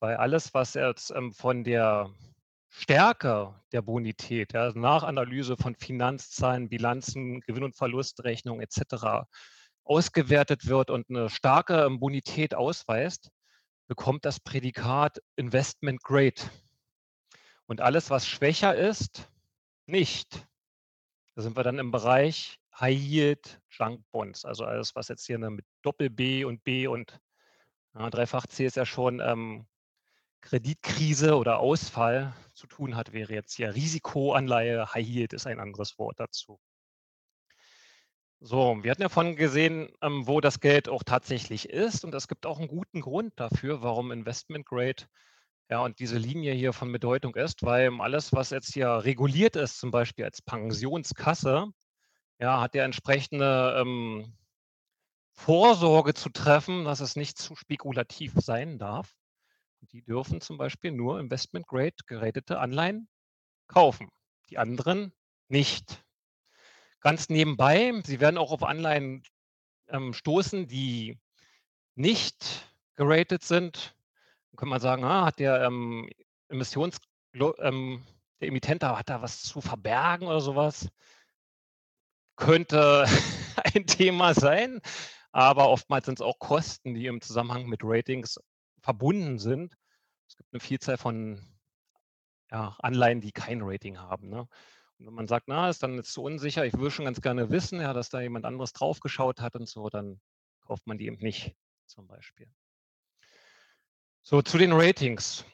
weil 0.00 0.16
alles, 0.16 0.54
was 0.54 0.74
jetzt, 0.74 1.10
ähm, 1.12 1.32
von 1.32 1.64
der 1.64 2.10
Stärke 2.68 3.54
der 3.72 3.82
Bonität, 3.82 4.52
ja, 4.52 4.72
nach 4.74 5.02
Analyse 5.02 5.56
von 5.56 5.74
Finanzzahlen, 5.76 6.68
Bilanzen, 6.68 7.40
Gewinn 7.40 7.64
und 7.64 7.76
Verlustrechnung 7.76 8.60
et 8.60 8.72
cetera 8.72 9.26
ausgewertet 9.84 10.66
wird 10.66 10.90
und 10.90 11.10
'ne 11.10 11.30
starke, 11.30 11.84
ähm, 11.86 12.00
Bonität 12.00 12.54
ausweist, 12.54 13.30
bekommt 13.88 14.24
das 14.26 14.40
Prädikat 14.40 15.20
Investment 15.36 16.02
Grade. 16.04 16.42
Und 17.70 17.80
alles, 17.80 18.10
was 18.10 18.26
schwächer 18.26 18.74
ist, 18.74 19.30
nicht. 19.86 20.48
Da 21.36 21.42
sind 21.42 21.56
wir 21.56 21.64
dann 21.64 21.78
im 21.80 21.92
Bereich 21.92 22.59
High 22.78 22.98
Yield 22.98 23.60
Junk 23.70 24.02
Bonds, 24.12 24.44
also 24.44 24.64
alles, 24.64 24.94
was 24.96 25.08
jetzt 25.08 25.26
hier, 25.26 25.38
ne, 25.38 25.50
mit 25.50 25.66
Doppel-B 25.82 26.44
und 26.44 26.64
B 26.64 26.86
und, 26.86 27.20
ja, 27.94 28.10
dreifach 28.10 28.46
C 28.48 28.66
ist 28.66 28.76
ja 28.76 28.86
schon, 28.86 29.20
ähm, 29.20 29.66
Kreditkrise 30.42 31.36
oder 31.36 31.60
Ausfall 31.60 32.34
zu 32.54 32.66
tun 32.68 32.96
hat, 32.96 33.12
wäre 33.12 33.34
jetzt 33.34 33.54
hier 33.56 33.74
Risikoanleihe. 33.74 34.94
High 34.94 35.06
Yield 35.06 35.32
ist 35.34 35.46
ein 35.46 35.60
anderes 35.60 35.98
Wort 35.98 36.20
dazu. 36.20 36.58
So, 38.42 38.78
wir 38.82 38.90
hatten 38.90 39.02
ja 39.02 39.10
vorhin 39.10 39.36
gesehen, 39.36 39.90
ähm, 40.00 40.26
wo 40.26 40.40
das 40.40 40.60
Geld 40.60 40.88
auch 40.88 41.02
tatsächlich 41.04 41.68
ist 41.68 42.06
und 42.06 42.14
es 42.14 42.26
gibt 42.26 42.46
auch 42.46 42.58
'n 42.58 42.68
guten 42.68 43.02
Grund 43.02 43.34
dafür, 43.36 43.82
warum 43.82 44.12
Investment 44.12 44.64
Grade, 44.64 45.04
ja, 45.70 45.80
und 45.84 45.98
diese 46.00 46.18
Linie 46.18 46.54
hier 46.54 46.72
von 46.72 46.92
Bedeutung 46.92 47.34
ist, 47.36 47.62
weil 47.64 47.90
alles, 48.00 48.32
was 48.32 48.50
jetzt 48.50 48.72
hier 48.74 48.88
reguliert 49.04 49.56
ist, 49.56 49.78
zum 49.80 49.90
Beispiel 49.90 50.24
als 50.26 50.42
Pensionskasse, 50.42 51.68
ja, 52.40 52.60
hat 52.60 52.74
ja 52.74 52.84
entsprechende, 52.84 53.76
ähm, 53.80 54.32
Vorsorge 55.32 56.14
zu 56.14 56.28
treffen, 56.30 56.84
dass 56.84 57.00
es 57.00 57.16
nicht 57.16 57.38
zu 57.38 57.56
spekulativ 57.56 58.32
sein 58.36 58.78
darf. 58.78 59.16
Die 59.92 60.02
dürfen 60.02 60.40
zum 60.40 60.58
Beispiel 60.58 60.92
nur 60.92 61.20
Investment 61.20 61.66
Grade 61.66 61.96
geratete 62.06 62.58
Anleihen 62.60 63.08
kaufen, 63.68 64.10
die 64.50 64.58
anderen 64.58 65.12
nicht. 65.48 66.04
Ganz 67.00 67.28
nebenbei, 67.30 67.92
sie 68.04 68.20
werden 68.20 68.38
auch 68.38 68.52
auf 68.52 68.62
Anleihen, 68.62 69.22
ähm, 69.88 70.14
stoßen, 70.14 70.68
die 70.68 71.18
nicht 71.96 72.72
geratet 72.96 73.44
sind. 73.44 73.96
Dann 74.52 74.56
kann 74.58 74.68
man 74.68 74.80
sagen: 74.80 75.04
„Ah, 75.04 75.26
hat 75.26 75.38
der, 75.40 75.62
ähm, 75.64 76.10
Emissions 76.48 76.98
ähm, 77.34 78.04
der 78.40 78.48
Emittent 78.48 78.84
hat 78.84 79.10
da 79.10 79.22
was 79.22 79.42
zu 79.42 79.60
verbergen 79.60 80.28
oder 80.28 80.40
so 80.40 80.56
was?“ 80.56 80.88
Könnte 82.40 83.04
ein 83.74 83.86
Thema 83.86 84.34
sein, 84.34 84.80
aber 85.30 85.68
oftmals 85.68 86.06
sind 86.06 86.18
es 86.18 86.26
auch 86.26 86.40
Kosten, 86.40 86.94
die 86.94 87.06
im 87.06 87.20
Zusammenhang 87.20 87.66
mit 87.66 87.82
Ratings 87.84 88.40
verbunden 88.80 89.38
sind. 89.38 89.76
Es 90.28 90.36
gibt 90.36 90.52
eine 90.52 90.60
Vielzahl 90.60 90.96
von 90.96 91.40
ja, 92.50 92.76
Anleihen, 92.80 93.20
die 93.20 93.30
kein 93.30 93.60
Rating 93.62 93.98
haben. 93.98 94.28
Ne? 94.28 94.40
Und 94.98 95.06
wenn 95.06 95.14
man 95.14 95.28
sagt, 95.28 95.46
na, 95.46 95.68
ist 95.68 95.82
dann 95.82 95.94
jetzt 95.94 96.12
zu 96.12 96.22
unsicher, 96.22 96.64
ich 96.66 96.74
würde 96.74 96.90
schon 96.90 97.04
ganz 97.04 97.20
gerne 97.20 97.50
wissen, 97.50 97.80
ja, 97.80 97.92
dass 97.92 98.08
da 98.08 98.20
jemand 98.20 98.44
anderes 98.44 98.72
draufgeschaut 98.72 99.40
hat 99.40 99.54
und 99.54 99.68
so, 99.68 99.88
dann 99.88 100.20
kauft 100.60 100.86
man 100.86 100.98
die 100.98 101.06
eben 101.06 101.18
nicht, 101.20 101.54
zum 101.86 102.06
Beispiel. 102.06 102.48
So, 104.22 104.42
zu 104.42 104.58
den 104.58 104.72
Ratings. 104.72 105.44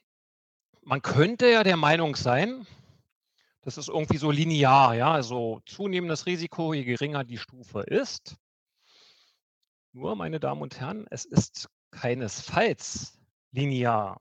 Man 0.83 1.03
könnte 1.03 1.51
ja 1.51 1.65
der 1.65 1.77
Meinung 1.77 2.17
sein, 2.17 2.67
das 3.67 3.79
ist 3.79 3.89
irgendwie 3.89 4.17
so 4.17 4.31
linear, 4.31 4.95
ja, 4.95 5.13
also 5.13 5.61
zunehmendes 5.67 6.27
Risiko, 6.27 6.73
je 6.73 6.85
geringer 6.85 7.25
die 7.25 7.37
Stufe 7.37 7.81
ist. 7.81 8.37
Nur, 9.93 10.15
meine 10.15 10.39
Damen 10.39 10.63
und 10.63 10.79
Herren, 10.79 11.07
es 11.11 11.25
ist 11.25 11.69
keinesfalls 11.91 13.19
linear 13.51 14.21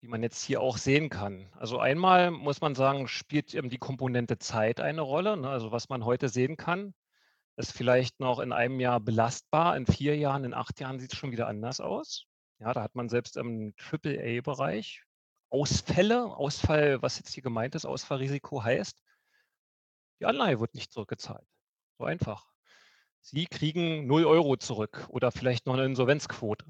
wie 0.00 0.08
man 0.08 0.22
jetzt 0.22 0.44
hier 0.44 0.60
auch 0.60 0.78
sehen 0.78 1.10
kann. 1.10 1.48
Also 1.52 1.78
einmal 1.78 2.32
muss 2.32 2.60
man 2.60 2.74
sagen, 2.74 3.06
spielt 3.06 3.52
die 3.52 3.78
Komponente 3.78 4.36
Zeit 4.38 4.80
eine 4.80 5.00
Rolle. 5.00 5.36
Ne? 5.36 5.48
Also 5.48 5.70
was 5.70 5.88
man 5.88 6.04
heute 6.04 6.28
sehen 6.28 6.56
kann, 6.56 6.92
ist 7.56 7.72
vielleicht 7.72 8.18
noch 8.18 8.40
in 8.40 8.52
einem 8.52 8.80
Jahr 8.80 8.98
belastbar, 8.98 9.76
in 9.76 9.86
vier 9.86 10.16
Jahren, 10.16 10.42
in 10.44 10.54
acht 10.54 10.80
Jahren 10.80 10.98
sieht 10.98 11.12
es 11.12 11.18
schon 11.18 11.30
wieder 11.30 11.46
anders 11.46 11.80
aus. 11.80 12.26
Ja, 12.58 12.74
da 12.74 12.82
hat 12.82 12.96
man 12.96 13.08
selbst 13.08 13.36
im 13.36 13.74
AAA-Bereich 13.78 15.04
Ausfälle, 15.52 16.34
Ausfall, 16.34 17.02
was 17.02 17.18
jetzt 17.18 17.34
hier 17.34 17.42
gemeint 17.42 17.74
ist, 17.74 17.84
Ausfallrisiko 17.84 18.64
heißt, 18.64 19.02
die 20.18 20.24
Anleihe 20.24 20.58
wird 20.60 20.74
nicht 20.74 20.90
zurückgezahlt. 20.90 21.46
So 21.98 22.04
einfach. 22.04 22.46
Sie 23.20 23.44
kriegen 23.44 24.06
0 24.06 24.24
Euro 24.24 24.56
zurück 24.56 25.06
oder 25.08 25.30
vielleicht 25.30 25.66
noch 25.66 25.74
eine 25.74 25.84
Insolvenzquote. 25.84 26.64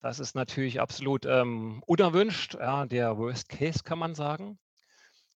Das 0.00 0.20
ist 0.20 0.36
natürlich 0.36 0.80
absolut 0.80 1.26
ähm, 1.26 1.82
unerwünscht, 1.84 2.54
ja, 2.54 2.86
der 2.86 3.18
Worst 3.18 3.48
Case 3.48 3.82
kann 3.82 3.98
man 3.98 4.14
sagen. 4.14 4.56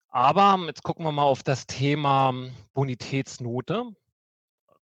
Aber 0.08 0.62
jetzt 0.66 0.82
gucken 0.82 1.06
wir 1.06 1.12
mal 1.12 1.22
auf 1.22 1.42
das 1.42 1.66
Thema 1.66 2.34
Bonitätsnote. 2.74 3.84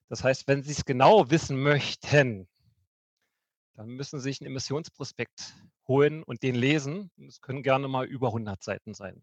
Das 0.09 0.25
heißt, 0.25 0.49
wenn 0.49 0.62
Sie 0.62 0.73
es 0.73 0.85
genau 0.85 1.31
wissen 1.31 1.61
möchten, 1.62 2.49
dann 3.75 3.88
müssen 3.88 4.18
Sie 4.18 4.25
sich 4.25 4.40
einen 4.40 4.51
Emissionsprospekt 4.51 5.55
holen 5.87 6.23
und 6.23 6.42
den 6.42 6.55
lesen. 6.55 7.11
Es 7.27 7.40
können 7.40 7.62
gerne 7.62 7.88
mal 7.88 8.07
über 8.07 8.29
100 8.29 8.62
Seiten 8.62 8.94
sein 8.94 9.23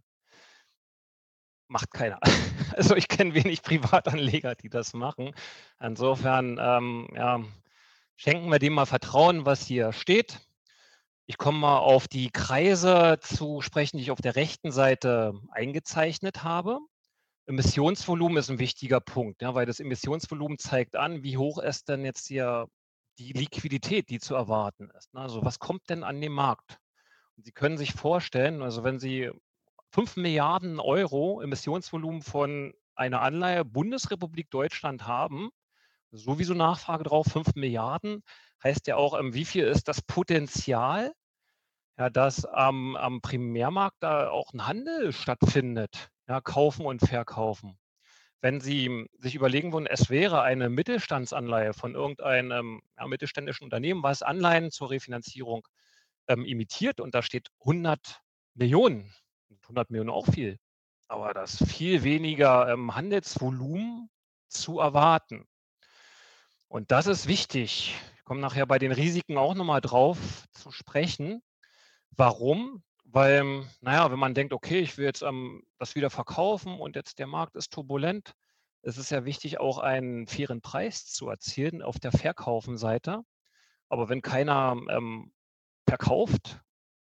macht 1.68 1.92
keiner. 1.92 2.20
Also 2.76 2.96
ich 2.98 3.08
kenne 3.08 3.34
wenig 3.34 3.62
Privatanleger, 3.62 4.54
die 4.56 4.70
das 4.70 4.94
machen. 4.94 5.34
Insofern 5.80 6.58
ähm, 6.60 7.08
ja, 7.16 7.42
schenken 8.18 8.52
wir 8.52 8.60
dem 8.60 8.74
mal 8.74 8.86
Vertrauen, 8.86 9.46
was 9.46 9.66
hier 9.66 9.94
steht. 9.94 10.42
Ich 11.26 11.38
komme 11.38 11.60
mal 11.60 11.78
auf 11.78 12.10
die 12.10 12.32
Kreise 12.32 13.18
zu 13.22 13.62
sprechen, 13.62 13.96
die 13.96 14.04
ich 14.04 14.12
auf 14.12 14.20
der 14.20 14.36
rechten 14.36 14.74
Seite 14.74 15.40
eingezeichnet 15.52 16.44
habe. 16.44 16.80
Emissionsvolumen 17.48 18.38
ist 18.38 18.50
ein 18.50 18.60
wichtiger 18.60 19.00
Punkt, 19.00 19.42
ja, 19.42 19.54
weil 19.54 19.66
das 19.66 19.80
Emissionsvolumen 19.80 20.58
zeigt 20.58 20.96
an, 20.96 21.24
wie 21.24 21.38
hoch 21.38 21.60
ist 21.60 21.90
denn 21.90 22.04
jetzt 22.04 22.28
hier 22.28 22.68
die 23.20 23.34
Liquidität, 23.34 24.10
die 24.10 24.20
zu 24.20 24.36
erwarten 24.36 24.90
ist. 24.98 25.14
Ne? 25.14 25.22
Also 25.22 25.44
was 25.46 25.60
kommt 25.60 25.90
denn 25.90 26.04
an 26.04 26.20
den 26.22 26.32
Markt? 26.32 26.80
Und 27.38 27.46
Sie 27.46 27.52
können 27.52 27.78
sich 27.78 27.94
vorstellen, 27.94 28.62
also 28.62 28.84
wenn 28.84 29.00
Sie 29.00 29.32
5 29.92 30.18
Milliarden 30.18 30.80
Euro 30.80 31.42
Emissionsvolumen 31.42 32.22
von 32.22 32.74
einer 32.96 33.22
Anleihe 33.22 33.64
Bundesrepublik 33.64 34.50
Deutschland 34.50 35.06
haben, 35.06 35.52
sowieso 36.12 36.54
Nachfrage 36.54 37.04
drauf, 37.04 37.28
5 37.28 37.56
Milliarden, 37.56 38.24
heißt 38.64 38.88
ja 38.88 38.96
auch, 38.96 39.18
ähm, 39.20 39.34
wie 39.34 39.46
viel 39.46 39.66
ist 39.66 39.88
das 39.88 40.02
Potenzial, 40.02 41.14
ja, 41.98 42.10
dass 42.10 42.46
am, 42.46 42.96
am 42.96 43.22
Primärmarkt 43.22 43.98
da 44.02 44.30
auch 44.30 44.52
ein 44.54 44.68
Handel 44.68 45.14
stattfindet, 45.14 46.10
ja, 46.28 46.42
kaufen 46.42 46.86
und 46.86 47.00
verkaufen. 47.02 47.78
Wenn 48.42 48.62
Sie 48.62 49.08
sich 49.18 49.36
überlegen 49.36 49.74
würden, 49.74 49.88
es 49.88 50.10
wäre 50.10 50.42
eine 50.42 50.70
Mittelstandsanleihe 50.70 51.74
von 51.74 51.96
irgendeinem 51.96 52.82
ja, 52.98 53.08
mittelständischen 53.08 53.64
Unternehmen, 53.64 54.04
was 54.04 54.22
Anleihen 54.22 54.72
zur 54.72 54.92
Refinanzierung 54.92 55.68
ähm, 56.28 56.46
imitiert 56.46 57.00
und 57.00 57.16
da 57.16 57.22
steht 57.22 57.50
100 57.62 58.22
Millionen, 58.54 59.14
100 59.64 59.90
Millionen 59.90 60.10
auch 60.10 60.28
viel, 60.28 60.60
aber 61.08 61.34
das 61.34 61.64
viel 61.64 62.04
weniger 62.04 62.70
ähm, 62.70 62.96
Handelsvolumen 62.96 64.10
zu 64.48 64.80
erwarten. 64.80 65.48
Und 66.68 66.92
das 66.92 67.08
ist 67.08 67.28
wichtig. 67.28 67.96
Ich 68.18 68.24
komme 68.24 68.42
nachher 68.42 68.66
bei 68.66 68.80
den 68.80 68.92
Risiken 68.92 69.38
auch 69.38 69.54
nochmal 69.54 69.82
drauf 69.82 70.18
zu 70.52 70.72
sprechen. 70.72 71.42
Warum? 72.12 72.84
Weil, 73.16 73.66
naja, 73.80 74.12
wenn 74.12 74.20
man 74.20 74.34
denkt, 74.34 74.52
okay, 74.52 74.82
ich 74.82 74.98
will 74.98 75.06
jetzt 75.06 75.22
ähm, 75.22 75.64
das 75.78 75.96
wieder 75.96 76.10
verkaufen 76.10 76.78
und 76.78 76.98
jetzt 76.98 77.18
der 77.18 77.28
Markt 77.28 77.56
ist 77.56 77.72
turbulent, 77.72 78.34
es 78.82 78.98
ist 78.98 79.10
ja 79.10 79.24
wichtig, 79.24 79.58
auch 79.58 79.78
einen 79.78 80.28
fairen 80.28 80.60
Preis 80.60 81.06
zu 81.06 81.30
erzielen 81.30 81.82
auf 81.82 81.98
der 81.98 82.12
Verkaufenseite. 82.12 83.22
Aber 83.88 84.10
wenn 84.10 84.22
keiner 84.22 84.76
ähm, 84.90 85.32
verkauft, 85.88 86.60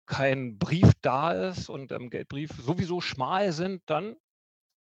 kein 0.06 0.56
Brief 0.60 0.92
da 1.00 1.32
ist 1.32 1.68
und 1.68 1.90
ähm, 1.90 2.10
Geldbrief 2.10 2.52
sowieso 2.52 3.00
schmal 3.00 3.50
sind, 3.50 3.82
dann 3.86 4.14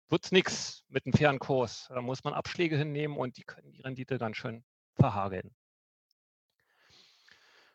wird 0.09 0.25
es 0.25 0.31
nichts 0.31 0.85
mit 0.87 1.05
einem 1.05 1.13
fairen 1.13 1.37
Kurs. 1.37 1.85
Da 1.89 2.01
muss 2.01 2.23
man 2.23 2.33
Abschläge 2.33 2.79
hinnehmen 2.79 3.15
und 3.15 3.37
die 3.37 3.43
können 3.43 3.71
die 3.71 3.81
Rendite 3.81 4.17
ganz 4.17 4.37
schön 4.37 4.65
verhageln. 4.95 5.53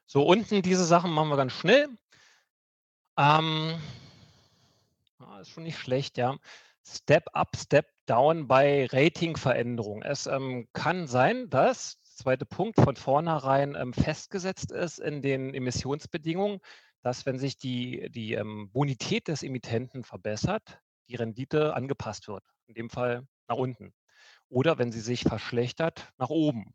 So, 0.06 0.24
unten 0.24 0.62
diese 0.62 0.84
Sachen 0.84 1.12
machen 1.12 1.28
wir 1.28 1.36
ganz 1.36 1.52
schnell. 1.52 1.88
Ähm, 3.16 3.80
ist 5.40 5.50
schon 5.50 5.62
nicht 5.62 5.78
schlecht, 5.78 6.18
ja. 6.18 6.36
Step 6.86 7.24
up, 7.32 7.56
Step 7.56 7.86
down 8.06 8.48
bei 8.48 8.86
Ratingveränderung. 8.86 10.02
Es 10.02 10.26
ähm, 10.26 10.68
kann 10.72 11.06
sein, 11.06 11.48
dass, 11.50 12.00
zweiter 12.00 12.46
Punkt, 12.46 12.80
von 12.80 12.96
vornherein 12.96 13.74
ähm, 13.74 13.92
festgesetzt 13.92 14.72
ist 14.72 14.98
in 14.98 15.22
den 15.22 15.54
Emissionsbedingungen, 15.54 16.60
dass 17.02 17.26
wenn 17.26 17.38
sich 17.38 17.56
die 17.56 18.10
die, 18.10 18.34
ähm, 18.34 18.70
Bonität 18.72 19.28
des 19.28 19.42
Emittenten 19.42 20.04
verbessert, 20.04 20.80
die 21.08 21.16
Rendite 21.16 21.74
angepasst 21.74 22.28
wird, 22.28 22.44
in 22.66 22.74
dem 22.74 22.90
Fall 22.90 23.26
nach 23.48 23.56
unten. 23.56 23.92
Oder 24.48 24.78
wenn 24.78 24.92
sie 24.92 25.00
sich 25.00 25.22
verschlechtert, 25.22 26.12
nach 26.18 26.30
oben. 26.30 26.74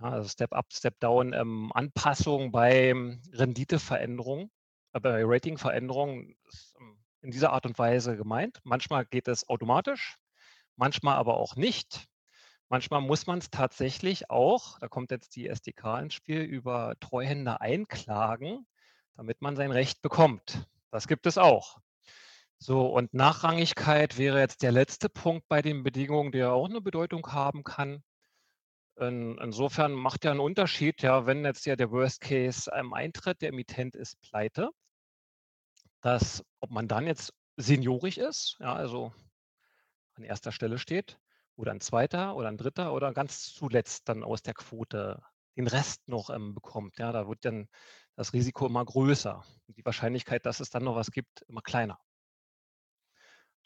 Ja, 0.00 0.10
also 0.10 0.28
Step-up, 0.28 0.72
Step-down, 0.72 1.32
ähm, 1.32 1.70
Anpassung 1.74 2.50
bei 2.50 2.94
Renditeveränderungen, 3.32 4.50
bei 5.00 5.22
Ratingveränderungen 5.24 6.36
ähm, 6.80 6.98
in 7.20 7.30
dieser 7.30 7.52
Art 7.52 7.66
und 7.66 7.78
Weise 7.78 8.16
gemeint. 8.16 8.60
Manchmal 8.64 9.04
geht 9.06 9.28
es 9.28 9.48
automatisch, 9.48 10.16
manchmal 10.76 11.16
aber 11.16 11.36
auch 11.36 11.56
nicht. 11.56 12.06
Manchmal 12.68 13.00
muss 13.00 13.26
man 13.26 13.38
es 13.38 13.50
tatsächlich 13.50 14.30
auch, 14.30 14.78
da 14.78 14.88
kommt 14.88 15.10
jetzt 15.10 15.34
die 15.36 15.48
SDK 15.48 16.00
ins 16.00 16.14
Spiel, 16.14 16.42
über 16.42 16.94
Treuhänder 17.00 17.62
einklagen, 17.62 18.66
damit 19.16 19.40
man 19.40 19.56
sein 19.56 19.72
Recht 19.72 20.02
bekommt. 20.02 20.66
Das 20.90 21.08
gibt 21.08 21.26
es 21.26 21.38
auch. 21.38 21.78
So, 22.58 22.86
und 22.88 23.14
Nachrangigkeit 23.14 24.18
wäre 24.18 24.40
jetzt 24.40 24.62
der 24.62 24.72
letzte 24.72 25.08
Punkt 25.08 25.48
bei 25.48 25.62
den 25.62 25.82
Bedingungen, 25.82 26.32
der 26.32 26.52
auch 26.52 26.68
eine 26.68 26.80
Bedeutung 26.80 27.26
haben 27.32 27.64
kann. 27.64 28.02
In 28.96 29.38
insofern 29.38 29.92
macht 29.92 30.24
ja 30.24 30.32
'n 30.32 30.40
Unterschied, 30.40 31.02
ja, 31.02 31.24
wenn 31.24 31.44
jetzt 31.44 31.66
ja 31.66 31.76
der 31.76 31.90
Worst 31.92 32.20
Case, 32.20 32.70
ähm, 32.74 32.92
eintritt, 32.92 33.40
der 33.42 33.50
Emittent 33.50 33.94
ist 33.94 34.20
pleite 34.20 34.70
dass 36.02 36.44
ob 36.60 36.70
man 36.70 36.88
dann 36.88 37.06
jetzt 37.06 37.34
seniorisch 37.56 38.18
ist, 38.18 38.56
ja, 38.60 38.74
also 38.74 39.12
an 40.16 40.24
erster 40.24 40.52
Stelle 40.52 40.78
steht 40.78 41.18
oder 41.56 41.72
an 41.72 41.80
zweiter 41.80 42.36
oder 42.36 42.48
an 42.48 42.56
dritter 42.58 42.92
oder 42.94 43.12
ganz 43.14 43.54
zuletzt 43.54 44.08
dann 44.08 44.24
aus 44.24 44.42
der 44.42 44.54
Quote 44.54 45.22
den 45.56 45.66
Rest 45.68 46.08
noch, 46.08 46.30
ähm, 46.30 46.54
bekommt. 46.54 46.98
Ja, 46.98 47.12
da 47.12 47.28
wird 47.28 47.44
dann 47.44 47.68
das 48.16 48.32
Risiko 48.32 48.66
immer 48.66 48.84
größer 48.84 49.44
und 49.68 49.76
die 49.78 49.84
Wahrscheinlichkeit, 49.84 50.46
dass 50.46 50.60
es 50.60 50.70
dann 50.70 50.84
noch 50.84 50.96
was 50.96 51.10
gibt, 51.12 51.42
immer 51.48 51.62
kleiner. 51.62 51.98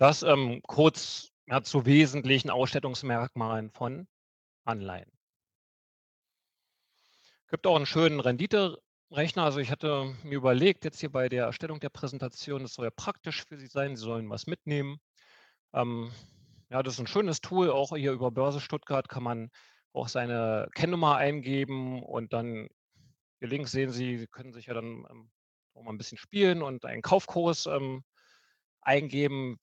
Das, 0.01 0.23
ähm, 0.23 0.61
kurz, 0.67 1.31
ja, 1.47 1.63
zu 1.63 1.85
wesentlichen 1.87 2.51
Ausstattungsmerkmalen 2.51 3.71
von 3.71 4.09
Anleihen. 4.65 5.11
Gibt 7.51 7.67
auch 7.67 7.77
'n 7.77 7.85
schönen 7.87 8.21
Renditerechner. 9.13 9.45
Also, 9.45 9.59
ich 9.61 9.71
hatte 9.71 10.15
mir 10.25 10.37
überlegt, 10.37 10.85
jetzt 10.85 11.01
hier 11.01 11.11
bei 11.13 11.29
der 11.29 11.45
Erstellung 11.45 11.81
der 11.81 11.91
Präsentation, 11.91 12.63
das 12.63 12.75
soll 12.75 12.87
ja 12.87 12.91
praktisch 12.91 13.45
für 13.47 13.59
Sie 13.59 13.67
sein. 13.67 13.95
Sie 13.97 14.03
sollen 14.05 14.31
was 14.31 14.47
mitnehmen. 14.47 14.99
Ähm, 15.75 16.13
ja, 16.71 16.83
das 16.83 16.95
ist 16.95 17.01
'n 17.01 17.07
schönes 17.09 17.41
Tool. 17.43 17.71
Auch 17.71 17.97
hier 17.97 18.13
über 18.13 18.31
Börse 18.33 18.61
Stuttgart 18.61 19.09
kann 19.09 19.23
man 19.25 19.51
auch 19.95 20.09
seine 20.09 20.69
Kennnummer 20.75 21.17
eingeben 21.17 22.03
und 22.03 22.33
dann 22.33 22.69
hier 23.41 23.49
links 23.49 23.73
sehen 23.73 23.91
Sie, 23.93 24.19
Sie 24.19 24.27
können 24.29 24.53
sich 24.55 24.67
ja 24.67 24.75
dann, 24.75 25.07
ähm, 25.11 25.31
auch 25.75 25.83
mal 25.85 25.93
'n 25.93 25.99
bisschen 25.99 26.19
spielen 26.19 26.63
und 26.63 26.85
einen 26.87 27.03
Kaufkurs, 27.03 27.67
ähm, 27.67 28.05
eingeben, 28.83 29.59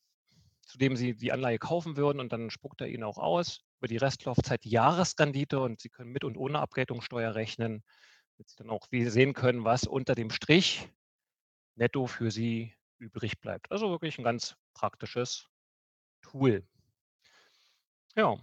zu 0.67 0.77
dem 0.79 0.95
Sie 0.97 1.15
die 1.15 1.31
Anleihe 1.33 1.59
kaufen 1.59 1.97
würden 1.97 2.19
und 2.21 2.33
dann 2.33 2.49
spuckt 2.51 2.81
er 2.81 2.87
Ihnen 2.89 3.03
auch 3.03 3.17
aus 3.19 3.61
über 3.79 3.87
die 3.89 3.97
Restlaufzeit 3.97 4.63
die 4.65 4.71
Jahresrendite 4.71 5.59
und 5.61 5.81
Sie 5.81 5.89
können 5.89 6.11
mit 6.11 6.23
und 6.25 6.37
ohne 6.37 6.59
Abgeltungssteuer 6.59 7.35
rechnen, 7.35 7.83
damit 8.39 8.49
Sie 8.51 8.55
dann 8.55 8.69
auch 8.69 8.87
sehen 8.91 9.33
können, 9.33 9.65
was 9.65 9.83
unter 9.83 10.15
dem 10.15 10.29
Strich 10.31 10.87
netto 11.75 12.07
für 12.07 12.31
Sie 12.31 12.73
übrig 12.99 13.39
bleibt. 13.41 13.71
Also, 13.71 13.89
wirklich 13.91 14.17
'n 14.19 14.23
ganz 14.25 14.55
praktisches 14.73 15.47
Tool. 16.21 16.65
Ja. 18.17 18.39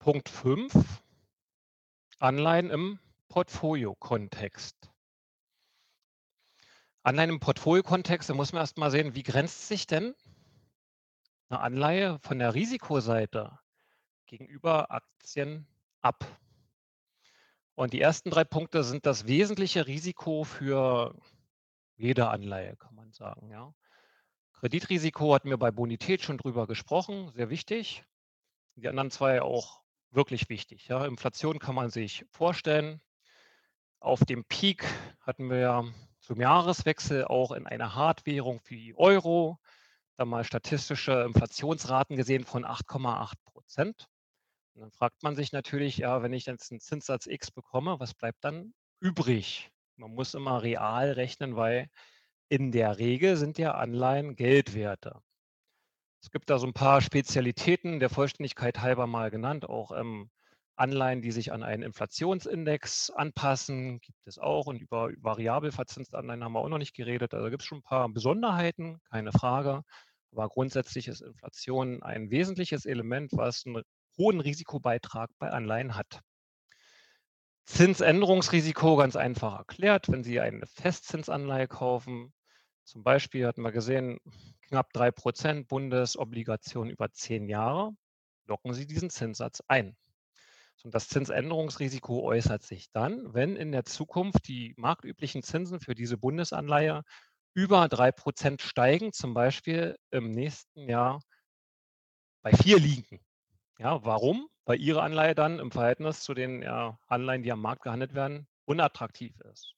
Punkt 0.00 0.28
5 0.28 1.00
Anleihen 2.20 2.70
im 2.70 2.98
Portfoliokontext. 3.28 4.88
Anleihen 7.06 7.30
im 7.30 7.38
Portfoliokontext, 7.40 8.28
da 8.30 8.34
muss 8.34 8.52
man 8.52 8.62
erst 8.62 8.78
mal 8.78 8.90
sehen, 8.90 9.14
wie 9.14 9.22
grenzt 9.22 9.68
sich 9.68 9.86
denn 9.86 10.16
'ne 11.50 11.60
Anleihe 11.60 12.18
von 12.22 12.40
der 12.40 12.54
Risikoseite 12.54 13.56
gegenüber 14.26 14.90
Aktien 14.90 15.66
ab? 16.02 16.24
Und 17.74 17.92
die 17.92 18.00
ersten 18.00 18.30
3 18.30 18.44
Punkte 18.44 18.84
sind 18.84 19.06
das 19.06 19.26
wesentliche 19.26 19.86
Risiko 19.86 20.44
für 20.44 21.14
jede 21.96 22.28
Anleihe, 22.28 22.76
kann 22.76 22.94
man 22.94 23.12
sagen, 23.12 23.50
ja. 23.50 23.74
Kreditrisiko 24.54 25.34
hatten 25.34 25.50
wir 25.50 25.58
bei 25.58 25.70
Bonität 25.70 26.22
schon 26.22 26.38
drüber 26.38 26.66
gesprochen, 26.66 27.30
sehr 27.32 27.50
wichtig. 27.50 28.04
Die 28.76 28.88
anderen 28.88 29.10
2 29.10 29.42
auch 29.42 29.82
wirklich 30.10 30.48
wichtig, 30.48 30.88
ja. 30.88 31.04
Inflation 31.04 31.58
kann 31.58 31.74
man 31.74 31.90
sich 31.90 32.24
vorstellen. 32.30 33.02
Auf 34.00 34.20
dem 34.20 34.44
Peak 34.44 34.86
hatten 35.20 35.50
wir 35.50 35.92
zum 36.20 36.40
Jahreswechsel 36.40 37.24
auch 37.26 37.52
in 37.52 37.66
einer 37.66 37.94
Hardwährung 37.94 38.60
wie 38.64 38.94
Euro 38.94 39.58
da 40.16 40.24
mal 40.24 40.44
statistische 40.44 41.24
Inflationsraten 41.24 42.16
gesehen 42.16 42.44
von 42.44 42.64
8,8 42.64 43.34
%. 43.52 44.08
Und 44.76 44.82
dann 44.82 44.90
fragt 44.92 45.22
man 45.22 45.34
sich 45.36 45.52
natürlich: 45.52 45.96
„Ja, 45.96 46.22
wenn 46.22 46.34
ich 46.34 46.44
jetzt 46.44 46.70
'n 46.70 46.80
Zinssatz 46.80 47.26
X 47.26 47.50
bekomme, 47.50 47.98
was 47.98 48.12
bleibt 48.12 48.44
dann 48.44 48.74
übrig?“ 49.00 49.70
Man 49.96 50.10
muss 50.14 50.34
immer 50.34 50.62
real 50.62 51.12
rechnen, 51.12 51.56
weil 51.56 51.88
in 52.50 52.72
der 52.72 52.98
Regel 52.98 53.36
sind 53.36 53.58
ja 53.58 53.72
Anleihen 53.74 54.36
Geldwerte. 54.36 55.20
Es 56.24 56.30
gibt 56.30 56.50
da 56.50 56.58
so 56.58 56.66
'n 56.66 56.72
paar 56.72 57.00
Spezialitäten, 57.02 58.00
der 58.00 58.10
Vollständigkeit 58.10 58.80
halber 58.80 59.06
mal 59.06 59.30
genannt, 59.30 59.68
auch, 59.68 59.92
ähm, 59.92 60.30
Anleihen, 60.78 61.22
die 61.22 61.30
sich 61.30 61.52
an 61.52 61.62
einen 61.62 61.82
Inflationsindex 61.82 63.10
anpassen, 63.10 64.00
gibt 64.00 64.18
es 64.26 64.38
auch 64.38 64.66
und 64.66 64.80
über 64.82 65.10
variabel 65.18 65.72
verzinste 65.72 66.18
Anleihen 66.18 66.42
haben 66.44 66.52
wir 66.52 66.60
auch 66.60 66.68
noch 66.68 66.78
nicht 66.78 66.94
geredet. 66.94 67.32
Also, 67.32 67.44
da 67.46 67.50
gibt's 67.50 67.64
schon 67.66 67.78
'n 67.78 67.82
paar 67.82 68.08
Besonderheiten, 68.08 68.98
keine 69.10 69.32
Frage. 69.32 69.82
Aber 70.32 70.48
grundsätzlich 70.48 71.08
ist 71.08 71.20
Inflation 71.22 72.02
ein 72.02 72.30
wesentliches 72.30 72.84
Element, 72.86 73.30
was 73.32 73.64
'n 73.66 73.82
hohen 74.18 74.40
Risikobeitrag 74.40 75.30
bei 75.38 75.50
Anleihen 75.50 75.94
hat. 75.94 76.20
Zinsänderungsrisiko 77.66 78.96
ganz 78.96 79.16
einfach 79.16 79.58
erklärt, 79.58 80.08
wenn 80.08 80.22
Sie 80.22 80.40
eine 80.40 80.66
Festzinsanleihe 80.66 81.66
kaufen, 81.66 82.32
zum 82.84 83.02
Beispiel 83.02 83.46
hatten 83.46 83.62
wir 83.62 83.72
gesehen, 83.72 84.20
knapp 84.68 84.92
3 84.92 85.10
% 85.10 85.68
Bundesobligation 85.68 86.88
über 86.88 87.10
10 87.10 87.48
Jahre, 87.48 87.90
locken 88.46 88.72
Sie 88.72 88.86
diesen 88.86 89.10
Zinssatz 89.10 89.60
ein. 89.66 89.96
Und 90.84 90.94
das 90.94 91.08
Zinsänderungsrisiko 91.08 92.22
äußert 92.22 92.62
sich 92.62 92.92
dann, 92.92 93.34
wenn 93.34 93.56
in 93.56 93.72
der 93.72 93.84
Zukunft 93.84 94.46
die 94.46 94.74
marktüblichen 94.76 95.42
Zinsen 95.42 95.80
für 95.80 95.96
diese 95.96 96.16
Bundesanleihe 96.16 97.02
über 97.54 97.88
3 97.88 98.12
% 98.12 98.62
steigen, 98.62 99.12
zum 99.12 99.34
Beispiel 99.34 99.96
im 100.12 100.30
nächsten 100.30 100.88
Jahr 100.88 101.20
bei 102.42 102.52
4 102.52 102.78
liegen. 102.78 103.25
Ja, 103.78 104.02
warum? 104.04 104.48
Weil 104.64 104.80
Ihre 104.80 105.02
Anleihe 105.02 105.34
dann 105.34 105.58
im 105.58 105.70
Verhältnis 105.70 106.20
zu 106.22 106.32
den, 106.34 106.62
ja, 106.62 106.98
Anleihen, 107.08 107.42
die 107.42 107.52
am 107.52 107.60
Markt 107.60 107.82
gehandelt 107.82 108.14
werden, 108.14 108.46
unattraktiv 108.64 109.38
ist. 109.52 109.74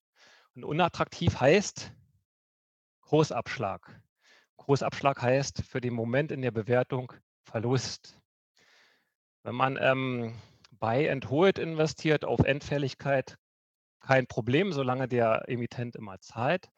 Und 0.55 0.65
unattraktiv 0.65 1.41
heißt 1.41 1.93
Kursabschlag. 3.03 4.01
Kursabschlag 4.57 5.21
heißt 5.21 5.63
für 5.63 5.81
den 5.81 5.95
Moment 5.95 6.31
in 6.31 6.43
der 6.43 6.51
Bewertung 6.53 7.13
Verlust. 7.45 8.19
Wenn 9.45 9.55
man, 9.55 9.79
ähm, 9.81 10.35
Buy 10.73 11.09
and 11.11 11.29
Hold 11.31 11.59
investiert 11.59 12.25
auf 12.25 12.41
Endfälligkeit, 12.41 13.37
kein 14.01 14.27
Problem, 14.27 14.73
solange 14.73 15.09
der 15.09 15.45
Emittent 15.49 15.97
immer 15.97 16.21
zahlt. 16.21 16.69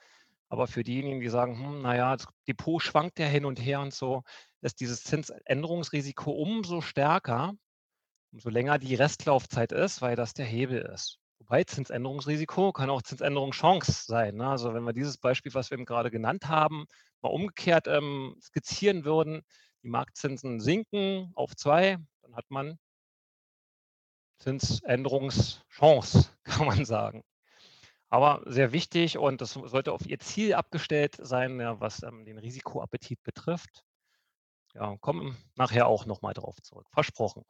Aber 0.48 0.66
für 0.66 0.82
diejenigen, 0.84 1.20
die 1.20 1.28
sagen: 1.28 1.58
„Hm, 1.58 1.82
na 1.82 1.96
ja, 1.96 2.16
das 2.16 2.26
Depot 2.48 2.82
schwankt 2.82 3.18
ja 3.18 3.26
hin 3.26 3.44
und 3.44 3.60
her 3.60 3.80
und 3.80 3.94
so“, 3.94 4.22
ist 4.62 4.80
dieses 4.80 5.02
Zinsänderungsrisiko 5.04 6.30
umso 6.30 6.80
stärker, 6.80 7.54
umso 8.32 8.48
länger 8.50 8.78
die 8.78 8.94
Restlaufzeit 8.94 9.72
ist, 9.72 10.02
weil 10.02 10.16
das 10.16 10.34
der 10.34 10.46
Hebel 10.46 10.82
ist. 10.82 11.18
Wobei 11.38 11.64
Zinsänderungsrisiko 11.64 12.72
kann 12.72 12.90
auch 12.90 13.02
Zinsänderungschance 13.02 14.04
sein, 14.06 14.36
ne? 14.36 14.48
Also, 14.48 14.74
wenn 14.74 14.84
wir 14.84 14.92
dieses 14.92 15.16
Beispiel, 15.18 15.54
was 15.54 15.70
wir 15.70 15.78
eben 15.78 15.86
grade 15.86 16.10
genannt 16.10 16.48
haben, 16.48 16.84
mal 17.22 17.30
umgekehrt, 17.30 17.86
ähm, 17.88 18.36
skizzieren 18.42 19.04
würden, 19.04 19.42
die 19.82 19.88
Marktzinsen 19.88 20.60
sinken 20.60 21.32
auf 21.34 21.56
2, 21.56 21.96
dann 22.22 22.36
hat 22.36 22.44
man 22.50 22.78
Zinsänderungschance, 24.38 26.30
kann 26.44 26.66
man 26.66 26.84
sagen. 26.84 27.22
Aber 28.10 28.42
sehr 28.46 28.72
wichtig 28.72 29.18
und 29.18 29.40
das 29.40 29.52
sollte 29.52 29.92
auf 29.92 30.04
Ihr 30.06 30.18
Ziel 30.18 30.54
abgestellt 30.54 31.16
sein, 31.20 31.60
ja, 31.60 31.80
was, 31.80 32.02
ähm, 32.02 32.24
den 32.24 32.38
Risikoappetit 32.38 33.22
betrifft. 33.22 33.84
Ja, 34.74 34.96
kommen 35.00 35.36
nachher 35.56 35.86
auch 35.88 36.06
noch 36.06 36.22
mal 36.22 36.32
drauf 36.32 36.56
zurück, 36.62 36.86
versprochen. 36.92 37.44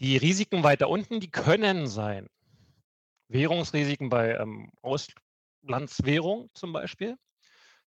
Die 0.00 0.16
Risiken 0.16 0.62
weiter 0.64 0.88
unten, 0.88 1.20
die 1.20 1.30
können 1.30 1.86
sein 1.86 2.28
Währungsrisiken 3.30 4.08
bei, 4.08 4.34
ähm, 4.36 4.70
Auslandswährung 4.82 6.50
zum 6.54 6.72
Beispiel. 6.72 7.16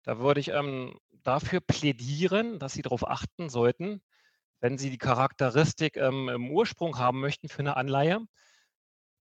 Da 0.04 0.20
würde 0.20 0.40
ich, 0.40 0.50
ähm, 0.50 1.00
dafür 1.24 1.62
plädieren, 1.62 2.60
dass 2.60 2.74
Sie 2.74 2.84
drauf 2.84 3.08
achten 3.08 3.50
sollten, 3.50 4.02
wenn 4.62 4.78
Sie 4.78 4.90
die 4.92 4.98
Charakteristik, 5.00 5.98
ähm, 5.98 6.30
im 6.30 6.52
Ursprung 6.52 6.98
haben 7.00 7.22
möchten 7.22 7.50
für 7.50 7.64
'ne 7.64 7.78
Anleihe 7.78 8.22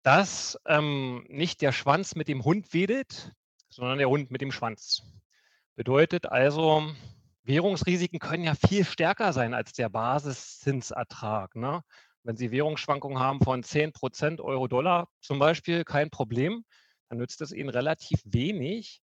dass, 0.05 0.57
ähm, 0.65 1.25
nicht 1.29 1.61
der 1.61 1.71
Schwanz 1.71 2.15
mit 2.15 2.27
dem 2.27 2.43
Hund 2.43 2.73
wedelt, 2.73 3.33
sondern 3.69 3.99
der 3.99 4.09
Hund 4.09 4.31
mit 4.31 4.41
dem 4.41 4.51
Schwanz. 4.51 5.03
Bedeutet 5.75 6.25
also, 6.25 6.91
Währungsrisiken 7.45 8.19
können 8.19 8.43
ja 8.43 8.53
viel 8.55 8.85
stärker 8.85 9.33
sein 9.33 9.53
als 9.53 9.73
der 9.73 9.89
Basiszinsertrag, 9.89 11.55
ne? 11.55 11.81
Wenn 12.23 12.37
Sie 12.37 12.51
Währungsschwankungen 12.51 13.17
haben 13.19 13.39
von 13.41 13.63
10% 13.63 14.41
Euro-Dollar 14.41 15.07
zum 15.21 15.39
Beispiel, 15.39 15.83
kein 15.83 16.11
Problem. 16.11 16.63
Dann 17.09 17.17
nützt 17.17 17.41
es 17.41 17.51
Ihnen 17.51 17.69
relativ 17.69 18.21
wenig, 18.25 19.01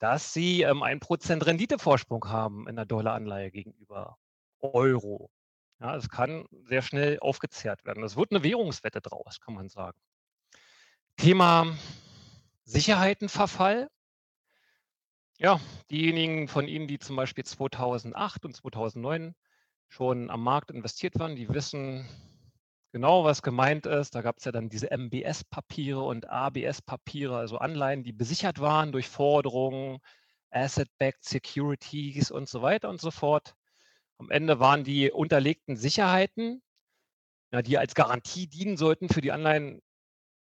dass 0.00 0.34
Sie, 0.34 0.62
ähm, 0.62 0.82
1% 0.82 1.46
Renditevorsprung 1.46 2.26
haben 2.28 2.68
in 2.68 2.76
der 2.76 2.86
Dollaranleihe 2.86 3.50
gegenüber 3.52 4.18
Euro. 4.60 5.30
Ja, 5.80 5.96
es 5.96 6.10
kann 6.10 6.46
sehr 6.64 6.82
schnell 6.82 7.18
aufgezehrt 7.20 7.84
werden. 7.86 8.04
Es 8.04 8.16
wird 8.16 8.32
'ne 8.32 8.42
Währungswette 8.44 9.00
draus, 9.00 9.40
kann 9.40 9.54
man 9.54 9.68
sagen. 9.70 9.98
Thema 11.18 11.76
Sicherheitenverfall. 12.64 13.88
Ja, 15.42 15.58
diejenigen 15.90 16.48
von 16.48 16.68
Ihnen, 16.68 16.86
die 16.86 16.98
zum 16.98 17.16
Beispiel 17.16 17.44
2008 17.44 18.44
und 18.44 18.54
2009 18.54 19.34
schon 19.88 20.28
am 20.28 20.42
Markt 20.42 20.70
investiert 20.70 21.18
waren, 21.18 21.34
die 21.34 21.48
wissen 21.48 22.06
genau, 22.92 23.24
was 23.24 23.40
gemeint 23.40 23.86
ist. 23.86 24.14
Da 24.14 24.20
gab's 24.20 24.44
ja 24.44 24.52
dann 24.52 24.68
diese 24.68 24.90
MBS-Papiere 24.90 26.02
und 26.02 26.28
ABS-Papiere, 26.28 27.38
also 27.38 27.56
Anleihen, 27.56 28.04
die 28.04 28.12
besichert 28.12 28.60
waren 28.60 28.92
durch 28.92 29.08
Forderungen, 29.08 30.00
Asset-Backed 30.50 31.24
Securities 31.24 32.30
und 32.30 32.46
so 32.46 32.60
weiter 32.60 32.90
und 32.90 33.00
so 33.00 33.10
fort. 33.10 33.54
Am 34.18 34.30
Ende 34.30 34.60
waren 34.60 34.84
die 34.84 35.10
unterlegten 35.10 35.74
Sicherheiten, 35.74 36.62
ja, 37.50 37.62
die 37.62 37.78
als 37.78 37.94
Garantie 37.94 38.46
dienen 38.46 38.76
sollten 38.76 39.08
für 39.08 39.22
die 39.22 39.32
Anleihen, 39.32 39.80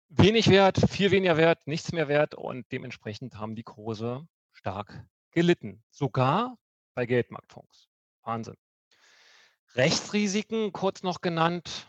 wenig 0.08 0.50
wert, 0.50 0.80
viel 0.90 1.12
weniger 1.12 1.37
wert, 1.37 1.68
nichts 1.68 1.92
mehr 1.92 2.08
wert 2.08 2.34
und 2.34 2.66
dementsprechend 2.72 3.37
haben 3.37 3.54
die 3.54 3.62
Kurse 3.62 4.26
stark 4.59 5.07
gelitten, 5.31 5.85
sogar 5.90 6.57
bei 6.94 7.07
Geldmarktfonds. 7.07 7.88
Wahnsinn. 8.25 8.57
Rechtsrisiken, 9.77 10.73
kurz 10.73 11.03
noch 11.03 11.21
genannt, 11.21 11.87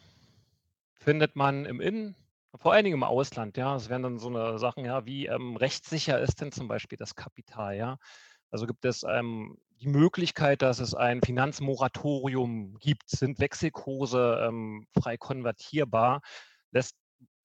findet 1.00 1.36
man 1.36 1.66
im 1.66 1.82
In 1.82 2.16
vor 2.56 2.74
allen 2.74 2.84
Dingen 2.84 2.96
im 2.98 3.04
Ausland, 3.04 3.58
ja. 3.58 3.76
Es 3.76 3.90
wären 3.90 4.04
dann 4.04 4.20
so 4.20 4.30
'ne 4.30 4.60
Sachen, 4.60 4.86
ja, 4.86 5.06
wie, 5.06 5.28
ähm, 5.28 5.56
rechtssicher 5.58 6.20
ist 6.20 6.42
denn 6.42 6.52
zum 6.52 6.68
Beispiel 6.68 6.98
das 6.98 7.16
Kapital, 7.16 7.78
ja? 7.78 7.98
Also, 8.52 8.66
gibt 8.68 8.86
es, 8.86 9.04
ähm, 9.04 9.58
die 9.82 9.88
Möglichkeit, 9.88 10.62
dass 10.64 10.80
es 10.80 10.96
ein 10.96 11.22
Finanzmoratorium 11.22 12.78
gibt? 12.80 13.10
Sind 13.10 13.40
Wechselkurse, 13.40 14.46
ähm, 14.48 14.88
frei 15.00 15.18
konvertierbar? 15.18 16.22
Lässt 16.72 16.98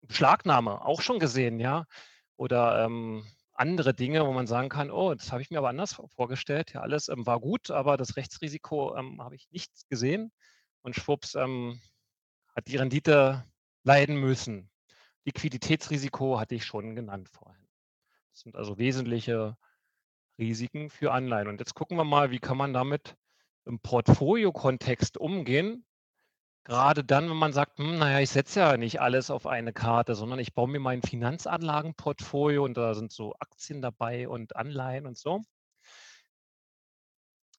Beschlagnahme 0.04 0.84
auch 0.86 1.02
schon 1.02 1.20
gesehen, 1.20 1.60
ja? 1.60 1.86
Oder, 2.38 2.86
ähm, 2.86 3.26
andere 3.56 3.94
Dinge, 3.94 4.26
wo 4.28 4.34
man 4.34 4.48
sagen 4.48 4.70
kann: 4.70 4.92
„Oh, 4.92 5.14
das 5.16 5.32
habe 5.32 5.42
ich 5.42 5.50
mir 5.52 5.60
aber 5.60 5.70
anders 5.70 5.94
vorgestellt. 6.16 6.74
Ja, 6.74 6.82
alles, 6.82 7.10
ähm, 7.10 7.26
war 7.26 7.40
gut, 7.40 7.72
aber 7.72 7.98
das 7.98 8.16
Rechtsrisiko, 8.18 8.96
ähm, 8.98 9.22
habe 9.22 9.36
ich 9.36 9.50
nicht 9.52 9.72
gesehen.“ 9.90 10.32
Und 10.84 10.96
schwupps, 10.96 11.36
ähm, 11.36 11.80
hat 12.56 12.68
die 12.68 12.78
Rendite 12.78 13.46
leiden 13.84 14.18
müssen. 14.18 14.70
Liquiditätsrisiko 15.26 16.40
hatte 16.40 16.56
ich 16.56 16.66
schon 16.66 16.96
genannt 16.96 17.30
vorhin. 17.30 17.68
Das 18.34 18.42
sind 18.42 18.56
also 18.56 18.78
wesentliche 18.80 19.58
Risiken 20.40 20.90
für 20.90 21.12
Anleihen. 21.14 21.48
Und 21.48 21.60
jetzt 21.60 21.76
gucken 21.76 21.98
wir 21.98 22.04
mal, 22.04 22.32
wie 22.32 22.40
kann 22.40 22.58
man 22.58 22.74
damit 22.74 23.16
im 23.66 23.80
Portfoliokontext 23.80 25.18
umgehen? 25.18 25.86
Grade 26.66 27.04
dann, 27.04 27.30
wenn 27.30 27.36
man 27.36 27.52
sagt: 27.52 27.78
„Hm, 27.80 27.98
na 28.00 28.10
ja, 28.10 28.20
ich 28.20 28.30
setze 28.30 28.62
ja 28.62 28.78
nicht 28.78 29.02
alles 29.02 29.30
auf 29.30 29.48
eine 29.48 29.74
Karte, 29.74 30.16
sondern 30.16 30.40
ich 30.40 30.54
baue 30.54 30.70
mir 30.70 30.80
mein 30.80 31.02
Finanzanlagenportfolio 31.02 32.64
und 32.64 32.78
da 32.78 32.94
sind 32.94 33.12
so 33.12 33.34
Aktien 33.40 33.82
dabei 33.82 34.30
und 34.30 34.56
Anleihen 34.56 35.06
und 35.06 35.18
so.“ 35.18 35.44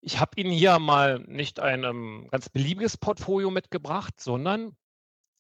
Ich 0.07 0.21
habe 0.21 0.33
Ihnen 0.39 0.51
hier 0.51 0.79
mal 0.79 1.21
nicht 1.21 1.61
ein, 1.61 1.83
ähm, 1.85 2.29
ganz 2.31 2.51
beliebiges 2.51 2.99
Portfolio 2.99 3.51
mitgebracht, 3.51 4.21
sondern 4.21 4.77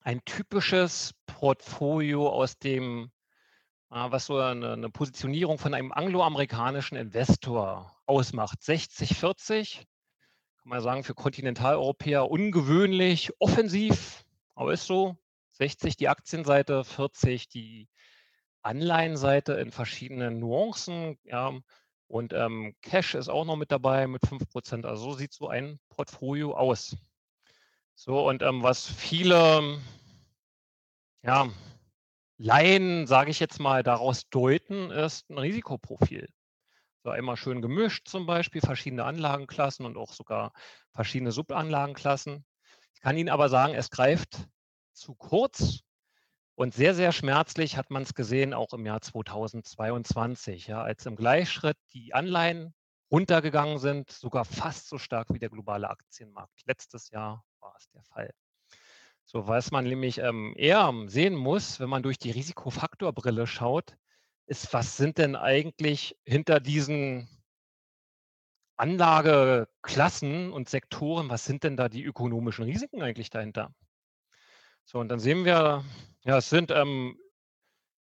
ein 0.00 0.24
typisches 0.24 1.14
Portfolio 1.27 2.29
aus 2.31 2.59
dem 2.59 3.12
äh, 3.90 3.96
was 4.11 4.27
so 4.27 4.38
'ne 4.38 4.77
'ne 4.77 4.90
Positionierung 4.90 5.59
von 5.59 5.74
einem 5.74 5.92
angloamerikanischen 5.92 6.96
Investor 6.98 7.96
ausmacht. 8.07 8.62
60/40, 8.62 9.85
kann 10.64 10.70
man 10.70 10.81
sagen, 10.81 11.05
für 11.05 11.14
Kontinentaleuropäer 11.14 12.31
ungewöhnlich 12.31 13.33
offensiv, 13.38 14.24
aber 14.55 14.72
ist 14.72 14.87
so. 14.87 15.14
60 15.53 15.96
die 15.98 16.09
Aktienseite, 16.09 16.85
40 16.85 17.48
die 17.50 17.87
Anleihenseite 18.62 19.55
in 19.55 19.72
verschiedenen 19.72 20.40
Nuancen, 20.40 21.18
ja. 21.24 21.53
Und, 22.09 22.33
ähm, 22.33 22.74
Cash 22.83 23.14
ist 23.14 23.29
auch 23.29 23.44
noch 23.44 23.57
mit 23.57 23.72
dabei 23.72 24.07
mit 24.07 24.27
5% 24.27 24.87
Also, 24.87 25.12
so 25.12 25.18
sieht 25.18 25.35
so 25.35 25.48
ein 25.48 25.79
Portfolio 25.90 26.55
aus. 26.57 26.96
So 27.94 28.27
und, 28.29 28.42
ähm, 28.42 28.62
was 28.62 28.87
viele 28.87 29.79
ja, 31.24 31.48
Laien, 32.38 33.07
sage 33.07 33.31
ich 33.31 33.40
jetzt 33.40 33.61
mal, 33.61 33.83
daraus 33.83 34.29
deuten, 34.31 34.90
ist 34.90 35.31
'n 35.31 35.38
Risikoprofil. 35.38 36.29
So 37.05 37.11
einmal 37.11 37.37
schön 37.37 37.61
gemischt 37.61 38.09
zum 38.09 38.25
Beispiel, 38.25 38.62
verschiedene 38.62 39.05
Anlagenklassen 39.05 39.85
und 39.85 39.99
auch 39.99 40.14
sogar 40.14 40.55
verschiedene 40.90 41.33
Subanlagenklassen. 41.33 42.47
Ich 42.95 43.03
kann 43.03 43.19
Ihnen 43.19 43.29
aber 43.29 43.51
sagen, 43.51 43.75
es 43.75 43.90
greift 43.90 44.49
zu 44.95 45.14
kurz 45.14 45.81
und 46.55 46.73
sehr, 46.73 46.95
sehr 46.95 47.12
schmerzlich 47.12 47.77
hat 47.77 47.90
man's 47.90 48.14
gesehen, 48.14 48.55
auch 48.55 48.73
im 48.73 48.87
Jahr 48.87 49.03
2022, 49.03 50.67
ja, 50.67 50.81
als 50.81 51.05
im 51.05 51.14
Gleichschritt 51.14 51.77
die 51.93 52.14
Anleihen 52.14 52.73
runtergegangen 53.11 53.79
sind, 53.79 54.11
sogar 54.11 54.47
fast 54.47 54.88
so 54.88 54.97
stark 54.97 55.29
wie 55.31 55.38
der 55.38 55.51
globale 55.51 55.90
Aktienmarkt. 55.90 56.62
Letztes 56.64 57.11
Jahr 57.11 57.45
war 57.61 57.75
es 57.77 57.87
der 57.90 58.03
Fall. 58.05 58.31
So, 59.27 59.47
was 59.47 59.71
man 59.71 59.85
nämlich, 59.85 60.17
ähm, 60.21 60.55
eher 60.57 60.90
sehen 61.09 61.35
muss, 61.35 61.81
wenn 61.81 61.90
man 61.90 62.03
durch 62.03 62.19
die 62.19 62.31
Risikofaktorbrille 62.31 63.47
schaut, 63.47 63.95
ist, 64.46 64.72
was 64.72 64.96
sind 64.96 65.18
denn 65.18 65.37
eigentlich 65.37 66.16
hinter 66.24 66.61
diesen 66.61 67.28
Anlageklassen 68.76 70.52
und 70.52 70.68
Sektoren 70.68 71.28
was 71.28 71.44
sind 71.44 71.62
denn 71.62 71.76
da 71.76 71.88
die 71.88 72.04
ökonomischen 72.04 72.64
Risiken 72.64 73.02
eigentlich 73.02 73.30
dahinter? 73.30 73.72
So, 74.85 74.98
und 74.98 75.09
dann 75.09 75.20
sehen 75.20 75.44
wir, 75.44 75.85
ja, 76.24 76.38
es 76.38 76.50
sind, 76.50 76.70
ähm, 76.70 77.18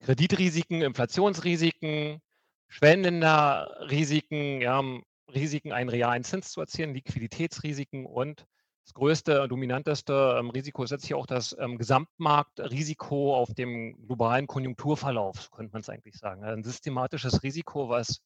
Kreditrisiken, 0.01 0.81
Inflationsrisiken, 0.81 2.21
Schwellenländerrisiken, 2.67 4.61
ja, 4.61 4.79
hm, 4.79 5.03
Risiken, 5.33 5.71
einen 5.71 5.89
realen 5.89 6.23
Zins 6.23 6.51
zu 6.51 6.61
erzielen, 6.61 6.93
Liquiditätsrisiken 6.93 8.05
und 8.05 8.45
das 8.87 8.93
größte, 8.93 9.47
dominanteste, 9.49 10.37
ähm, 10.39 10.49
Risiko 10.49 10.81
ist 10.83 10.91
jetzt 10.91 11.05
hier 11.05 11.17
auch 11.17 11.25
das, 11.25 11.55
ähm, 11.59 11.77
Gesamtmarktrisiko 11.77 13.35
auf 13.35 13.53
dem 13.53 13.97
globalen 14.07 14.47
Konjunkturverlauf, 14.47 15.41
so 15.41 15.49
könnte 15.49 15.73
man's 15.73 15.89
eigentlich 15.89 16.15
sagen. 16.15 16.45
Ein 16.45 16.63
systematisches 16.63 17.43
Risiko, 17.43 17.89
was 17.89 18.21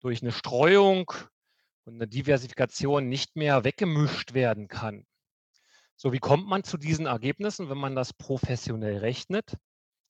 durch 0.00 0.22
'ne 0.22 0.32
Streuung 0.32 1.12
und 1.84 1.98
'ne 1.98 2.08
Diversifikation 2.08 3.10
nicht 3.10 3.36
mehr 3.36 3.64
weggemischt 3.64 4.32
werden 4.32 4.68
kann. 4.68 5.04
So, 5.96 6.12
wie 6.14 6.18
kommt 6.18 6.46
man 6.46 6.64
zu 6.64 6.78
diesen 6.78 7.06
Ergebnissen, 7.06 7.68
wenn 7.70 7.78
man 7.78 7.94
das 7.94 8.14
professionell 8.14 8.98
rechnet? 8.98 9.56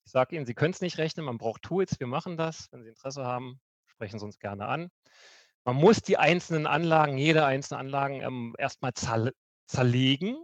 Ich 0.05 0.13
sage 0.13 0.37
Ihnen, 0.37 0.47
Sie 0.47 0.55
können's 0.55 0.81
nicht 0.83 0.99
rechnen, 0.99 1.27
man 1.27 1.39
braucht 1.39 1.63
Tools. 1.63 1.99
Wir 2.01 2.07
machen 2.09 2.37
das. 2.37 2.69
Wenn 2.73 2.83
Sie 2.85 2.91
Interesse 2.91 3.25
haben, 3.25 3.61
sprechen 3.87 4.19
Sie 4.21 4.25
uns 4.25 4.39
gerne 4.39 4.67
an. 4.69 4.91
Man 5.65 5.77
muss 5.77 6.03
die 6.03 6.17
einzelnen 6.19 6.67
Anlagen 6.67 7.19
jede 7.19 7.45
einzelne 7.47 7.81
Anlagen, 7.81 8.23
ähm, 8.23 8.55
erst 8.59 8.83
mal 8.83 8.95
zerl 8.95 9.33
zerlegen 9.67 10.37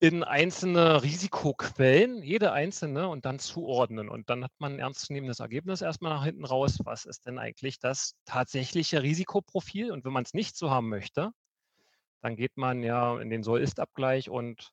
in 0.00 0.24
einzelne 0.24 1.02
Risikoquellen, 1.02 2.22
jede 2.22 2.52
einzelne 2.52 3.08
und 3.08 3.24
dann 3.26 3.38
zuordnen. 3.40 4.08
Und 4.10 4.30
dann 4.30 4.44
hat 4.44 4.52
man 4.58 4.74
'n 4.74 4.80
ernstzunehmendes 4.80 5.40
Ergebnis 5.40 5.82
erst 5.82 6.02
mal 6.02 6.10
nach 6.10 6.24
hinten 6.24 6.44
raus. 6.46 6.78
Was 6.84 7.06
ist 7.06 7.26
denn 7.26 7.38
eigentlich 7.38 7.78
das 7.80 8.14
tatsächliche 8.26 9.02
Risikoprofil? 9.02 9.92
Und 9.92 10.04
wenn 10.04 10.12
man's 10.12 10.34
nicht 10.34 10.56
so 10.56 10.70
haben 10.70 10.88
möchte, 10.90 11.32
dann 12.22 12.36
geht 12.36 12.56
man 12.56 12.82
ja 12.82 13.20
in 13.20 13.30
den 13.30 13.42
Soll-Ist-Abgleich 13.42 14.30
und 14.30 14.70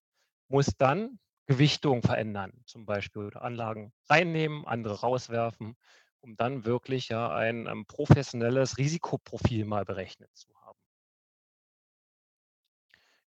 muss 0.50 0.68
dann 0.78 1.20
Gewichtung 1.48 2.02
verändern, 2.04 2.54
zum 2.66 2.86
Beispiel 2.86 3.32
Anlagen 3.36 3.94
reinnehmen, 4.10 4.66
andere 4.68 5.02
rauswerfen, 5.02 5.76
um 6.22 6.36
dann 6.38 6.66
wirklich, 6.66 7.10
ja, 7.10 7.34
ein, 7.36 7.68
ähm, 7.68 7.86
professionelles 7.88 8.78
Risikoprofil 8.78 9.66
mal 9.66 9.86
berechnet 9.86 10.30
zu 10.36 10.50
haben. 10.56 10.63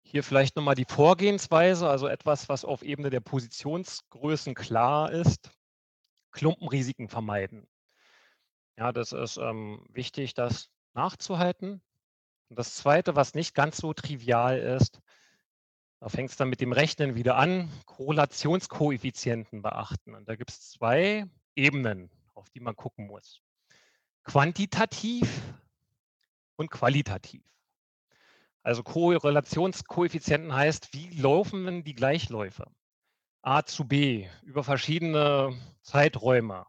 Hier 0.05 0.23
vielleicht 0.23 0.57
noch 0.57 0.63
mal 0.63 0.75
die 0.75 0.87
Vorgehensweise, 0.89 1.89
also 1.89 2.07
etwas, 2.07 2.49
was 2.49 2.65
auf 2.65 2.83
Ebene 2.83 3.11
der 3.11 3.21
Positionsgrößen 3.21 4.55
klar 4.55 5.11
ist. 5.11 5.51
Klumpenrisiken 6.31 7.09
vermeiden. 7.09 7.67
Ja, 8.77 8.93
das 8.93 9.13
ist, 9.13 9.39
ähm, 9.39 9.85
wichtig, 9.91 10.35
das 10.35 10.71
nachzuhalten. 10.95 11.83
Und 12.49 12.59
das 12.59 12.75
Zweite, 12.77 13.17
was 13.17 13.35
nicht 13.35 13.55
ganz 13.55 13.79
so 13.79 13.93
trivial 13.93 14.59
ist 14.59 15.01
Da 16.01 16.11
fängt 16.11 16.31
es 16.31 16.37
dann 16.37 16.51
mit 16.51 16.61
dem 16.61 16.73
Rechnen 16.73 17.15
wieder 17.15 17.37
an, 17.37 17.71
Korrelationskoeffizienten 17.87 19.63
beachten. 19.63 20.15
Und 20.15 20.29
da 20.29 20.37
gibt 20.37 20.51
es 20.51 20.71
zwei 20.71 21.27
Ebenen, 21.57 22.11
auf 22.35 22.51
die 22.51 22.61
man 22.61 22.77
gucken 22.77 23.07
muss. 23.07 23.41
Quantitativ 24.25 25.43
und 26.57 26.71
qualitativ. 26.71 27.43
Also 28.65 28.83
Korrelationskoeffizienten 28.83 30.55
heißt, 30.55 30.95
wie 30.95 31.11
laufen 31.21 31.67
denn 31.67 31.85
die 31.85 31.95
Gleichläufe? 31.95 32.65
A 33.43 33.63
zu 33.63 33.87
B 33.87 34.27
über 34.43 34.65
verschiedene 34.65 35.55
Zeiträume, 35.83 36.65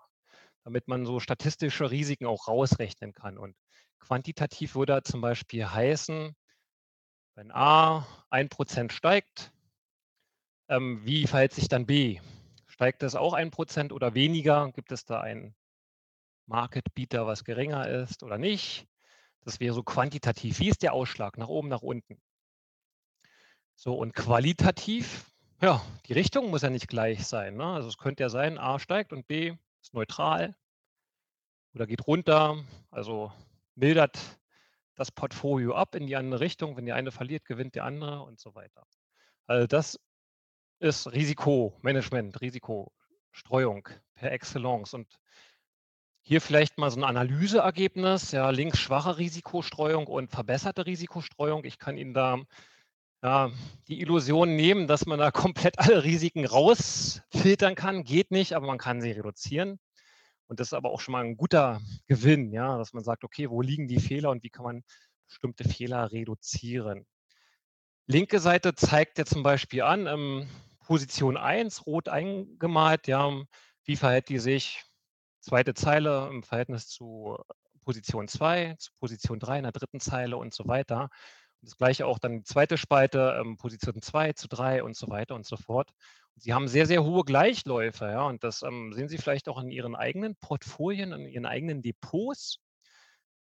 damit 0.66 0.89
man 0.89 1.06
so 1.06 1.22
statistische 1.22 1.89
Risiken 1.89 2.26
auch 2.26 2.50
rausrechnen 2.50 3.14
kann. 3.14 3.38
Und 3.38 3.56
quantitativ 4.00 4.76
würde 4.76 5.04
zum 5.04 5.22
Beispiel 5.22 5.66
heißen, 5.66 6.36
wenn 7.36 7.52
A 7.54 8.06
1% 8.30 8.91
steigt, 8.91 9.54
ähm, 10.68 11.00
wie 11.06 11.28
verhält 11.28 11.54
sich 11.54 11.70
dann 11.70 11.86
B? 11.86 12.20
Steigt 12.68 13.04
das 13.04 13.16
auch 13.16 13.34
1% 13.34 13.93
oder 13.93 14.14
weniger? 14.16 14.70
Gibt 14.74 14.91
es 14.91 15.06
da 15.06 15.22
einen 15.22 15.56
Market 16.46 16.93
Beta, 16.93 17.26
was 17.26 17.46
geringer 17.46 17.88
ist 17.88 18.22
oder 18.22 18.38
nicht? 18.38 18.86
Das 19.46 19.60
wäre 19.60 19.74
so 19.74 19.84
quantitativ. 19.84 20.60
Wie 20.60 20.70
ist 20.70 20.82
der 20.82 20.93
Ausschlag? 20.93 21.38
Nach 21.38 21.48
oben, 21.48 21.70
nach 21.70 21.84
unten? 21.84 22.20
So, 23.76 23.93
und 23.93 24.14
qualitativ, 24.14 25.32
ja, 25.62 25.86
die 26.08 26.14
Richtung 26.14 26.50
muss 26.50 26.64
ja 26.64 26.70
nicht 26.70 26.88
gleich 26.88 27.28
sein. 27.28 27.56
Ne? 27.56 27.66
Also 27.66 27.88
es 27.88 27.98
könnte 27.98 28.24
ja 28.24 28.30
sein, 28.30 28.58
A 28.58 28.80
steigt 28.80 29.14
und 29.14 29.28
B 29.28 29.56
ist 29.82 29.93
neutral 29.93 30.56
oder 31.74 31.86
geht 31.86 32.08
runter, 32.08 32.64
also 32.89 33.32
mildert 33.76 34.18
das 34.96 35.12
Portfolio 35.12 35.76
ab 35.76 35.93
in 35.93 36.08
die 36.08 36.16
andere 36.16 36.39
Richtung. 36.39 36.76
Wenn 36.76 36.86
der 36.86 36.96
eine 36.96 37.12
verliert, 37.12 37.46
gewinnt 37.46 37.76
der 37.76 37.84
andere 37.84 38.24
und 38.24 38.39
so 38.39 38.56
weiter. 38.56 38.88
Also 39.46 39.68
das 39.68 40.00
ist 40.80 41.12
Risikomanagement, 41.12 42.41
Risikostreuung 42.41 43.88
per 44.16 44.32
Excellence. 44.32 44.93
Und 44.93 45.20
hier 46.28 46.42
vielleicht 46.42 46.80
mal 46.80 46.90
so 46.90 47.00
ein 47.00 47.04
Analyseergebnis, 47.04 48.32
ja, 48.32 48.50
links 48.50 48.80
schwache 48.80 49.18
Risikostreuung 49.18 50.08
und 50.08 50.32
verbesserte 50.32 50.88
Risikostreuung. 50.88 51.64
Ich 51.66 51.78
kann 51.78 51.98
Ihnen 51.98 52.16
da 52.16 52.40
ja, 53.22 53.52
die 53.88 54.02
Illusion 54.02 54.56
nehmen, 54.56 54.88
dass 54.88 55.06
man 55.06 55.20
da 55.20 55.30
komplett 55.32 55.78
alle 55.78 56.04
Risiken 56.04 56.46
rausfiltern 56.46 57.76
kann. 57.76 58.04
Geht 58.04 58.32
nicht, 58.32 58.54
aber 58.54 58.66
man 58.66 58.80
kann 58.80 59.02
sie 59.02 59.12
reduzieren. 59.12 59.80
Und 60.48 60.60
das 60.60 60.70
ist 60.70 60.74
aber 60.74 60.90
auch 60.90 61.00
schon 61.00 61.12
mal 61.12 61.24
ein 61.24 61.38
guter 61.38 61.80
Gewinn, 62.08 62.52
ja, 62.52 62.78
dass 62.78 62.94
man 62.94 63.04
sagt, 63.04 63.24
okay, 63.24 63.50
wo 63.52 63.62
liegen 63.62 63.88
die 63.88 64.00
Fehler 64.00 64.32
und 64.32 64.44
wie 64.44 64.50
kann 64.50 64.66
man 64.66 64.84
bestimmte 65.28 65.64
Fehler 65.64 66.12
reduzieren. 66.12 67.06
Linke 68.08 68.40
Seite 68.40 68.74
zeigt 68.74 69.20
ja 69.20 69.26
zum 69.26 69.44
Beispiel 69.44 69.84
an, 69.84 70.08
ähm, 70.08 70.48
Position 70.86 71.38
1, 71.38 71.86
rot 71.86 72.10
eingemalt, 72.10 73.08
ja, 73.08 73.32
wie 73.84 73.96
verhält 73.96 74.30
die 74.30 74.40
sich 74.40 74.84
Zweite 75.46 75.76
Zeile 75.76 76.28
im 76.32 76.41
Verhältnis 76.41 76.88
zu 76.88 77.38
Position 77.84 78.28
2, 78.28 78.78
zu 78.80 78.91
Position 79.00 79.38
3 79.38 79.58
in 79.58 79.64
der 79.64 79.74
dritten 79.74 80.00
Zeile 80.00 80.38
und 80.38 80.56
so 80.56 80.68
weiter. 80.68 81.04
Und 81.62 81.70
das 81.70 81.78
gleiche 81.78 82.08
auch 82.08 82.18
dann 82.18 82.39
die 82.39 82.43
zweite 82.43 82.80
Spalte, 82.80 83.38
ähm, 83.39 83.56
Position 83.58 84.02
2 84.02 84.34
zu 84.34 84.48
3 84.48 84.84
und 84.84 84.96
so 84.98 85.08
weiter 85.08 85.36
und 85.36 85.46
so 85.46 85.56
fort. 85.56 85.91
Und 86.34 86.41
Sie 86.41 86.52
haben 86.56 86.68
sehr, 86.68 86.88
sehr 86.88 87.04
hohe 87.04 87.24
Gleichläufe, 87.24 88.06
ja, 88.06 88.24
und 88.24 88.43
das 88.43 88.64
ähm, 88.64 88.91
sehen 88.93 89.08
Sie 89.08 89.20
vielleicht 89.20 89.48
auch 89.48 89.62
in 89.62 89.70
Ihren 89.70 89.96
eigenen 89.96 90.36
Portfolien, 90.36 91.12
in 91.12 91.28
Ihren 91.28 91.46
eigenen 91.46 91.84
Depots. 91.84 92.58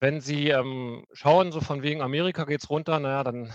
Wenn 0.01 0.21
Sie 0.21 0.49
ähm, 0.49 1.07
schauen, 1.13 1.53
so 1.53 1.61
von 1.61 1.83
wegen 1.83 2.03
Amerika 2.03 2.47
geht 2.47 2.65
es 2.65 2.69
runter, 2.69 2.99
naja, 2.99 3.23
dann 3.23 3.53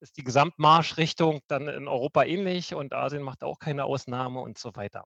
ist 0.00 0.16
die 0.16 0.24
Gesamtmarschrichtung 0.24 1.40
dann 1.48 1.68
in 1.68 1.86
Europa 1.86 2.24
ähnlich 2.24 2.74
und 2.74 2.94
Asien 2.94 3.22
macht 3.22 3.44
auch 3.44 3.58
keine 3.58 3.84
Ausnahme 3.84 4.40
und 4.40 4.56
so 4.56 4.74
weiter. 4.74 5.04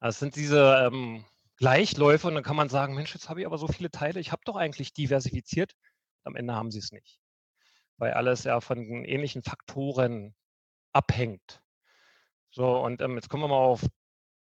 Das 0.00 0.18
sind 0.18 0.36
diese 0.36 0.86
ähm, 0.86 1.24
Gleichläufe 1.56 2.28
und 2.28 2.34
dann 2.34 2.44
kann 2.44 2.56
man 2.56 2.68
sagen, 2.68 2.94
Mensch, 2.94 3.14
jetzt 3.14 3.28
habe 3.28 3.40
ich 3.40 3.46
aber 3.46 3.58
so 3.58 3.66
viele 3.66 3.90
Teile, 3.90 4.20
ich 4.20 4.30
habe 4.30 4.42
doch 4.44 4.56
eigentlich 4.56 4.92
diversifiziert. 4.92 5.74
Am 6.24 6.36
Ende 6.36 6.54
haben 6.54 6.70
sie 6.70 6.78
es 6.78 6.92
nicht, 6.92 7.20
weil 7.96 8.12
alles 8.12 8.44
ja 8.44 8.60
von 8.60 8.78
ähnlichen 9.04 9.42
Faktoren 9.42 10.34
abhängt. 10.92 11.62
So, 12.50 12.78
und 12.78 13.02
ähm, 13.02 13.16
jetzt 13.16 13.28
kommen 13.28 13.42
wir 13.42 13.48
mal 13.48 13.56
auf 13.56 13.86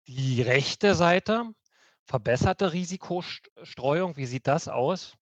die 0.07 0.43
rechte 0.43 0.95
Seite. 0.95 1.51
Verbesserte 2.05 2.73
Risikostreuung, 2.73 4.17
wie 4.17 4.27
sieht 4.27 4.47
das 4.47 4.67
aus? 4.67 5.17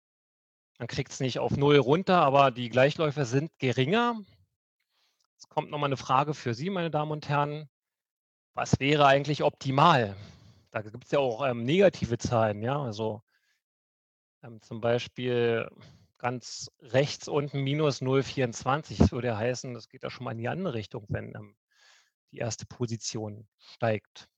Man 0.78 0.88
kriegt 0.88 1.12
es 1.12 1.20
nicht 1.20 1.38
auf 1.38 1.56
Null 1.56 1.78
runter, 1.78 2.20
aber 2.20 2.50
die 2.50 2.68
Gleichläufe 2.68 3.24
sind 3.24 3.50
geringer. 3.58 4.20
Jetzt 5.32 5.48
kommt 5.48 5.70
nochmal 5.70 5.88
eine 5.88 5.96
Frage 5.96 6.34
für 6.34 6.52
Sie, 6.52 6.70
meine 6.70 6.90
Damen 6.90 7.12
und 7.12 7.28
Herren. 7.28 7.68
Was 8.54 8.78
wäre 8.78 9.06
eigentlich 9.06 9.42
optimal? 9.42 10.16
Da 10.70 10.82
gibt 10.82 11.04
es 11.04 11.10
ja 11.10 11.18
auch 11.18 11.44
ähm, 11.44 11.64
negative 11.64 12.18
Zahlen, 12.18 12.62
ja. 12.62 12.80
Also 12.80 13.22
ähm, 14.44 14.62
zum 14.62 14.80
Beispiel 14.80 15.68
ganz 16.18 16.70
rechts 16.80 17.26
unten 17.26 17.60
minus 17.60 18.00
0,24. 18.00 18.98
Das 18.98 19.12
würde 19.12 19.28
ja 19.28 19.36
heißen, 19.36 19.74
das 19.74 19.88
geht 19.88 20.04
ja 20.04 20.10
schon 20.10 20.24
mal 20.24 20.32
in 20.32 20.38
die 20.38 20.48
andere 20.48 20.74
Richtung, 20.74 21.04
wenn 21.08 21.34
ähm, 21.34 21.56
die 22.30 22.38
erste 22.38 22.64
Position 22.64 23.48
steigt. 23.58 24.28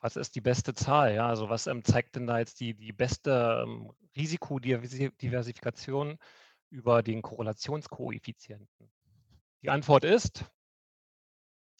Was 0.00 0.16
ist 0.16 0.34
die 0.34 0.42
beste 0.42 0.74
Zahl? 0.74 1.14
Ja, 1.14 1.28
also 1.28 1.48
was 1.48 1.66
ähm, 1.66 1.82
zeigt 1.82 2.16
denn 2.16 2.26
da 2.26 2.38
jetzt 2.38 2.60
die, 2.60 2.74
die 2.74 2.92
beste 2.92 3.64
ähm, 3.66 3.90
Risikodiversifikation 4.14 6.18
über 6.68 7.02
den 7.02 7.22
Korrelationskoeffizienten? 7.22 8.92
Die 9.62 9.70
Antwort 9.70 10.04
ist 10.04 10.44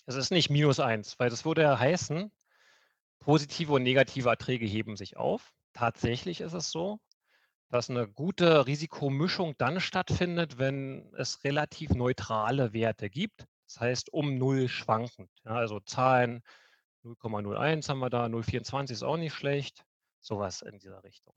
es 0.07 0.14
ist 0.14 0.30
nicht 0.30 0.50
minus 0.50 0.80
eins, 0.80 1.18
weil 1.18 1.30
das 1.30 1.44
würde 1.44 1.62
ja 1.62 1.78
heißen, 1.78 2.30
positive 3.20 3.72
und 3.72 3.82
negative 3.82 4.28
Erträge 4.28 4.66
heben 4.66 4.96
sich 4.96 5.16
auf. 5.16 5.52
Tatsächlich 5.72 6.40
ist 6.40 6.54
es 6.54 6.70
so, 6.70 7.00
dass 7.68 7.90
eine 7.90 8.09
gute 8.09 8.66
Risikomischung 8.66 9.57
dann 9.59 9.80
stattfindet, 9.80 10.59
wenn 10.59 11.12
es 11.16 11.42
relativ 11.44 11.90
neutrale 11.90 12.72
Werte 12.72 13.11
gibt. 13.11 13.46
Das 13.66 13.80
heißt, 13.80 14.12
um 14.12 14.38
null 14.38 14.68
schwankend. 14.68 15.30
Ja, 15.44 15.52
also 15.52 15.80
Zahlen 15.80 16.42
0,01 17.04 17.88
haben 17.88 17.98
wir 17.98 18.11
da, 18.11 18.26
0,24 18.26 18.92
ist 18.92 19.02
auch 19.02 19.16
nicht 19.16 19.34
schlecht. 19.34 19.84
Sowas 20.20 20.62
in 20.62 20.78
dieser 20.78 21.02
Richtung. 21.02 21.34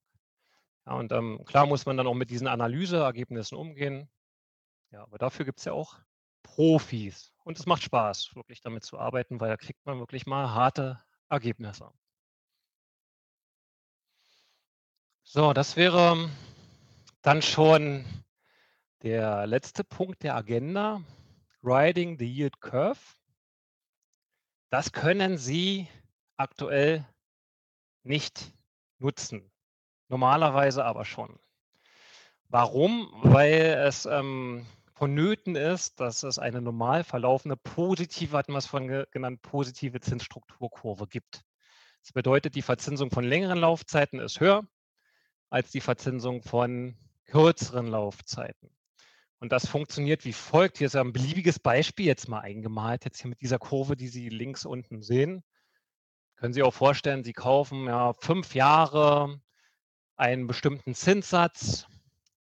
Ja, 0.85 0.93
und 0.93 1.11
ähm, 1.11 1.43
klar 1.45 1.65
muss 1.65 1.85
man 1.85 1.97
dann 1.97 2.07
auch 2.07 2.13
mit 2.13 2.29
diesen 2.29 2.47
Analyseergebnissen 2.47 3.57
umgehen. 3.57 4.09
Ja, 4.91 5.03
aber 5.03 5.17
dafür 5.17 5.45
gibt 5.45 5.59
es 5.59 5.65
ja 5.65 5.73
auch 5.73 5.99
Profis. 6.43 7.31
Und 7.43 7.57
es 7.57 7.65
macht 7.65 7.83
Spaß, 7.83 8.35
wirklich 8.35 8.61
damit 8.61 8.83
zu 8.83 8.99
arbeiten, 8.99 9.39
weil 9.39 9.49
da 9.49 9.57
kriegt 9.57 9.85
man 9.85 9.99
wirklich 9.99 10.25
mal 10.25 10.53
harte 10.53 11.01
Ergebnisse. 11.29 11.91
So, 15.23 15.53
das 15.53 15.75
wäre 15.75 16.29
dann 17.21 17.41
schon 17.41 18.05
der 19.03 19.45
letzte 19.47 19.83
Punkt 19.83 20.23
der 20.23 20.35
Agenda, 20.35 21.01
Riding 21.63 22.17
the 22.17 22.25
Yield 22.25 22.59
Curve. 22.61 22.99
Das 24.69 24.91
können 24.91 25.37
Sie 25.37 25.87
aktuell 26.37 27.05
nicht 28.03 28.51
nutzen, 28.97 29.51
normalerweise 30.07 30.83
aber 30.85 31.05
schon. 31.05 31.39
Warum? 32.47 33.11
Weil 33.21 33.83
es 33.85 34.05
ähm, 34.05 34.65
vonnöten 34.99 35.55
ist, 35.55 36.01
dass 36.01 36.23
es 36.23 36.39
eine 36.39 36.61
normal 36.61 37.05
verlaufende 37.05 37.55
positive, 37.55 38.37
hatten 38.37 38.51
wir 38.51 38.57
es 38.57 38.65
von 38.65 39.05
genannt, 39.11 39.41
positive 39.41 40.01
Zinsstrukturkurve 40.01 41.07
gibt. 41.07 41.43
Das 42.03 42.11
bedeutet, 42.11 42.55
die 42.55 42.61
Verzinsung 42.61 43.09
von 43.09 43.23
längeren 43.23 43.59
Laufzeiten 43.59 44.19
ist 44.19 44.41
höher 44.41 44.67
als 45.49 45.71
die 45.71 45.79
Verzinsung 45.79 46.43
von 46.43 46.97
kürzeren 47.25 47.87
Laufzeiten. 47.87 48.69
Und 49.39 49.53
das 49.53 49.67
funktioniert 49.67 50.25
wie 50.25 50.33
folgt. 50.33 50.79
Hier 50.79 50.87
ist 50.87 50.97
ein 50.97 51.13
beliebiges 51.13 51.59
Beispiel 51.59 52.05
jetzt 52.05 52.27
mal 52.27 52.41
eingemalt, 52.41 53.05
jetzt 53.05 53.21
hier 53.21 53.29
mit 53.29 53.39
dieser 53.41 53.57
Kurve, 53.57 53.95
die 53.95 54.09
Sie 54.09 54.27
links 54.27 54.65
unten 54.65 55.01
sehen. 55.01 55.43
Können 56.35 56.53
Sie 56.53 56.61
auch 56.61 56.73
vorstellen, 56.73 57.23
Sie 57.23 57.33
kaufen 57.33 57.85
ja 57.85 58.11
fünf 58.13 58.53
Jahre 58.53 59.39
einen 60.17 60.45
bestimmten 60.45 60.93
Zinssatz 60.93 61.87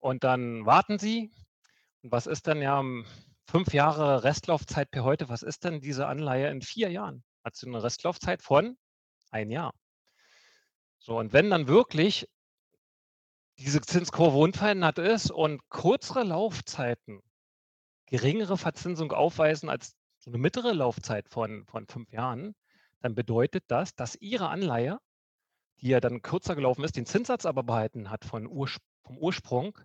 und 0.00 0.24
dann 0.24 0.66
warten 0.66 0.98
Sie 0.98 1.30
was 2.02 2.26
ist 2.26 2.46
denn 2.46 2.62
ja 2.62 2.82
fünf 3.46 3.72
Jahre 3.72 4.24
Restlaufzeit 4.24 4.90
per 4.90 5.04
heute? 5.04 5.28
Was 5.28 5.42
ist 5.42 5.64
denn 5.64 5.80
diese 5.80 6.06
Anleihe 6.06 6.50
in 6.50 6.62
vier 6.62 6.90
Jahren? 6.90 7.24
Hat 7.44 7.56
sie 7.56 7.66
eine 7.66 7.82
Restlaufzeit 7.82 8.42
von 8.42 8.76
ein 9.30 9.50
Jahr. 9.50 9.72
So, 10.98 11.18
und 11.18 11.32
wenn 11.32 11.50
dann 11.50 11.68
wirklich 11.68 12.28
diese 13.58 13.80
Zinskurve 13.80 14.36
unverändert 14.38 14.98
ist 14.98 15.30
und 15.30 15.68
kürzere 15.68 16.24
Laufzeiten 16.24 17.20
geringere 18.06 18.56
Verzinsung 18.56 19.12
aufweisen 19.12 19.68
als 19.68 19.94
eine 20.26 20.38
mittlere 20.38 20.72
Laufzeit 20.72 21.28
von, 21.28 21.64
von 21.66 21.86
fünf 21.86 22.12
Jahren, 22.12 22.54
dann 23.00 23.14
bedeutet 23.14 23.64
das, 23.68 23.94
dass 23.94 24.16
Ihre 24.16 24.48
Anleihe, 24.48 24.98
die 25.80 25.88
ja 25.88 26.00
dann 26.00 26.22
kürzer 26.22 26.54
gelaufen 26.54 26.84
ist, 26.84 26.96
den 26.96 27.06
Zinssatz 27.06 27.46
aber 27.46 27.62
behalten 27.62 28.10
hat 28.10 28.24
von 28.24 28.46
Urspr 28.46 28.82
vom 29.04 29.16
Ursprung, 29.16 29.78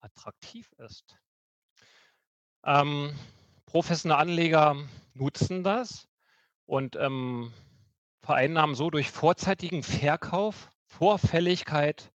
attraktiv 0.00 0.72
ist. 0.78 1.14
Ähm, 2.64 3.12
professionelle 3.66 4.20
Anleger 4.20 4.76
nutzen 5.14 5.64
das 5.64 6.08
und, 6.66 6.96
ähm, 6.96 7.52
vereinnahmen 8.22 8.74
so 8.76 8.90
durch 8.90 9.10
vorzeitigen 9.10 9.82
Verkauf, 9.82 10.72
Vorfälligkeit 10.86 12.12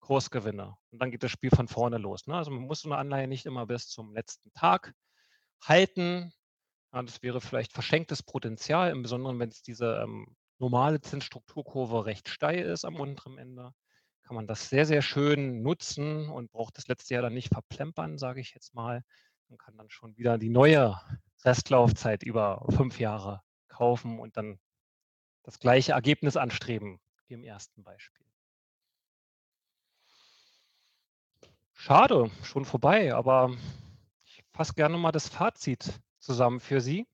Kursgewinne. 0.00 0.76
Und 0.92 1.02
dann 1.02 1.10
geht 1.12 1.22
das 1.24 1.32
Spiel 1.32 1.50
von 1.50 1.68
vorne 1.68 1.98
los, 1.98 2.26
ne? 2.28 2.36
Also, 2.36 2.50
man 2.52 2.62
muss 2.64 2.82
so 2.82 2.88
'ne 2.90 2.96
Anleihe 2.98 3.28
nicht 3.28 3.46
immer 3.46 3.66
bis 3.66 3.88
zum 3.88 4.14
letzten 4.14 4.52
Tag 4.54 4.94
halten. 5.62 6.32
Ja, 6.94 7.02
das 7.02 7.22
wäre 7.22 7.40
vielleicht 7.40 7.72
verschenktes 7.74 8.22
Potenzial, 8.24 8.90
im 8.92 9.02
Besonderen, 9.02 9.38
wenn's 9.40 9.62
diese, 9.62 10.00
ähm, 10.04 10.36
normale 10.60 11.00
Zinsstrukturkurve 11.02 12.06
recht 12.06 12.28
steil 12.30 12.64
ist 12.66 12.84
am 12.86 12.96
unteren 13.00 13.38
Ende, 13.38 13.72
kann 14.24 14.36
man 14.36 14.46
das 14.48 14.68
sehr, 14.70 14.86
sehr 14.86 15.02
schön 15.02 15.62
nutzen 15.62 16.28
und 16.30 16.52
braucht 16.52 16.78
das 16.78 16.88
letzte 16.88 17.14
Jahr 17.14 17.22
dann 17.24 17.34
nicht 17.34 17.50
verplempern, 17.52 18.18
sage 18.18 18.40
ich 18.42 18.54
jetzt 18.54 18.74
mal, 18.74 19.02
und 19.48 19.58
kann 19.58 19.76
dann 19.76 19.90
schon 19.90 20.16
wieder 20.16 20.38
die 20.38 20.50
neue 20.50 21.00
Restlaufzeit 21.44 22.22
über 22.22 22.64
5 22.70 22.98
Jahre 23.00 23.42
kaufen 23.68 24.18
und 24.18 24.36
dann 24.36 24.58
das 25.42 25.58
gleiche 25.58 25.92
Ergebnis 25.92 26.36
anstreben 26.36 27.00
wie 27.26 27.34
im 27.34 27.44
ersten 27.44 27.82
Beispiel. 27.82 28.26
Schade, 31.72 32.30
schon 32.42 32.64
vorbei, 32.64 33.14
aber 33.14 33.56
ich 34.24 34.42
fasse 34.52 34.74
gerne 34.74 34.98
mal 34.98 35.12
das 35.12 35.28
Fazit 35.28 36.00
zusammen 36.18 36.60
für 36.60 36.80
Sie. 36.80 37.06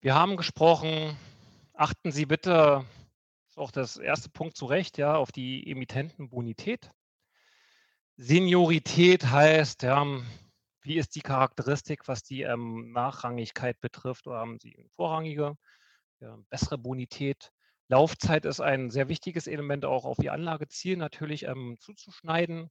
Wir 0.00 0.14
haben 0.14 0.36
gesprochen, 0.36 1.16
achten 1.72 2.12
Sie 2.12 2.26
bitte, 2.26 2.84
ist 3.48 3.58
auch 3.58 3.70
das 3.70 3.98
1. 3.98 4.28
Punkt 4.28 4.56
zu 4.56 4.66
Recht, 4.66 4.98
ja, 4.98 5.16
auf 5.16 5.32
die 5.32 5.70
Emittentenbonität. 5.70 6.92
Seniorität 8.16 9.26
heißt, 9.26 9.82
ja, 9.84 10.06
wie 10.82 10.96
ist 10.98 11.14
die 11.16 11.20
Charakteristik, 11.22 12.08
was 12.08 12.22
die, 12.24 12.42
ähm, 12.42 12.92
Nachrangigkeit 12.92 13.80
betrifft 13.80 14.26
oder 14.26 14.38
haben 14.38 14.58
Sie 14.60 14.74
'ne 14.78 14.88
vorrangige, 14.96 15.56
ja, 16.20 16.38
bessere 16.50 16.78
Bonität? 16.78 17.52
Laufzeit 17.88 18.46
ist 18.46 18.60
ein 18.60 18.90
sehr 18.90 19.08
wichtiges 19.08 19.46
Element, 19.48 19.84
auch 19.86 20.04
auf 20.06 20.18
Ihr 20.20 20.32
Anlageziel 20.34 20.96
natürlich, 20.98 21.44
ähm, 21.46 21.76
zuzuschneiden, 21.80 22.70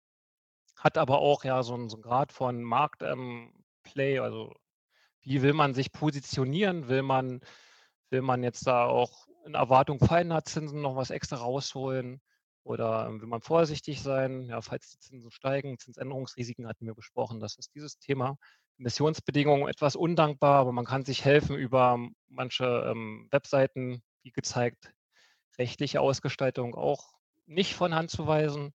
hat 0.77 0.97
aber 0.99 1.19
auch, 1.19 1.43
ja, 1.45 1.63
so 1.63 1.75
'n 1.75 1.89
so 1.89 1.97
'n 1.97 2.03
Grad 2.03 2.31
von 2.33 2.63
Markt 2.63 3.03
ähm, 3.03 3.53
also, 4.21 4.53
wie 5.21 5.41
will 5.43 5.53
man 5.53 5.73
sich 5.75 5.91
positionieren? 5.93 6.89
Will 6.89 7.03
man 7.03 7.41
will 8.11 8.21
man 8.23 8.43
jetzt 8.43 8.67
da 8.67 8.85
auch 8.87 9.27
in 9.45 9.55
Erwartung 9.55 9.99
fallender 9.99 10.43
Zinsen 10.45 10.81
noch 10.81 10.95
was 10.97 11.11
extra 11.11 11.37
rausholen 11.37 12.21
oder 12.63 13.09
will 13.19 13.27
man 13.27 13.41
vorsichtig 13.41 14.01
sein, 14.01 14.43
ja, 14.43 14.61
falls 14.61 14.91
die 14.91 14.99
Zinsen 14.99 15.31
steigen? 15.31 15.79
Zinsänderungsrisiken 15.79 16.67
hatten 16.67 16.85
wir 16.85 16.93
besprochen, 16.93 17.39
das 17.39 17.57
ist 17.57 17.73
dieses 17.75 17.97
Thema. 17.99 18.37
Emissionsbedingungen 18.77 19.67
etwas 19.67 19.95
undankbar, 19.95 20.59
aber 20.59 20.71
man 20.71 20.85
kann 20.85 21.05
sich 21.05 21.25
helfen 21.25 21.55
über 21.55 21.99
manche, 22.27 22.65
ähm, 22.89 23.27
Webseiten, 23.31 24.01
wie 24.23 24.31
gezeigt. 24.31 24.93
Rechtliche 25.57 26.01
Ausgestaltung 26.01 26.75
auch 26.75 27.13
nicht 27.45 27.75
von 27.75 27.93
Hand 27.93 28.11
zu 28.11 28.27
weisen. 28.27 28.73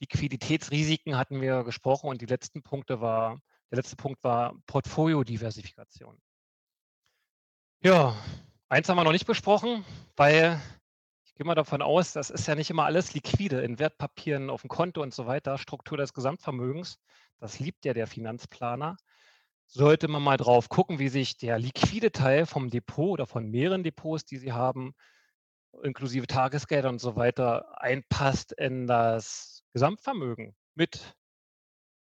Liquiditätsrisiken 0.00 1.16
hatten 1.16 1.40
wir 1.40 1.64
gesprochen 1.64 2.08
und 2.08 2.20
die 2.20 2.26
letzten 2.26 2.62
Punkte 2.62 3.00
war 3.00 3.40
der 3.70 3.76
letzte 3.76 3.96
Punkt 3.96 4.22
war 4.24 4.54
Portfoliodiversifikation. 4.66 6.20
Ja, 7.82 8.16
eins 8.68 8.88
haben 8.88 8.96
wir 8.96 9.04
noch 9.04 9.12
nicht 9.12 9.26
besprochen, 9.26 9.84
weil 10.16 10.60
ich 11.40 11.42
gehe 11.42 11.48
mal 11.48 11.54
davon 11.54 11.80
aus, 11.80 12.12
das 12.12 12.28
ist 12.28 12.46
ja 12.48 12.54
nicht 12.54 12.68
immer 12.68 12.84
alles 12.84 13.14
liquide 13.14 13.62
in 13.62 13.78
Wertpapieren, 13.78 14.50
aufm 14.50 14.68
Konto 14.68 15.00
und 15.00 15.14
so 15.14 15.26
weiter. 15.26 15.56
Struktur 15.56 15.96
des 15.96 16.12
Gesamtvermögens, 16.12 16.98
das 17.38 17.58
liebt 17.58 17.86
ja 17.86 17.94
der 17.94 18.06
Finanzplaner. 18.06 18.98
Sollte 19.64 20.06
man 20.08 20.22
mal 20.22 20.36
drauf 20.36 20.68
gucken, 20.68 20.98
wie 20.98 21.08
sich 21.08 21.38
der 21.38 21.58
liquide 21.58 22.12
Teil 22.12 22.44
vom 22.44 22.68
Depot 22.68 23.12
oder 23.12 23.26
von 23.26 23.48
mehreren 23.48 23.82
Depots, 23.82 24.26
die 24.26 24.36
Sie 24.36 24.52
haben, 24.52 24.92
inklusive 25.82 26.26
Tagesgelder 26.26 26.90
und 26.90 27.00
so 27.00 27.16
weiter, 27.16 27.80
einpasst 27.80 28.52
in 28.52 28.86
das 28.86 29.62
Gesamtvermögen 29.72 30.54
mit 30.74 31.16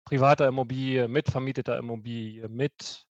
privater 0.05 0.49
Immobilie, 0.49 1.07
mit 1.07 1.31
vermieteter 1.31 1.79
Immobilie, 1.79 2.49
mit, 2.49 3.07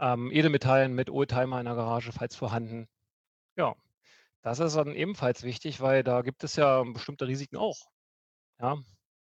ähm, 0.00 0.32
Edelmetallen, 0.32 0.92
mit 0.92 1.08
Oldtimer 1.08 1.60
in 1.60 1.66
der 1.66 1.76
Garage, 1.76 2.10
falls 2.10 2.34
vorhanden. 2.34 2.88
Ja, 3.54 3.76
das 4.46 4.60
ist 4.60 4.76
dann 4.76 4.94
ebenfalls 4.94 5.42
wichtig, 5.42 5.80
weil 5.80 6.04
da 6.04 6.22
gibt 6.22 6.44
es 6.44 6.54
ja 6.54 6.84
bestimmte 6.84 7.26
Risiken 7.26 7.56
auch, 7.56 7.90
ja, 8.60 8.78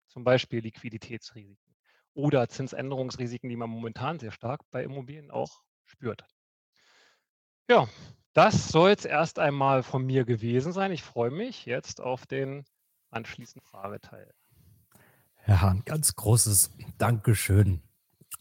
zum 0.08 0.24
Beispiel 0.24 0.62
Liquiditätsrisiken 0.62 1.76
oder 2.16 2.50
Zinsänderungsrisiken, 2.50 3.48
die 3.48 3.56
man 3.56 3.70
momentan 3.70 4.18
sehr 4.18 4.32
stark 4.32 4.62
bei 4.72 4.84
Immobilien 4.84 5.30
auch 5.30 5.62
spürt. 5.86 6.26
Ja, 7.70 7.88
das 8.34 8.70
soll's 8.70 9.06
erst 9.06 9.38
einmal 9.38 9.84
von 9.84 10.04
mir 10.04 10.26
gewesen 10.26 10.74
sein. 10.74 10.92
Ich 10.92 11.04
freue 11.04 11.30
mich 11.30 11.68
jetzt 11.68 12.02
auf 12.02 12.26
den 12.26 12.66
anschließenden 13.12 13.62
Frageteil. 13.62 14.34
Herr 15.36 15.62
Hahn, 15.62 15.84
ganz 15.86 16.16
großes 16.16 16.72
Dankeschön, 16.98 17.84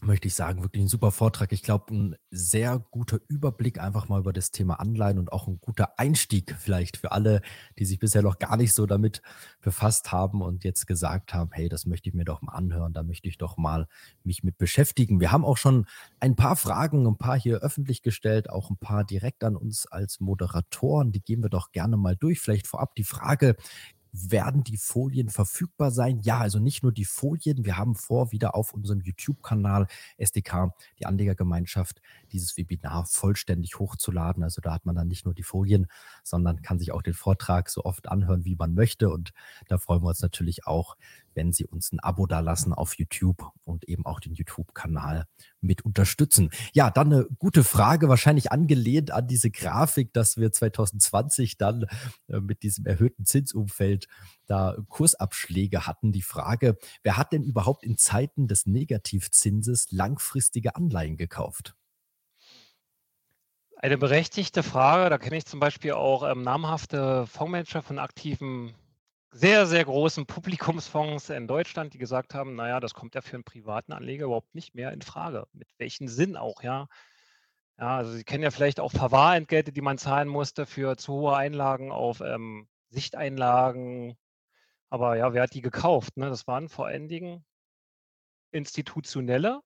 möchte 0.04 0.28
ich 0.28 0.34
sagen. 0.34 0.62
Wirklich 0.62 0.82
'n 0.82 0.88
super 0.88 1.10
Vortrag. 1.10 1.52
Ich 1.52 1.62
glaube, 1.62 1.92
'n 1.94 2.16
sehr 2.30 2.78
guter 2.90 3.18
Überblick 3.28 3.78
einfach 3.80 4.08
mal 4.08 4.20
über 4.20 4.32
das 4.32 4.50
Thema 4.50 4.74
Anleihen 4.80 5.18
und 5.18 5.32
auch 5.32 5.48
'n 5.48 5.58
guter 5.60 5.98
Einstieg 5.98 6.54
vielleicht 6.58 6.96
für 6.96 7.12
alle, 7.12 7.42
die 7.78 7.84
sich 7.84 7.98
bisher 7.98 8.22
noch 8.22 8.38
gar 8.38 8.56
nicht 8.56 8.74
so 8.74 8.86
damit 8.86 9.22
befasst 9.60 10.12
haben 10.12 10.42
und 10.42 10.64
jetzt 10.64 10.86
gesagt 10.86 11.34
haben: 11.34 11.50
„Hey, 11.52 11.68
das 11.68 11.86
möchte 11.86 12.08
ich 12.08 12.14
mir 12.14 12.24
doch 12.24 12.42
mal 12.42 12.52
anhören, 12.52 12.92
da 12.92 13.02
möchte 13.02 13.28
ich 13.28 13.38
doch 13.38 13.56
mal 13.56 13.86
mich 14.24 14.42
mit 14.44 14.58
beschäftigen.“ 14.58 15.20
Wir 15.20 15.32
haben 15.32 15.44
auch 15.44 15.56
schon 15.56 15.86
ein 16.20 16.36
paar 16.36 16.56
Fragen 16.56 17.06
'n 17.06 17.16
paar 17.18 17.38
hier 17.38 17.58
öffentlich 17.58 18.02
gestellt, 18.02 18.50
auch 18.50 18.70
'n 18.70 18.76
paar 18.78 19.04
direkt 19.04 19.44
an 19.44 19.56
uns 19.56 19.86
als 19.86 20.20
Moderatoren. 20.20 21.12
Die 21.12 21.22
gehen 21.22 21.42
wir 21.42 21.50
doch 21.50 21.72
gerne 21.72 21.96
mal 21.96 22.16
durch. 22.16 22.40
Vielleicht 22.40 22.66
vorab 22.66 22.94
die 22.96 23.04
Frage: 23.04 23.56
Werden 24.12 24.64
die 24.64 24.76
Folien 24.76 25.28
verfügbar 25.28 25.90
sein? 25.90 26.20
Ja, 26.22 26.38
also 26.38 26.58
nicht 26.58 26.82
nur 26.82 26.92
die 26.92 27.04
Folien. 27.04 27.64
Wir 27.64 27.76
haben 27.76 27.94
vor, 27.94 28.32
wieder 28.32 28.54
auf 28.54 28.74
unserem 28.74 29.00
YouTube-Kanal 29.00 29.86
SDK, 30.16 30.74
die 30.98 31.06
Anlegergemeinschaft, 31.06 32.00
dieses 32.32 32.56
Webinar 32.56 33.06
vollständig 33.06 33.78
hochzuladen. 33.78 34.42
Also, 34.42 34.60
da 34.60 34.72
hat 34.72 34.86
man 34.86 34.96
dann 34.96 35.08
nicht 35.08 35.24
nur 35.24 35.34
die 35.34 35.42
Folien, 35.42 35.86
sondern 36.24 36.62
kann 36.62 36.78
sich 36.78 36.92
auch 36.92 37.02
den 37.02 37.14
Vortrag 37.14 37.70
so 37.70 37.84
oft 37.84 38.08
anhören, 38.08 38.44
wie 38.44 38.56
man 38.56 38.74
möchte. 38.74 39.10
Und 39.10 39.32
da 39.68 39.78
freuen 39.78 40.02
wir 40.02 40.08
uns 40.08 40.22
natürlich 40.22 40.66
auch, 40.66 40.96
wenn 41.34 41.52
Sie 41.52 41.66
uns 41.66 41.92
'n 41.92 42.00
Abo 42.00 42.26
dalassen 42.26 42.72
auf 42.74 42.94
YouTube 42.98 43.50
und 43.64 43.88
eben 43.88 44.06
auch 44.06 44.20
den 44.20 44.34
YouTube-Kanal 44.34 45.26
mit 45.60 45.82
unterstützen. 45.84 46.50
Ja, 46.72 46.90
dann 46.90 47.08
'ne 47.08 47.26
gute 47.38 47.64
Frage, 47.64 48.08
wahrscheinlich 48.08 48.52
angelehnt 48.52 49.10
an 49.10 49.26
diese 49.28 49.50
Grafik, 49.50 50.12
dass 50.12 50.36
wir 50.36 50.52
2020 50.52 51.56
dann, 51.58 51.86
äh, 52.28 52.40
mit 52.40 52.62
diesem 52.62 52.86
erhöhten 52.86 53.24
Zinsumfeld 53.26 54.06
da 54.46 54.76
Kursabschläge 54.88 55.86
hatten. 55.86 56.12
Die 56.12 56.22
Frage: 56.22 56.76
Wer 57.02 57.16
hat 57.16 57.32
denn 57.32 57.42
überhaupt 57.44 57.84
in 57.84 57.96
Zeiten 57.98 58.48
des 58.48 58.66
Negativzinses 58.66 59.88
langfristige 59.92 60.76
Anleihen 60.76 61.16
gekauft? 61.16 61.74
Eine 63.78 63.96
berechtigte 63.98 64.62
Frage. 64.62 65.08
Da 65.10 65.18
kenne 65.18 65.36
ich 65.38 65.46
zum 65.46 65.60
Beispiel 65.60 65.92
auch, 65.92 66.22
ähm, 66.28 66.42
namhafte 66.42 67.26
Fondsmanager 67.26 67.82
von 67.82 67.98
aktiven, 67.98 68.74
sehr, 69.32 69.66
sehr 69.66 69.84
großen 69.84 70.26
Publikumsfonds 70.26 71.30
in 71.30 71.46
Deutschland, 71.48 71.94
die 71.94 71.98
gesagt 71.98 72.34
haben: 72.34 72.56
„Na 72.56 72.68
ja, 72.68 72.80
das 72.80 72.94
kommt 72.94 73.14
ja 73.14 73.22
für 73.22 73.36
'n 73.36 73.44
privaten 73.44 73.92
Anleger 73.92 74.26
überhaupt 74.26 74.54
nicht 74.54 74.74
mehr 74.74 74.92
infrage.“ 74.92 75.46
Mit 75.52 75.68
welchem 75.78 76.08
Sinn 76.08 76.36
auch, 76.36 76.62
ja? 76.62 76.88
Ja, 77.78 77.98
also, 77.98 78.12
Sie 78.12 78.24
kennen 78.24 78.44
ja 78.44 78.50
vielleicht 78.52 78.80
auch 78.80 78.92
Verwahrentgelte, 78.92 79.72
die 79.72 79.82
man 79.82 79.98
zahlen 79.98 80.28
musste 80.28 80.66
für 80.66 80.96
zu 80.98 81.14
hohe 81.14 81.36
Einlagen 81.36 81.92
auf, 81.92 82.20
ähm, 82.22 82.68
Sichteinlagen. 82.90 84.16
Aber 84.90 85.16
ja, 85.16 85.34
wer 85.34 85.44
hat 85.44 85.54
die 85.54 85.62
gekauft, 85.62 86.16
ne? 86.18 86.28
Das 86.30 86.46
waren 86.48 86.68
vor 86.70 86.86
allen 86.88 87.08
Dingen 87.08 87.44
Institutionelle 88.54 89.60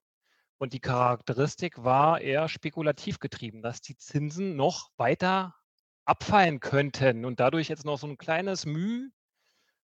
und 0.59 0.73
die 0.73 0.79
Charakteristik 0.81 1.83
war 1.83 2.21
eher 2.21 2.49
spekulativ 2.49 3.19
getrieben, 3.19 3.61
dass 3.61 3.81
die 3.81 3.97
Zinsen 3.97 4.55
noch 4.55 4.89
weiter 4.97 5.55
abfallen 6.05 6.59
könnten 6.61 7.25
und 7.25 7.39
dadurch 7.39 7.69
jetzt 7.69 7.85
noch 7.85 7.97
so 7.99 8.07
'n 8.07 8.17
kleines 8.17 8.65
Müh 8.65 9.11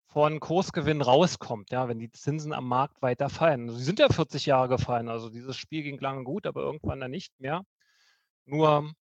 von 0.08 0.40
Kursgewinn 0.40 1.02
rauskommt, 1.02 1.70
ja, 1.70 1.88
wenn 1.88 1.98
die 1.98 2.10
Zinsen 2.10 2.52
am 2.52 2.66
Markt 2.66 3.02
weiter 3.02 3.28
fallen. 3.28 3.70
Sie 3.70 3.84
sind 3.84 3.98
ja 3.98 4.08
40 4.08 4.46
Jahre 4.46 4.68
gefallen, 4.68 5.08
also, 5.08 5.28
dieses 5.28 5.56
Spiel 5.56 5.82
ging 5.82 5.98
lange 6.00 6.24
gut, 6.24 6.46
aber 6.46 6.62
irgendwann 6.62 7.00
dann 7.00 7.10
nicht 7.10 7.38
mehr. 7.40 7.62
Nur, 8.46 8.92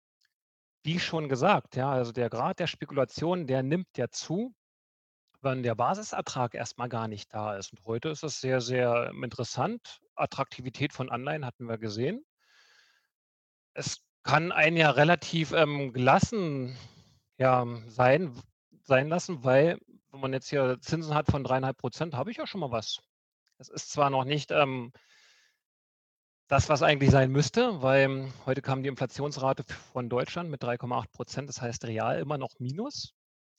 wie 0.83 0.99
schon 0.99 1.29
gesagt, 1.29 1.77
ja, 1.77 1.91
also, 1.91 2.13
der 2.13 2.29
Grad 2.29 2.59
der 2.59 2.67
Spekulation, 2.67 3.47
der 3.47 3.63
nimmt 3.63 3.97
ja 3.97 4.09
zu, 4.11 4.53
wenn 5.43 5.63
der 5.63 5.77
Basisertrag 5.77 6.55
erst 6.55 6.77
mal 6.79 6.89
gar 6.89 7.07
nicht 7.07 7.33
da 7.33 7.57
ist. 7.57 7.73
Und 7.73 7.85
heute 7.87 8.09
ist 8.09 8.25
es 8.25 8.41
sehr, 8.41 8.61
sehr, 8.61 9.11
ähm, 9.11 9.23
interessant. 9.23 10.01
Attraktivität 10.17 10.93
von 10.93 11.11
Anleihen 11.11 11.47
hatten 11.47 11.69
wir 11.69 11.79
gesehen. 11.79 12.25
Es 13.75 14.01
kann 14.25 14.51
einen 14.51 14.77
ja 14.77 14.91
relativ, 14.91 15.53
ähm, 15.53 15.93
gelassen, 15.93 16.77
ja, 17.39 17.65
sein 17.87 18.33
sein 18.87 19.09
lassen, 19.09 19.45
weil 19.45 19.79
wenn 20.17 20.23
man 20.23 20.33
jetzt 20.33 20.51
hier 20.51 20.79
Zinsen 20.81 21.15
hat 21.15 21.31
von 21.31 21.45
3,5 21.45 22.13
%, 22.13 22.15
habe 22.15 22.31
ich 22.31 22.39
ja 22.39 22.47
schon 22.47 22.61
mal 22.61 22.71
was. 22.71 22.99
Es 23.59 23.69
ist 23.69 23.93
zwar 23.93 24.11
noch 24.11 24.25
nicht, 24.25 24.51
ähm 24.51 24.93
das, 26.49 26.69
was 26.69 26.83
eigentlich 26.83 27.11
sein 27.11 27.33
müsste, 27.33 27.83
weil 27.83 28.33
heute 28.45 28.63
kam 28.63 28.83
die 28.83 28.89
Inflationsrate 28.89 29.65
von 29.93 30.09
Deutschland 30.09 30.49
mit 30.49 30.63
3,8 30.63 31.11
Prozent, 31.11 31.49
das 31.49 31.61
heißt 31.61 31.85
real 31.87 32.21
immer 32.21 32.39
noch 32.39 32.51
Minus. 32.59 33.15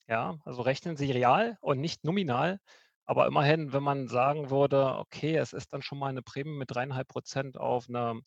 Ja, 0.06 0.38
also 0.44 0.62
rechnen 0.62 0.96
Sie 0.96 1.10
real 1.12 1.58
und 1.60 1.80
nicht 1.80 2.04
nominal. 2.04 2.58
Aber 3.04 3.26
immerhin, 3.26 3.72
wenn 3.74 3.82
man 3.82 4.08
sagen 4.08 4.50
würde, 4.50 4.96
okay, 4.96 5.36
es 5.36 5.52
ist 5.52 5.72
dann 5.72 5.82
schon 5.82 5.98
mal 5.98 6.08
eine 6.08 6.22
Prämie 6.22 6.56
mit 6.56 6.70
3,5 6.70 7.04
Prozent 7.04 7.58
auf 7.58 7.88
eine, 7.88 8.20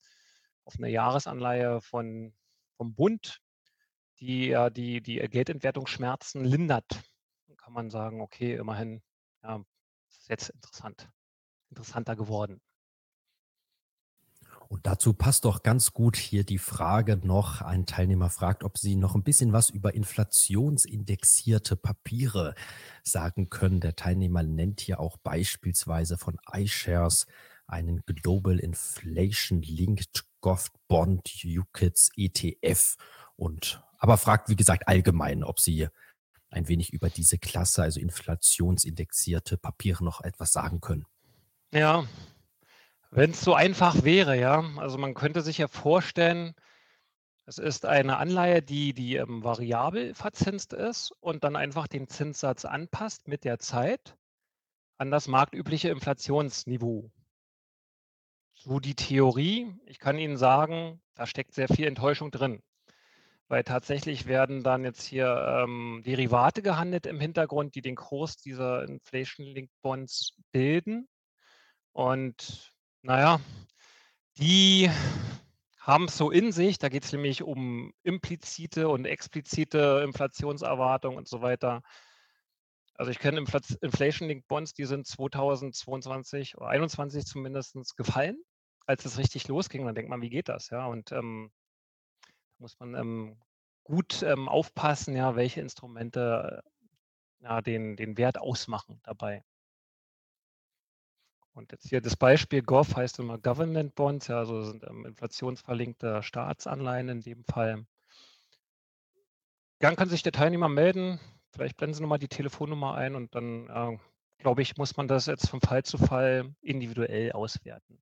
auf 0.65 0.75
eine 0.77 0.89
Jahresanleihe 0.89 1.81
von, 1.81 2.33
vom 2.77 2.93
Bund, 2.93 3.39
die 4.19 4.47
ja 4.47 4.69
die, 4.69 5.01
die 5.01 5.17
Geldentwertungsschmerzen 5.17 6.45
lindert, 6.45 7.01
kann 7.61 7.73
man 7.73 7.89
sagen, 7.89 8.21
okay, 8.21 8.55
immerhin, 8.55 9.01
ja, 9.43 9.63
ist 10.09 10.29
jetzt 10.29 10.49
interessant, 10.49 11.09
interessanter 11.69 12.15
geworden. 12.15 12.61
Und 14.67 14.87
dazu 14.87 15.13
passt 15.13 15.43
doch 15.43 15.63
ganz 15.63 15.91
gut 15.91 16.15
hier 16.15 16.45
die 16.45 16.57
Frage 16.57 17.17
noch. 17.17 17.61
Ein 17.61 17.85
Teilnehmer 17.85 18.29
fragt, 18.29 18.63
ob 18.63 18.77
Sie 18.77 18.95
noch 18.95 19.15
ein 19.15 19.23
bisschen 19.23 19.51
was 19.51 19.69
über 19.69 19.93
inflationsindexierte 19.93 21.75
Papiere 21.75 22.55
sagen 23.03 23.49
können. 23.49 23.81
Der 23.81 23.97
Teilnehmer 23.97 24.43
nennt 24.43 24.79
hier 24.79 25.01
auch 25.01 25.17
beispielsweise 25.17 26.17
von 26.17 26.37
iShares 26.53 27.27
einen 27.67 28.01
Global 28.05 28.59
Inflation 28.59 29.61
Linked 29.61 30.25
Gov 30.39 30.71
Bond 30.87 31.29
UKITS 31.43 32.09
ETF 32.15 32.95
und 33.35 33.83
aber 33.97 34.17
fragt, 34.17 34.49
wie 34.49 34.55
gesagt, 34.55 34.87
allgemein, 34.87 35.43
ob 35.43 35.59
Sie 35.59 35.87
ein 36.51 36.67
wenig 36.67 36.93
über 36.93 37.09
diese 37.09 37.37
Klasse, 37.37 37.83
also 37.83 37.99
inflationsindexierte 37.99 39.57
Papiere 39.57 40.03
noch 40.03 40.21
etwas 40.21 40.51
sagen 40.51 40.81
können. 40.81 41.05
Ja, 41.73 42.05
wenn 43.09 43.31
es 43.31 43.41
so 43.41 43.53
einfach 43.53 44.03
wäre, 44.03 44.39
ja. 44.39 44.63
Also, 44.77 44.97
man 44.97 45.13
könnte 45.13 45.41
sich 45.41 45.57
ja 45.57 45.67
vorstellen, 45.67 46.53
es 47.45 47.57
ist 47.57 47.85
eine 47.85 48.17
Anleihe, 48.17 48.61
die 48.61 48.93
die, 48.93 49.15
ähm, 49.15 49.43
variabel 49.43 50.13
verzinst 50.13 50.73
ist 50.73 51.11
und 51.19 51.43
dann 51.43 51.55
einfach 51.55 51.87
den 51.87 52.07
Zinssatz 52.07 52.65
anpasst 52.65 53.27
mit 53.27 53.43
der 53.43 53.59
Zeit 53.59 54.15
an 54.97 55.11
das 55.11 55.27
marktübliche 55.27 55.89
Inflationsniveau. 55.89 57.11
So 58.53 58.79
die 58.79 58.95
Theorie. 58.95 59.73
Ich 59.85 59.99
kann 59.99 60.19
Ihnen 60.19 60.37
sagen, 60.37 61.01
da 61.15 61.25
steckt 61.25 61.53
sehr 61.53 61.67
viel 61.67 61.87
Enttäuschung 61.87 62.31
drin, 62.31 62.61
weil 63.51 63.65
tatsächlich 63.65 64.27
werden 64.27 64.63
dann 64.63 64.85
jetzt 64.85 65.03
hier, 65.03 65.63
ähm, 65.65 66.01
Derivate 66.05 66.61
gehandelt 66.61 67.05
im 67.05 67.19
Hintergrund, 67.19 67.75
die 67.75 67.81
den 67.81 67.97
Kurs 67.97 68.37
dieser 68.37 68.83
Inflation-Linked 68.87 69.73
Bonds 69.81 70.37
bilden. 70.53 71.09
Und 71.91 72.71
naja, 73.01 73.41
die 74.37 74.89
haben 75.81 76.05
es 76.05 76.17
so 76.17 76.31
in 76.31 76.53
sich. 76.53 76.79
Da 76.79 76.87
geht 76.87 77.03
es 77.03 77.11
nämlich 77.11 77.43
um 77.43 77.93
implizite 78.03 78.87
und 78.87 79.03
explizite 79.03 80.01
Inflationserwartungen 80.05 81.17
und 81.17 81.27
so 81.27 81.41
weiter. 81.41 81.81
Also 82.93 83.11
ich 83.11 83.19
kenne 83.19 83.39
Inflation-Linked 83.39 84.47
Bonds, 84.47 84.73
die 84.73 84.85
sind 84.85 85.05
2022 85.05 86.55
oder 86.55 86.67
2021 86.67 87.25
zumindest 87.25 87.97
gefallen, 87.97 88.41
als 88.85 89.03
es 89.03 89.17
richtig 89.17 89.49
losging. 89.49 89.85
Dann 89.85 89.95
denkt 89.95 90.09
man, 90.09 90.21
wie 90.21 90.29
geht 90.29 90.47
das? 90.47 90.69
Ja, 90.69 90.85
und 90.85 91.11
ähm, 91.11 91.51
muss 92.61 92.79
man 92.79 92.95
ähm, 92.95 93.37
gut 93.83 94.23
ähm, 94.23 94.47
aufpassen, 94.47 95.15
ja, 95.15 95.35
welche 95.35 95.59
Instrumente 95.59 96.63
äh, 96.63 97.43
ja, 97.43 97.61
den, 97.61 97.97
den 97.97 98.17
Wert 98.17 98.39
ausmachen 98.39 99.01
dabei. 99.03 99.43
Und 101.53 101.73
jetzt 101.73 101.89
hier 101.89 101.99
das 101.99 102.15
Beispiel 102.15 102.61
GOV 102.61 102.95
heißt 102.95 103.19
immer 103.19 103.37
Government 103.37 103.93
Bonds, 103.95 104.27
ja, 104.27 104.37
also 104.37 104.63
sind 104.63 104.83
ähm, 104.83 105.05
inflationsverlinkte 105.05 106.23
Staatsanleihen 106.23 107.09
in 107.09 107.21
dem 107.21 107.43
Fall. 107.43 107.85
Gern 109.79 109.95
kann 109.95 110.09
sich 110.09 110.23
der 110.23 110.31
Teilnehmer 110.31 110.69
melden. 110.69 111.19
Vielleicht 111.49 111.75
blenden 111.75 111.95
Sie 111.95 112.01
nochmal 112.01 112.19
die 112.19 112.29
Telefonnummer 112.29 112.93
ein 112.93 113.15
und 113.15 113.35
dann, 113.35 113.67
äh, 113.67 113.97
glaube 114.37 114.61
ich, 114.61 114.77
muss 114.77 114.95
man 114.95 115.09
das 115.09 115.25
jetzt 115.25 115.49
von 115.49 115.59
Fall 115.59 115.83
zu 115.83 115.97
Fall 115.97 116.55
individuell 116.61 117.33
auswerten. 117.33 118.01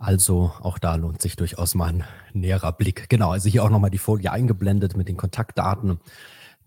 Also 0.00 0.50
auch 0.60 0.78
da 0.78 0.94
lohnt 0.94 1.20
sich 1.20 1.36
durchaus 1.36 1.74
mal 1.74 1.88
ein 1.88 2.04
näherer 2.32 2.72
Blick. 2.72 3.10
Genau, 3.10 3.32
also 3.32 3.50
hier 3.50 3.62
auch 3.62 3.68
nochmal 3.68 3.90
die 3.90 3.98
Folie 3.98 4.32
eingeblendet 4.32 4.96
mit 4.96 5.08
den 5.08 5.18
Kontaktdaten 5.18 6.00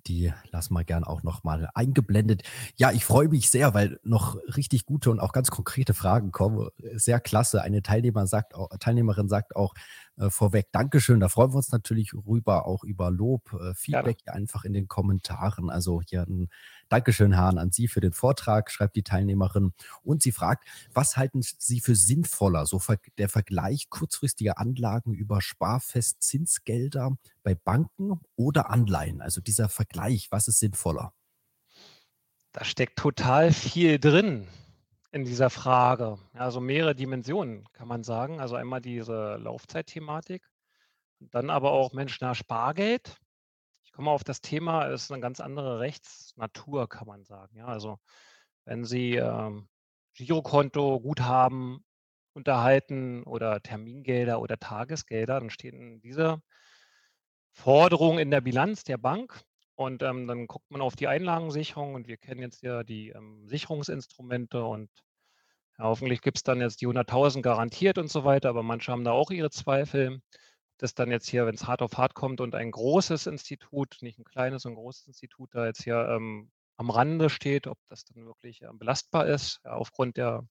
die 0.08 0.34
lassen 0.52 0.74
wir 0.74 0.84
gern 0.84 1.04
auch 1.04 1.24
nochmal 1.24 1.70
eingeblendet. 1.74 2.44
Ja, 2.76 2.92
ich 2.92 3.06
freue 3.06 3.30
mich 3.30 3.50
sehr, 3.50 3.74
weil 3.74 4.00
noch 4.04 4.38
richtig 4.56 4.86
gute 4.86 5.12
und 5.12 5.20
auch 5.20 5.32
ganz 5.32 5.50
konkrete 5.50 5.94
Fragen 5.94 6.32
kommen. 6.32 6.70
Sehr 6.96 7.20
klasse. 7.20 7.62
Eine 7.62 7.82
Teilnehmer 7.82 8.28
sagt 8.28 8.56
auch, 8.56 8.70
Teilnehmerin 8.80 9.30
sagt 9.30 9.56
auch 9.56 9.74
äh, 10.18 10.30
vorweg 10.30 10.72
Dankeschön. 10.72 11.20
Da 11.20 11.30
freuen 11.30 11.52
wir 11.52 11.58
uns 11.58 11.72
natürlich 11.72 12.14
rüber, 12.14 12.66
auch 12.66 12.84
über 12.84 13.12
Lob, 13.12 13.54
äh, 13.54 13.74
Feedback 13.74 14.20
ja. 14.26 14.34
einfach 14.34 14.66
in 14.66 14.74
den 14.74 14.88
Kommentaren. 14.88 15.70
Also 15.70 16.02
hier 16.02 16.24
ein 16.24 16.50
Dankeschön, 16.90 17.38
Hahn, 17.38 17.58
an 17.58 17.72
Sie 17.72 17.88
für 17.88 18.02
den 18.02 18.14
Vortrag, 18.14 18.70
schreibt 18.72 18.96
die 18.96 19.04
Teilnehmerin. 19.04 19.74
Und 20.04 20.22
sie 20.22 20.32
fragt, 20.32 20.68
was 20.94 21.18
halten 21.18 21.42
Sie 21.42 21.80
für 21.80 21.96
sinnvoller? 21.96 22.66
So 22.66 22.82
der 23.18 23.30
Vergleich 23.30 23.90
kurzfristiger 23.90 24.60
Anlagen 24.60 25.14
über 25.14 25.42
Sparfestzinsgelder 25.42 27.18
bei 27.42 27.56
Banken 27.56 28.22
oder 28.36 28.70
Anleihen? 28.70 29.22
Also 29.22 29.42
dieser 29.42 29.70
Vergleich, 29.70 30.28
was 30.32 30.48
ist 30.48 30.60
sinnvoller? 30.60 31.14
Da 32.52 32.64
steckt 32.64 33.00
total 33.00 33.52
viel 33.52 34.00
drin 34.00 34.48
in 35.12 35.26
dieser 35.26 35.50
Frage. 35.50 36.20
Also 36.34 36.60
mehrere 36.60 36.94
Dimensionen, 36.94 37.66
kann 37.74 37.88
man 37.88 38.04
sagen. 38.04 38.40
Also 38.40 38.56
einmal 38.56 38.82
diese 38.82 39.38
Laufzeitthematik, 39.38 40.48
dann 41.20 41.50
aber 41.50 41.72
auch 41.72 41.94
Mensch 41.94 42.20
nach 42.22 42.36
Spargeld 42.36 43.18
komme 43.94 44.12
auf 44.12 44.24
das 44.24 44.42
Thema, 44.42 44.86
ist 44.86 45.12
eine 45.12 45.22
ganz 45.22 45.40
andere 45.40 45.80
Rechtsnatur, 45.80 46.90
kann 46.90 47.08
man 47.08 47.24
sagen. 47.24 47.56
Ja, 47.58 47.68
also 47.68 48.00
wenn 48.66 48.86
Sie 48.86 49.16
ähm, 49.16 49.70
Girokonto, 50.16 51.00
Guthaben 51.00 51.86
unterhalten 52.34 53.24
oder 53.24 53.62
Termingelder 53.62 54.42
oder 54.42 54.58
Tagesgelder, 54.58 55.40
dann 55.40 55.50
stehen 55.50 56.02
diese 56.02 56.42
Forderungen 57.54 58.20
in 58.20 58.32
der 58.32 58.42
Bilanz 58.42 58.84
der 58.84 58.98
Bank 58.98 59.42
und 59.76 60.02
ähm, 60.04 60.28
dann 60.28 60.48
guckt 60.48 60.70
man 60.72 60.82
auf 60.82 60.96
die 60.96 61.08
Einlagensicherung 61.08 61.94
und 61.94 62.08
wir 62.08 62.18
kennen 62.18 62.42
jetzt 62.42 62.64
ja 62.64 62.84
die 62.84 63.10
ähm, 63.10 63.48
Sicherungsinstrumente 63.48 64.64
und 64.64 64.90
ja, 65.78 65.86
hoffentlich 65.86 66.22
gibt 66.22 66.38
es 66.38 66.44
dann 66.44 66.62
jetzt 66.62 66.82
die 66.82 66.88
100.000 66.88 67.42
garantiert 67.42 67.98
und 67.98 68.10
so 68.10 68.24
weiter, 68.24 68.50
aber 68.50 68.64
manche 68.64 68.92
haben 68.92 69.04
da 69.04 69.12
auch 69.12 69.32
ihre 69.32 69.50
Zweifel 69.52 70.22
das 70.84 70.94
dann 70.94 71.12
jetzt 71.12 71.30
hier, 71.30 71.46
wenn 71.46 71.56
es 71.56 71.66
hart 71.66 71.82
auf 71.82 71.98
hart 71.98 72.14
kommt 72.14 72.42
und 72.42 72.56
ein 72.56 72.70
großes 72.70 73.26
Institut, 73.28 73.98
nicht 74.02 74.20
ein 74.20 74.26
kleines, 74.26 74.64
sondern 74.64 74.80
ein 74.80 74.84
großes 74.84 75.08
Institut 75.08 75.56
da 75.56 75.66
jetzt 75.66 75.84
hier 75.84 76.10
ähm, 76.10 76.52
am 76.76 76.90
Rande 76.90 77.30
steht, 77.30 77.68
ob 77.68 77.78
das 77.88 78.04
dann 78.04 78.26
wirklich 78.26 78.64
äh, 78.64 78.68
belastbar 78.74 79.26
ist, 79.28 79.62
ja, 79.64 79.72
aufgrund 79.72 80.18
der 80.18 80.46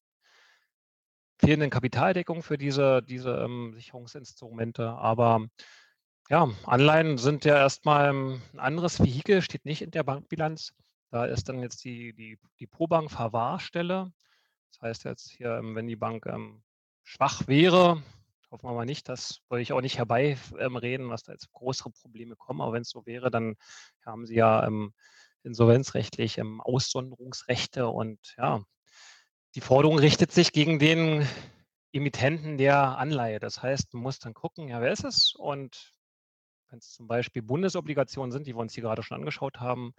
fehlenden 1.39 1.68
Kapitaldeckung 1.68 2.43
für 2.43 2.57
diese, 2.57 3.03
diese 3.03 3.43
ähm, 3.45 3.74
Sicherungsinstrumente. 3.74 4.89
Aber 4.89 5.47
ja, 6.30 6.49
Anleihen 6.64 7.18
sind 7.18 7.45
ja 7.45 7.57
erstmal 7.57 8.14
ein 8.14 8.41
anderes 8.57 9.01
Vehikel, 9.01 9.43
steht 9.43 9.66
nicht 9.66 9.83
in 9.83 9.91
der 9.91 10.03
Bankbilanz. 10.03 10.72
Da 11.11 11.26
ist 11.26 11.51
dann 11.51 11.61
jetzt 11.61 11.85
die, 11.85 12.14
die, 12.14 12.39
die 12.59 12.66
Probank 12.66 13.11
Verwahrstelle. 13.11 14.11
Das 14.70 14.80
heißt 14.80 15.05
jetzt 15.05 15.30
hier, 15.30 15.59
ähm, 15.59 15.74
wenn 15.74 15.89
die 15.89 15.97
Bank 15.97 16.24
ähm, 16.24 16.62
schwach 17.03 17.47
wäre, 17.49 18.03
Hoffen 18.53 18.69
wir 18.69 18.75
mal 18.75 18.85
nicht, 18.85 19.09
das 19.09 19.41
wollte 19.49 19.63
ich 19.63 19.73
auch 19.73 19.81
nicht 19.81 19.97
herbeireden, 19.97 21.07
ähm, 21.07 21.09
was 21.09 21.23
da 21.23 21.33
jetzt 21.33 21.51
größere 21.53 21.91
Probleme 21.91 22.37
kommen. 22.37 22.61
Aber 22.61 22.75
wenn 22.75 22.83
es 22.83 22.91
so 22.91 23.07
wäre, 23.07 23.31
dann 23.31 23.57
haben 24.05 24.27
Sie 24.27 24.35
ja 24.35 24.67
ähm, 24.67 24.93
insolvenzrechtlich 25.43 26.37
ähm, 26.37 26.61
Aussonderungsrechte 26.61 27.89
und 27.89 28.35
ja, 28.37 28.63
die 29.55 29.63
Forderung 29.63 29.99
richtet 29.99 30.33
sich 30.33 30.53
gegen 30.53 30.79
den 30.79 31.27
Emittenten 31.95 32.59
der 32.59 32.99
Anleihe. 32.99 33.39
Das 33.41 33.63
heißt, 33.63 33.95
man 33.95 34.03
muss 34.03 34.19
dann 34.19 34.35
gucken, 34.35 34.69
ja, 34.69 34.83
wer 34.83 34.93
ist 34.93 35.05
es? 35.05 35.35
Und 35.35 35.95
wenn 36.69 36.79
es 36.79 36.91
zum 36.91 37.07
Beispiel 37.07 37.41
Bundesobligationen 37.41 38.33
sind, 38.33 38.47
die 38.47 38.55
wir 38.55 38.61
uns 38.61 38.75
hier 38.75 38.83
gerade 38.83 39.03
schon 39.03 39.17
angeschaut 39.17 39.61
haben, 39.61 39.95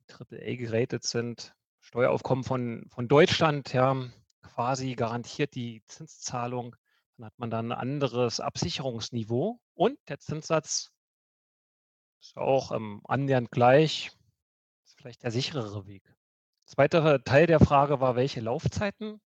die 0.00 0.12
AAA 0.12 0.56
geratet 0.56 1.04
sind, 1.04 1.54
Steueraufkommen 1.80 2.44
von, 2.44 2.86
von 2.90 3.08
Deutschland, 3.08 3.72
ja, 3.72 3.96
quasi 4.42 4.94
garantiert 4.96 5.54
die 5.54 5.82
Zinszahlung 5.86 6.76
dann 7.16 7.26
hat 7.26 7.38
man 7.38 7.50
dann 7.50 7.72
ein 7.72 7.78
anderes 7.78 8.40
Absicherungsniveau 8.40 9.60
und 9.74 9.98
der 10.08 10.18
Zinssatz 10.18 10.92
ist 12.20 12.36
auch 12.36 12.72
ähm, 12.72 13.00
annähernd 13.04 13.50
gleich. 13.50 14.12
Ist 14.84 14.96
vielleicht 14.98 15.22
der 15.22 15.30
sicherere 15.30 15.86
Weg. 15.86 16.02
Zweiter 16.66 17.22
Teil 17.24 17.46
der 17.46 17.60
Frage 17.60 18.00
war, 18.00 18.16
welche 18.16 18.40
Laufzeiten? 18.40 19.20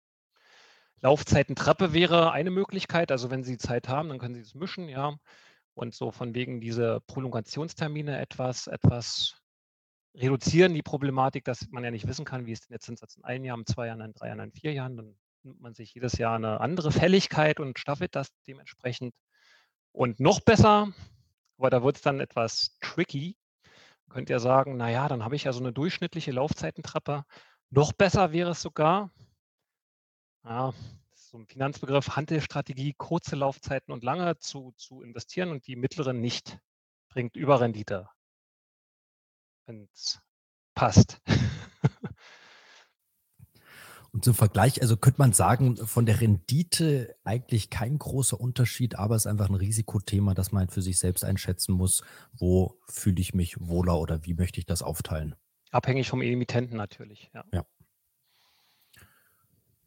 Laufzeitentreppe 1.01 1.93
wäre 1.93 2.31
eine 2.31 2.51
Möglichkeit. 2.51 3.11
Also 3.11 3.29
wenn 3.29 3.43
Sie 3.43 3.57
Zeit 3.57 3.87
haben, 3.89 4.09
dann 4.09 4.17
können 4.17 4.35
Sie 4.35 4.41
es 4.41 4.55
mischen, 4.55 4.89
ja. 4.89 5.17
Und 5.73 5.93
so 5.93 6.11
von 6.11 6.33
wegen 6.33 6.61
diese 6.61 7.01
Prolongationstermine 7.01 8.19
etwas, 8.19 8.67
etwas 8.67 9.35
reduzieren, 10.15 10.73
die 10.73 10.81
Problematik, 10.81 11.43
dass 11.43 11.67
man 11.69 11.83
ja 11.83 11.91
nicht 11.91 12.07
wissen 12.07 12.25
kann, 12.25 12.45
wie 12.45 12.53
ist 12.53 12.63
denn 12.63 12.73
der 12.73 12.79
Zinssatz 12.79 13.17
in 13.17 13.25
einem 13.25 13.43
Jahr, 13.43 13.57
in 13.57 13.65
zwei 13.65 13.87
Jahren, 13.87 14.01
in 14.01 14.13
drei 14.13 14.27
Jahren, 14.29 14.39
in 14.39 14.51
vier 14.53 14.71
Jahren. 14.73 14.95
Dann 14.95 15.17
nimmt 15.45 15.61
man 15.61 15.73
sich 15.73 15.93
jedes 15.93 16.17
Jahr 16.17 16.35
eine 16.35 16.59
andere 16.59 16.91
Fälligkeit 16.91 17.59
und 17.59 17.79
staffelt 17.79 18.15
das 18.15 18.29
dementsprechend. 18.47 19.13
Und 19.91 20.19
noch 20.19 20.41
besser, 20.41 20.91
aber 21.57 21.69
da 21.69 21.83
wird 21.83 21.97
es 21.97 22.01
dann 22.01 22.19
etwas 22.19 22.77
tricky, 22.81 23.37
könnt 24.09 24.29
ihr 24.29 24.39
sagen, 24.39 24.77
na 24.77 24.89
ja, 24.89 25.07
dann 25.07 25.23
habe 25.23 25.35
ich 25.35 25.45
ja 25.45 25.53
so 25.53 25.59
eine 25.59 25.71
durchschnittliche 25.71 26.31
Laufzeitentreppe. 26.31 27.23
Noch 27.69 27.93
besser 27.93 28.31
wäre 28.31 28.51
es 28.51 28.61
sogar 28.61 29.11
ja, 30.45 30.73
so 31.13 31.37
ein 31.39 31.47
Finanzbegriff, 31.47 32.15
Handelstrategie, 32.15 32.93
kurze 32.93 33.35
Laufzeiten 33.35 33.91
und 33.91 34.03
lange 34.03 34.37
zu 34.37 34.73
zu 34.77 35.01
investieren 35.01 35.49
und 35.49 35.65
die 35.67 35.75
mittleren 35.75 36.21
nicht. 36.21 36.59
Bringt 37.09 37.35
Überrendite. 37.35 38.07
Wenn's 39.65 40.21
passt. 40.75 41.21
Und 44.15 44.23
zum 44.23 44.33
Vergleich, 44.33 44.81
also 44.81 44.95
könnte 44.95 45.19
man 45.19 45.33
sagen, 45.33 45.75
von 45.75 46.05
der 46.05 46.21
Rendite 46.21 47.17
eigentlich 47.25 47.69
kein 47.69 47.99
großer 47.99 48.39
Unterschied, 48.39 48.95
aber 48.95 49.17
es 49.17 49.23
ist 49.25 49.27
einfach 49.27 49.49
ein 49.49 49.55
Risikothema, 49.55 50.33
das 50.33 50.53
man 50.53 50.69
für 50.69 50.81
sich 50.81 50.99
selbst 50.99 51.25
einschätzen 51.25 51.73
muss. 51.73 52.01
Wo 52.31 52.79
fühle 52.87 53.19
ich 53.19 53.33
mich 53.33 53.57
wohler 53.59 53.99
oder 53.99 54.25
wie 54.25 54.33
möchte 54.33 54.61
ich 54.61 54.65
das 54.65 54.83
aufteilen? 54.83 55.35
Abhängig 55.69 56.07
vom 56.07 56.21
Emittenten 56.21 56.77
natürlich, 56.77 57.29
ja. 57.33 57.43
Ja. 57.51 57.65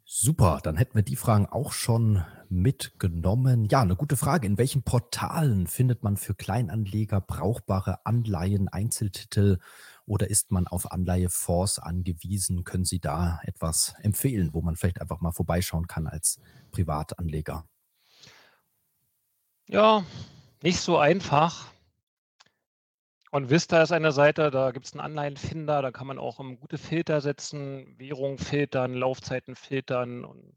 Super, 0.05 0.61
dann 0.63 0.77
hätten 0.77 0.95
wir 0.95 1.03
die 1.03 1.17
Fragen 1.17 1.47
auch 1.47 1.73
schon 1.73 2.23
mitgenommen. 2.51 3.65
Ja, 3.65 3.81
eine 3.81 3.97
gute 3.97 4.19
Frage. 4.19 4.47
In 4.47 4.59
welchen 4.59 4.83
Portalen 4.83 5.67
findet 5.67 6.03
man 6.03 6.19
für 6.19 6.35
Kleinanleger 6.35 7.23
brauchbare 7.23 8.05
Anleihen, 8.05 8.69
Einzeltitel 8.69 9.59
oder 10.09 10.31
ist 10.31 10.51
man 10.51 10.67
auf 10.67 10.91
Anleihefonds 10.91 11.79
angewiesen? 11.79 12.65
Können 12.65 12.85
Sie 12.85 12.99
da 12.99 13.41
etwas 13.45 13.95
empfehlen, 14.03 14.55
wo 14.55 14.63
man 14.63 14.75
vielleicht 14.75 15.01
einfach 15.01 15.21
mal 15.21 15.33
vorbeischauen 15.33 15.87
kann 15.87 16.07
als 16.07 16.41
Privatanleger? 16.71 17.69
Ja, 19.67 20.05
nicht 20.63 20.81
so 20.81 20.97
einfach. 20.97 21.71
Und 23.31 23.51
Vista 23.51 23.83
ist 23.83 23.93
eine 23.93 24.13
Seite, 24.13 24.51
da 24.51 24.71
gibt 24.71 24.87
es 24.87 24.93
einen 24.95 25.01
Anleihenfinder, 25.01 25.83
da 25.83 25.91
kann 25.91 26.07
man 26.07 26.19
auch 26.19 26.39
gute 26.59 26.79
Filter 26.79 27.21
setzen, 27.21 27.99
Währung 27.99 28.39
filtern, 28.39 28.95
Laufzeiten 28.95 29.55
filtern 29.55 30.25
und 30.25 30.57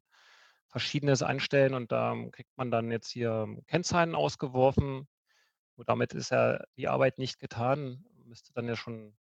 Verschiedenes 0.69 1.21
einstellen 1.21 1.73
und 1.73 1.91
da 1.91 2.15
kriegt 2.31 2.57
man 2.57 2.71
dann 2.71 2.89
jetzt 2.89 3.09
hier 3.09 3.47
Kennzahlen 3.67 4.15
ausgeworfen. 4.15 5.09
Und 5.75 5.89
damit 5.89 6.13
ist 6.13 6.31
ja 6.31 6.63
die 6.77 6.87
Arbeit 6.87 7.17
nicht 7.17 7.39
getan. 7.39 8.05
Müsste 8.23 8.53
dann 8.53 8.69
ja 8.69 8.77
schon 8.77 9.13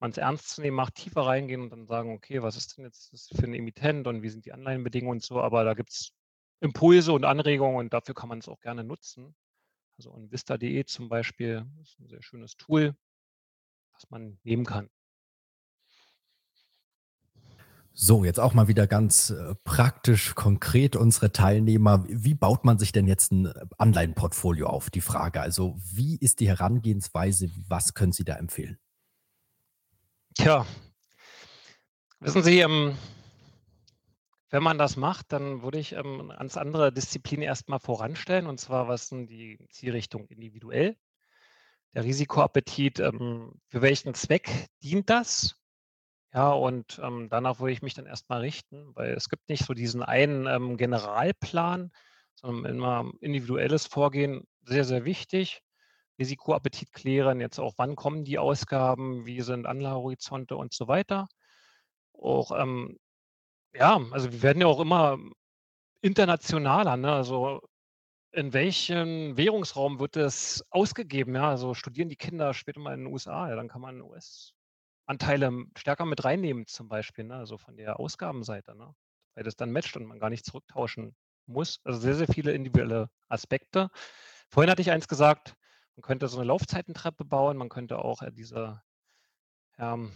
man 0.00 0.10
es 0.12 0.18
ernst 0.18 0.50
zu 0.50 0.60
nehmen 0.62 0.76
macht, 0.76 0.94
tiefer 0.96 1.22
reingehen 1.22 1.62
und 1.62 1.70
dann 1.70 1.86
sagen: 1.86 2.14
„Okay, 2.14 2.42
was 2.42 2.56
ist 2.56 2.76
denn 2.78 2.84
jetzt 2.84 3.10
für 3.36 3.44
ein 3.46 3.54
Emittent 3.54 4.06
und 4.06 4.22
wie 4.22 4.28
sind 4.30 4.44
die 4.46 4.52
Anleihenbedingungen“ 4.52 5.18
und 5.18 5.24
so. 5.24 5.40
Aber 5.40 5.64
da 5.64 5.74
gibt 5.74 5.90
es 5.90 6.12
Impulse 6.60 7.12
und 7.12 7.24
Anregungen 7.24 7.76
und 7.78 7.92
dafür 7.92 8.14
kann 8.14 8.28
man 8.28 8.38
es 8.40 8.48
auch 8.48 8.60
gerne 8.60 8.84
nutzen. 8.84 9.34
Also, 9.98 10.10
und 10.12 10.32
Vista.de 10.32 10.84
zum 10.86 11.08
Beispiel 11.10 11.66
ist 11.82 11.98
ein 12.00 12.08
sehr 12.08 12.22
schönes 12.22 12.56
Tool, 12.56 12.96
was 13.94 14.08
man 14.10 14.38
nehmen 14.44 14.64
kann. 14.64 14.90
So, 17.98 18.24
jetzt 18.26 18.38
auch 18.40 18.52
mal 18.52 18.68
wieder 18.68 18.86
ganz, 18.86 19.30
äh, 19.30 19.54
praktisch, 19.64 20.34
konkret 20.34 20.96
unsere 20.96 21.32
Teilnehmer. 21.32 22.04
Wie 22.08 22.34
baut 22.34 22.64
man 22.64 22.78
sich 22.78 22.92
denn 22.92 23.06
jetzt 23.06 23.32
ein 23.32 23.50
Anleihenportfolio 23.78 24.66
auf? 24.66 24.90
Die 24.90 25.00
Frage. 25.00 25.40
Also, 25.40 25.76
wie 25.78 26.16
ist 26.16 26.40
die 26.40 26.48
Herangehensweise? 26.48 27.48
Was 27.68 27.94
können 27.94 28.12
Sie 28.12 28.24
da 28.24 28.34
empfehlen? 28.34 28.78
Tja, 30.36 30.66
wissen 32.20 32.42
Sie, 32.42 32.60
ähm 32.60 32.94
wenn 34.50 34.62
man 34.62 34.78
das 34.78 34.96
macht, 34.96 35.32
dann 35.32 35.62
würde 35.62 35.78
ich, 35.78 35.92
ähm, 35.94 36.32
ganz 36.38 36.56
andere 36.56 36.92
Disziplin 36.92 37.42
erst 37.42 37.68
mal 37.68 37.80
voranstellen, 37.80 38.46
und 38.46 38.60
zwar, 38.60 38.86
was 38.86 39.08
sind 39.08 39.28
die 39.28 39.58
Zielrichtung 39.70 40.28
individuell? 40.28 40.96
Der 41.94 42.04
Risikoappetit, 42.04 43.00
ähm, 43.00 43.60
für 43.68 43.82
welchen 43.82 44.14
Zweck 44.14 44.50
dient 44.84 45.10
das? 45.10 45.56
Ja, 46.32 46.52
und, 46.52 47.00
ähm, 47.02 47.28
danach 47.28 47.60
würde 47.60 47.72
ich 47.72 47.82
mich 47.82 47.94
dann 47.94 48.06
erst 48.06 48.28
mal 48.28 48.40
richten, 48.40 48.94
weil 48.94 49.14
es 49.14 49.28
gibt 49.28 49.48
nicht 49.48 49.64
so 49.64 49.74
diesen 49.74 50.02
einen, 50.02 50.46
ähm, 50.46 50.76
Generalplan, 50.76 51.90
sondern 52.36 52.72
immer 52.72 53.12
individuelles 53.20 53.86
Vorgehen 53.86 54.46
sehr, 54.62 54.84
sehr 54.84 55.04
wichtig. 55.04 55.62
Risikoappetit 56.18 56.92
klären, 56.92 57.40
jetzt 57.40 57.58
auch, 57.58 57.74
wann 57.76 57.96
kommen 57.96 58.24
die 58.24 58.38
Ausgaben, 58.38 59.26
wie 59.26 59.40
sind 59.42 59.66
Anlagehorizonte 59.66 60.56
und 60.56 60.72
so 60.74 60.88
weiter. 60.88 61.28
Auch, 62.14 62.52
ähm 62.52 62.98
ja, 63.74 64.00
also 64.12 64.32
wir 64.32 64.42
werden 64.42 64.60
ja 64.62 64.68
auch 64.68 64.80
immer 64.80 65.18
internationaler, 66.02 66.96
ne? 66.98 67.12
Also, 67.12 67.60
in 68.32 68.52
welchem 68.54 69.36
Währungsraum 69.38 70.00
wird 70.00 70.16
das 70.16 70.64
ausgegeben, 70.70 71.34
ja? 71.36 71.50
Also, 71.50 71.74
studieren 71.74 72.08
die 72.10 72.16
Kinder 72.16 72.54
später 72.54 72.80
mal 72.80 72.94
in 72.94 73.04
den 73.04 73.12
USA, 73.12 73.48
ja, 73.50 73.56
dann 73.56 73.68
kann 73.68 73.82
man 73.82 74.02
US-Anteile 74.02 75.64
stärker 75.78 76.06
mit 76.06 76.24
reinnehmen 76.24 76.66
zum 76.66 76.88
Beispiel, 76.88 77.24
ne, 77.24 77.36
also 77.36 77.58
von 77.58 77.76
der 77.76 78.00
Ausgabenseite, 78.00 78.76
ne? 78.76 78.94
Weil 79.36 79.44
das 79.44 79.56
dann 79.56 79.72
matcht 79.72 79.96
und 79.96 80.06
man 80.06 80.20
gar 80.20 80.30
nicht 80.30 80.46
zurücktauschen 80.46 81.16
muss. 81.46 81.80
Also, 81.84 82.00
sehr, 82.00 82.14
sehr 82.16 82.28
viele 82.28 82.52
individuelle 82.52 83.10
Aspekte. 83.28 83.90
Vorhin 84.50 84.70
hatte 84.70 84.82
ich 84.82 84.90
eins 84.92 85.08
gesagt, 85.08 85.54
man 85.96 86.02
könnte 86.02 86.28
so 86.28 86.38
eine 86.38 86.46
Laufzeitentreppe 86.46 87.24
bauen, 87.24 87.56
man 87.56 87.68
könnte 87.68 87.98
auch, 87.98 88.22
äh, 88.22 88.32
diese, 88.32 88.82
ähm 89.78 90.12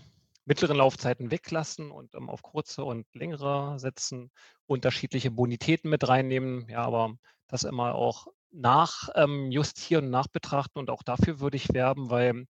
mittleren 0.50 0.78
Laufzeiten 0.78 1.30
weglassen 1.30 1.92
und, 1.92 2.14
ähm, 2.16 2.28
auf 2.28 2.42
kurze 2.42 2.84
und 2.84 3.06
längere 3.14 3.78
setzen, 3.78 4.32
unterschiedliche 4.66 5.30
Bonitäten 5.30 5.88
mit 5.90 6.08
reinnehmen. 6.08 6.68
Ja, 6.68 6.82
aber 6.82 7.14
das 7.46 7.62
immer 7.64 7.94
auch 7.94 8.26
nach 8.50 9.08
ähm, 9.14 9.48
nachbetrachten 9.50 10.80
und 10.80 10.90
auch 10.90 11.04
dafür 11.04 11.38
würde 11.38 11.56
ich 11.56 11.72
werben, 11.72 12.10
weil 12.10 12.46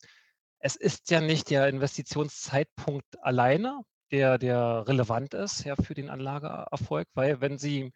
es 0.61 0.77
ist 0.77 1.11
ja 1.11 1.21
nicht 1.21 1.51
der 1.51 1.69
Investitionszeitpunkt 1.69 3.23
alleine, 3.23 3.83
der 4.11 4.39
der 4.39 4.87
relevant 4.89 5.35
ist, 5.35 5.65
ja, 5.65 5.77
für 5.77 5.95
den 5.95 6.11
Anlageerfolg, 6.11 7.09
weil 7.15 7.41
wenn 7.43 7.59
Sie 7.59 7.93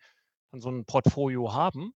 dann 0.51 0.61
so 0.61 0.71
ein 0.71 0.85
Portfolio 0.85 1.55
haben 1.55 1.95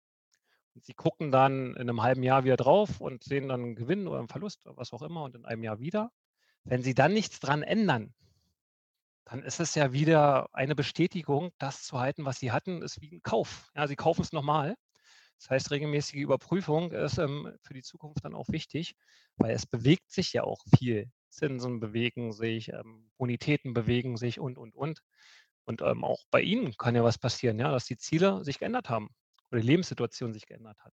Sie 0.81 0.93
gucken 0.93 1.31
dann 1.31 1.69
in 1.75 1.81
einem 1.89 2.01
halben 2.03 2.23
Jahr 2.23 2.43
wieder 2.43 2.57
drauf 2.57 3.01
und 3.01 3.23
sehen 3.23 3.47
dann 3.47 3.61
'n 3.63 3.75
Gewinn 3.75 4.07
oder 4.07 4.19
einen 4.19 4.27
Verlust 4.27 4.65
oder 4.65 4.77
was 4.77 4.93
auch 4.93 5.01
immer 5.01 5.23
und 5.23 5.35
in 5.35 5.45
einem 5.45 5.63
Jahr 5.63 5.79
wieder, 5.79 6.11
wenn 6.65 6.83
Sie 6.83 6.95
dann 6.95 7.13
nichts 7.13 7.39
dran 7.41 7.63
ändern, 7.63 8.13
dann 9.25 9.41
ist 9.43 9.59
es 9.59 9.75
ja 9.75 9.91
wieder 9.93 10.49
eine 10.53 10.75
Bestätigung, 10.75 11.51
das 11.57 11.83
zu 11.83 11.99
halten, 11.99 12.25
was 12.25 12.39
Sie 12.39 12.51
hatten, 12.51 12.81
ist 12.81 13.01
wie 13.01 13.11
'n 13.11 13.21
Kauf. 13.23 13.71
Ja, 13.75 13.87
Sie 13.87 13.95
kaufen 13.95 14.21
es 14.21 14.31
nochmal. 14.33 14.75
Das 15.39 15.49
heißt, 15.49 15.71
regelmäßige 15.71 16.15
Überprüfung 16.21 16.91
ist, 16.93 17.17
ähm, 17.19 17.53
für 17.63 17.73
die 17.73 17.83
Zukunft 17.83 18.25
dann 18.25 18.35
auch 18.35 18.49
wichtig, 18.49 18.95
weil 19.37 19.51
es 19.55 19.65
bewegt 19.67 20.11
sich 20.11 20.33
ja 20.33 20.43
auch 20.43 20.61
viel. 20.77 21.11
Zinsen 21.29 21.79
bewegen 21.81 22.33
sich, 22.33 22.69
ähm, 22.73 23.11
Bonitäten 23.17 23.73
bewegen 23.73 24.17
sich 24.17 24.39
und, 24.39 24.57
und, 24.57 24.75
und. 24.75 25.01
Und, 25.65 25.81
ähm, 25.81 26.03
auch 26.05 26.23
bei 26.31 26.41
Ihnen 26.41 26.73
kann 26.77 26.95
ja 26.95 27.03
was 27.03 27.17
passieren, 27.19 27.59
ja, 27.59 27.71
dass 27.71 27.85
die 27.85 27.97
Ziele 27.97 28.43
sich 28.45 28.59
geändert 28.59 28.89
haben 28.89 29.09
oder 29.51 29.61
die 29.61 29.67
Lebenssituation 29.67 30.33
sich 30.33 30.45
geändert 30.45 30.77
hat. 30.83 30.93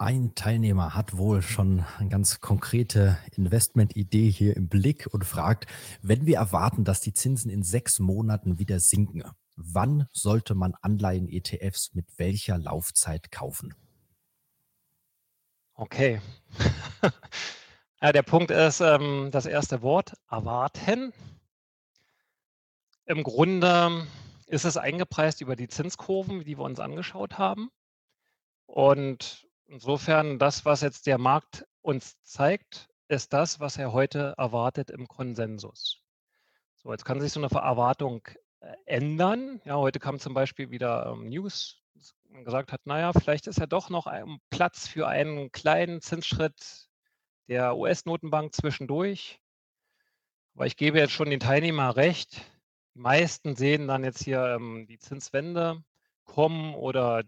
Ein 0.00 0.36
Teilnehmer 0.36 0.94
hat 0.94 1.16
wohl 1.16 1.42
schon 1.42 1.84
eine 1.98 2.08
ganz 2.08 2.40
konkrete 2.40 3.18
Investmentidee 3.36 4.30
hier 4.30 4.56
im 4.56 4.68
Blick 4.68 5.08
und 5.12 5.24
fragt, 5.24 5.66
wenn 6.02 6.24
wir 6.24 6.36
erwarten, 6.36 6.84
dass 6.84 7.00
die 7.00 7.12
Zinsen 7.12 7.50
in 7.50 7.64
sechs 7.64 7.98
Monaten 7.98 8.60
wieder 8.60 8.78
sinken, 8.78 9.24
wann 9.56 10.06
sollte 10.12 10.54
man 10.54 10.74
Anleihen-ETFs 10.82 11.94
mit 11.94 12.06
welcher 12.16 12.58
Laufzeit 12.58 13.32
kaufen? 13.32 13.74
Okay. 15.74 16.20
Ja, 18.00 18.12
der 18.12 18.22
Punkt 18.22 18.52
ist, 18.52 18.80
ähm, 18.80 19.30
das 19.32 19.44
erste 19.46 19.82
Wort, 19.82 20.12
erwarten. 20.30 21.12
Im 23.06 23.24
Grunde 23.24 24.06
ist 24.48 24.64
es 24.64 24.76
eingepreist 24.76 25.40
über 25.40 25.56
die 25.56 25.68
Zinskurven, 25.68 26.44
die 26.44 26.58
wir 26.58 26.64
uns 26.64 26.80
angeschaut 26.80 27.38
haben. 27.38 27.70
Und 28.66 29.46
insofern 29.66 30.38
das, 30.38 30.64
was 30.64 30.80
jetzt 30.80 31.06
der 31.06 31.18
Markt 31.18 31.66
uns 31.82 32.22
zeigt, 32.22 32.88
ist 33.08 33.32
das, 33.32 33.60
was 33.60 33.78
er 33.78 33.92
heute 33.92 34.34
erwartet 34.36 34.90
im 34.90 35.08
Konsensus. 35.08 36.02
So, 36.76 36.92
jetzt 36.92 37.04
kann 37.04 37.20
sich 37.20 37.32
so 37.32 37.40
eine 37.40 37.50
Erwartung 37.50 38.26
äh, 38.60 38.74
ändern. 38.84 39.60
Ja, 39.64 39.76
heute 39.76 39.98
kam 39.98 40.18
zum 40.18 40.34
Beispiel 40.34 40.70
wieder 40.70 41.06
ähm, 41.06 41.28
News, 41.28 41.82
man 42.30 42.44
gesagt 42.44 42.72
hat, 42.72 42.86
naja, 42.86 43.12
vielleicht 43.12 43.46
ist 43.46 43.58
ja 43.58 43.66
doch 43.66 43.90
noch 43.90 44.06
ein 44.06 44.38
Platz 44.50 44.86
für 44.86 45.08
einen 45.08 45.50
kleinen 45.52 46.00
Zinsschritt 46.00 46.88
der 47.48 47.76
US-Notenbank 47.76 48.54
zwischendurch. 48.54 49.40
Aber 50.54 50.66
ich 50.66 50.76
gebe 50.76 50.98
jetzt 50.98 51.12
schon 51.12 51.30
den 51.30 51.40
Teilnehmern 51.40 51.90
recht. 51.90 52.42
Meisten 52.98 53.56
sehen 53.56 53.88
dann 53.88 54.04
jetzt 54.04 54.22
hier 54.22 54.44
ähm, 54.44 54.86
die 54.88 54.98
Zinswende 54.98 55.82
kommen 56.24 56.74
oder 56.74 57.22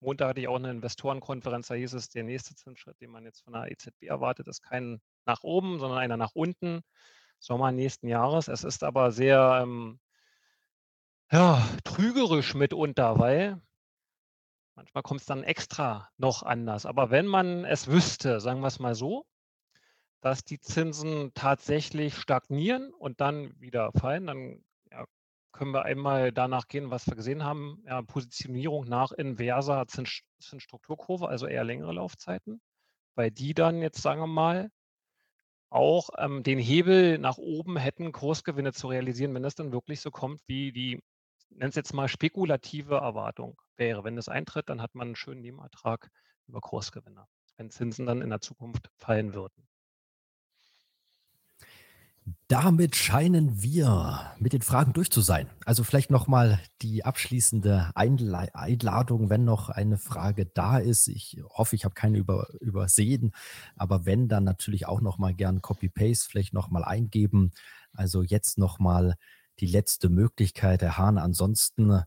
Montag 0.00 0.28
hatte 0.28 0.40
ich 0.40 0.48
auch 0.48 0.56
eine 0.56 0.70
Investorenkonferenz, 0.70 1.68
da 1.68 1.74
hieß 1.74 1.94
es, 1.94 2.08
der 2.08 2.22
nächste 2.22 2.54
Zinsschritt, 2.54 3.00
den 3.00 3.10
man 3.10 3.24
jetzt 3.24 3.42
von 3.42 3.52
der 3.52 3.70
EZB 3.70 4.04
erwartet, 4.04 4.46
ist 4.46 4.62
kein 4.62 5.00
nach 5.24 5.42
oben, 5.42 5.78
sondern 5.80 5.98
einer 5.98 6.16
nach 6.16 6.32
unten. 6.34 6.82
Sommer 7.40 7.72
nächsten 7.72 8.08
Jahres. 8.08 8.48
Es 8.48 8.64
ist 8.64 8.82
aber 8.82 9.12
sehr, 9.12 9.60
ähm 9.62 10.00
ja, 11.30 11.62
trügerisch 11.84 12.54
mitunter, 12.54 13.18
weil 13.18 13.60
manchmal 14.74 15.02
kommt's 15.02 15.26
dann 15.26 15.44
extra 15.44 16.08
noch 16.16 16.42
anders. 16.42 16.86
Aber 16.86 17.10
wenn 17.10 17.26
man 17.26 17.64
es 17.64 17.86
wüsste, 17.86 18.40
sagen 18.40 18.60
wir's 18.60 18.78
mal 18.78 18.94
so, 18.94 19.26
dass 20.20 20.42
die 20.42 20.58
Zinsen 20.58 21.32
tatsächlich 21.34 22.16
stagnieren 22.16 22.92
und 22.94 23.20
dann 23.20 23.52
wieder 23.60 23.92
fallen, 23.92 24.26
dann, 24.26 24.64
können 25.58 25.72
wir 25.74 25.84
einmal 25.84 26.32
danach 26.32 26.68
gehen, 26.68 26.90
was 26.90 27.06
wir 27.08 27.16
gesehen 27.16 27.44
haben, 27.44 27.82
ja, 27.86 28.02
Positionierung 28.02 28.86
nach 28.88 29.12
inverser 29.12 29.86
Zins 29.88 30.22
Zinsstrukturkurve, 30.40 31.28
also 31.28 31.46
eher 31.48 31.64
längere 31.64 31.92
Laufzeiten, 31.94 32.60
weil 33.16 33.30
die 33.32 33.54
dann 33.54 33.82
jetzt, 33.82 34.02
sagen 34.02 34.20
wir 34.22 34.26
mal 34.28 34.70
auch, 35.70 36.10
ähm, 36.18 36.42
den 36.42 36.58
Hebel 36.58 37.18
nach 37.18 37.36
oben 37.38 37.76
hätten, 37.76 38.12
Kursgewinne 38.12 38.72
zu 38.72 38.88
realisieren, 38.88 39.34
wenn 39.34 39.42
das 39.42 39.54
dann 39.54 39.72
wirklich 39.72 40.00
so 40.00 40.10
kommt, 40.10 40.40
wie 40.46 40.72
die, 40.72 40.94
ich 41.50 41.56
nenne 41.58 41.68
es 41.70 41.74
jetzt 41.74 41.92
mal 41.94 42.08
spekulative 42.08 42.96
Erwartung 42.96 43.60
wäre. 43.76 44.04
Wenn 44.04 44.16
das 44.16 44.28
eintritt, 44.28 44.68
dann 44.70 44.80
hat 44.82 44.94
man 44.94 45.10
'n 45.10 45.16
schönen 45.16 45.42
Nebenertrag 45.42 46.10
über 46.46 46.60
Kursgewinne, 46.60 47.26
wenn 47.58 47.70
Zinsen 47.70 48.06
dann 48.06 48.22
in 48.22 48.30
der 48.30 48.40
Zukunft 48.40 48.90
fallen 48.96 49.34
würden. 49.34 49.67
Damit 52.48 52.96
scheinen 52.96 53.62
wir 53.62 54.32
mit 54.38 54.52
den 54.52 54.62
Fragen 54.62 54.92
durch 54.92 55.10
zu 55.10 55.20
sein. 55.20 55.48
Also, 55.64 55.84
vielleicht 55.84 56.10
noch 56.10 56.26
mal 56.26 56.60
die 56.82 57.04
abschließende 57.04 57.92
Einladung, 57.94 59.30
wenn 59.30 59.44
noch 59.44 59.68
eine 59.68 59.98
Frage 59.98 60.46
da 60.46 60.78
ist. 60.78 61.08
Ich 61.08 61.40
hoffe, 61.48 61.76
ich 61.76 61.84
habe 61.84 61.94
keine 61.94 62.18
über 62.18 62.48
übersehen, 62.60 63.32
aber 63.76 64.06
wenn, 64.06 64.28
dann 64.28 64.44
natürlich 64.44 64.86
auch 64.86 65.00
noch 65.00 65.18
mal 65.18 65.34
gern 65.34 65.62
Copy 65.62 65.88
Paste 65.88 66.28
vielleicht 66.28 66.54
noch 66.54 66.70
mal 66.70 66.84
eingeben. 66.84 67.52
Also, 67.92 68.22
jetzt 68.22 68.58
noch 68.58 68.78
mal 68.78 69.14
die 69.60 69.66
letzte 69.66 70.08
Möglichkeit, 70.08 70.82
Herr 70.82 70.98
Hahn. 70.98 71.18
Ansonsten 71.18 72.02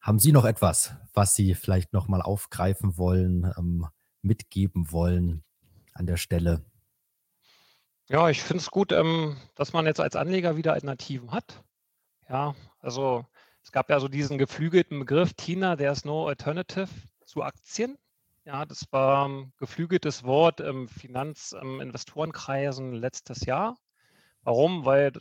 haben 0.00 0.18
Sie 0.18 0.32
noch 0.32 0.44
etwas, 0.44 0.94
was 1.14 1.34
Sie 1.34 1.54
vielleicht 1.54 1.92
noch 1.92 2.08
mal 2.08 2.22
aufgreifen 2.22 2.96
wollen, 2.96 3.52
ähm, 3.56 3.86
mitgeben 4.22 4.92
wollen 4.92 5.42
an 5.94 6.06
der 6.06 6.16
Stelle? 6.16 6.64
Ja, 8.08 8.28
ich 8.30 8.40
finde 8.42 8.60
es 8.62 8.70
gut, 8.70 8.92
ähm, 8.92 9.36
dass 9.56 9.72
man 9.72 9.84
jetzt 9.86 9.98
als 10.00 10.14
Anleger 10.14 10.56
wieder 10.56 10.74
Alternativen 10.74 11.32
hat. 11.32 11.64
Ja, 12.28 12.54
also, 12.80 13.26
es 13.64 13.72
gab 13.72 13.90
ja 13.90 14.00
so 14.00 14.08
diesen 14.08 14.38
geflügelten 14.38 15.00
Begriff 15.00 15.34
TINA, 15.34 15.76
there's 15.76 16.04
no 16.04 16.28
alternative 16.28 16.88
zu 17.26 17.42
Aktien. 17.42 17.98
Ja, 18.44 18.66
das 18.66 18.86
war 18.92 19.26
'n 19.28 19.52
geflügeltes 19.58 20.24
Wort 20.24 20.60
im 20.60 20.88
Finanz 20.88 21.54
ähm, 21.60 21.80
Investorenkreisen 21.80 22.92
letztes 22.94 23.46
Jahr. 23.46 23.78
Warum? 24.42 24.84
Weil 24.86 25.12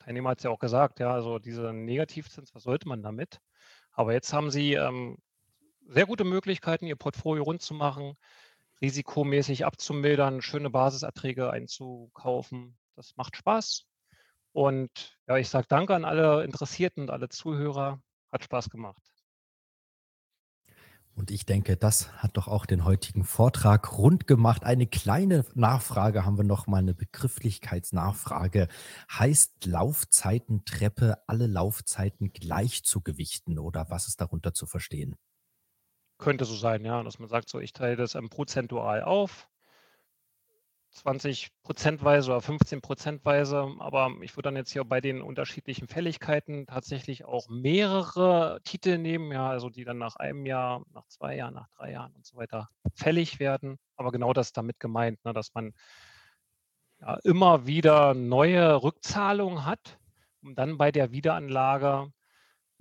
Teilnehmer 0.00 0.30
hat's 0.30 0.42
ja 0.44 0.50
auch 0.50 0.58
gesagt, 0.58 1.00
ja, 1.00 1.12
also 1.12 1.38
dieser 1.38 1.72
Negativzins, 1.72 2.54
was 2.54 2.64
sollte 2.64 2.88
man 2.88 3.02
damit? 3.02 3.40
Aber 3.92 4.12
jetzt 4.12 4.32
haben 4.32 4.50
sie, 4.50 4.74
ähm, 4.74 5.18
sehr 5.88 6.06
gute 6.06 6.24
Möglichkeiten, 6.24 6.86
ihr 6.86 6.96
Portfolio 6.96 7.44
rund 7.44 7.62
zu 7.62 7.74
machen, 7.74 8.16
risikomäßig 8.82 9.64
abzumildern, 9.66 10.42
schöne 10.42 10.70
Basiserträge 10.70 11.50
einzukaufen. 11.50 12.78
Das 12.96 13.16
macht 13.16 13.36
Spaß. 13.36 13.86
Und 14.52 15.18
ja, 15.28 15.38
ich 15.38 15.48
sage 15.50 15.66
danke 15.68 15.94
an 15.96 16.04
alle 16.06 16.44
Interessierten 16.44 17.04
und 17.04 17.10
alle 17.10 17.28
Zuhörer. 17.30 18.02
Hat 18.32 18.44
Spaß 18.44 18.70
gemacht. 18.70 19.02
Und 21.14 21.30
ich 21.30 21.44
denke, 21.44 21.76
das 21.76 22.10
hat 22.22 22.36
doch 22.38 22.48
auch 22.48 22.64
den 22.64 22.84
heutigen 22.86 23.24
Vortrag 23.24 23.98
rund 23.98 24.26
gemacht. 24.26 24.64
Eine 24.64 24.86
kleine 24.86 25.44
Nachfrage 25.54 26.24
haben 26.24 26.38
wir 26.38 26.44
noch 26.44 26.66
mal, 26.66 26.82
'ne 26.82 26.94
Begrifflichkeitsnachfrage. 26.94 28.68
Heißt 29.12 29.66
Laufzeitentreppe, 29.66 31.18
alle 31.26 31.46
Laufzeiten 31.46 32.32
gleich 32.32 32.84
zu 32.84 33.02
gewichten 33.02 33.58
oder 33.58 33.90
was 33.90 34.08
ist 34.08 34.20
darunter 34.22 34.54
zu 34.54 34.64
verstehen? 34.66 35.16
Könnte 36.22 36.44
so 36.44 36.54
sein, 36.54 36.84
ja, 36.84 37.02
dass 37.02 37.18
man 37.18 37.28
sagt 37.28 37.48
so: 37.48 37.58
„Ich 37.58 37.72
teile 37.72 37.96
das, 37.96 38.14
ähm, 38.14 38.30
prozentual 38.30 39.02
auf“ 39.02 39.48
20 40.92 41.48
prozentweise 41.62 42.30
oder 42.30 42.40
15 42.42 42.80
prozentweise, 42.80 43.66
aber 43.78 44.10
ich 44.20 44.36
würde 44.36 44.48
dann 44.48 44.56
jetzt 44.56 44.70
hier 44.72 44.84
bei 44.84 45.00
den 45.00 45.22
unterschiedlichen 45.22 45.88
Fälligkeiten 45.88 46.66
tatsächlich 46.66 47.24
auch 47.24 47.48
mehrere 47.48 48.60
Titel 48.64 48.98
nehmen, 48.98 49.32
ja, 49.32 49.48
also 49.48 49.70
die 49.70 49.84
dann 49.84 49.98
nach 49.98 50.16
1 50.16 50.44
Jahr, 50.44 50.84
nach 50.92 51.06
2 51.08 51.34
Jahren, 51.36 51.54
nach 51.54 51.68
3 51.76 51.92
Jahren 51.92 52.12
und 52.14 52.26
so 52.26 52.36
weiter 52.36 52.68
fällig 52.94 53.40
werden. 53.40 53.78
Aber 53.96 54.12
genau 54.12 54.32
das 54.32 54.48
ist 54.48 54.56
damit 54.56 54.78
gemeint, 54.78 55.24
ne, 55.24 55.32
dass 55.32 55.54
man 55.54 55.72
ja, 57.00 57.16
immer 57.24 57.66
wieder 57.66 58.14
neue 58.14 58.82
Rückzahlungen 58.82 59.64
hat, 59.64 59.98
um 60.42 60.54
dann 60.54 60.78
bei 60.78 60.92
der 60.92 61.10
Wiederanlage 61.10 62.12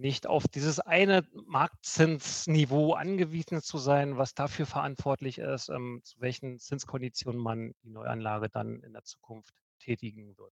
nicht 0.01 0.27
auf 0.27 0.47
dieses 0.47 0.79
eine 0.79 1.23
Marktzinsniveau 1.45 2.93
angewiesen 2.93 3.61
zu 3.61 3.77
sein, 3.77 4.17
was 4.17 4.33
dafür 4.33 4.65
verantwortlich 4.65 5.37
ist, 5.37 5.69
ähm, 5.69 6.01
zu 6.03 6.19
welchen 6.19 6.59
Zinskonditionen 6.59 7.39
man 7.39 7.73
die 7.83 7.89
Neuanlage 7.89 8.49
dann 8.49 8.81
in 8.81 8.93
der 8.93 9.03
Zukunft 9.03 9.53
tätigen 9.79 10.37
wird. 10.37 10.53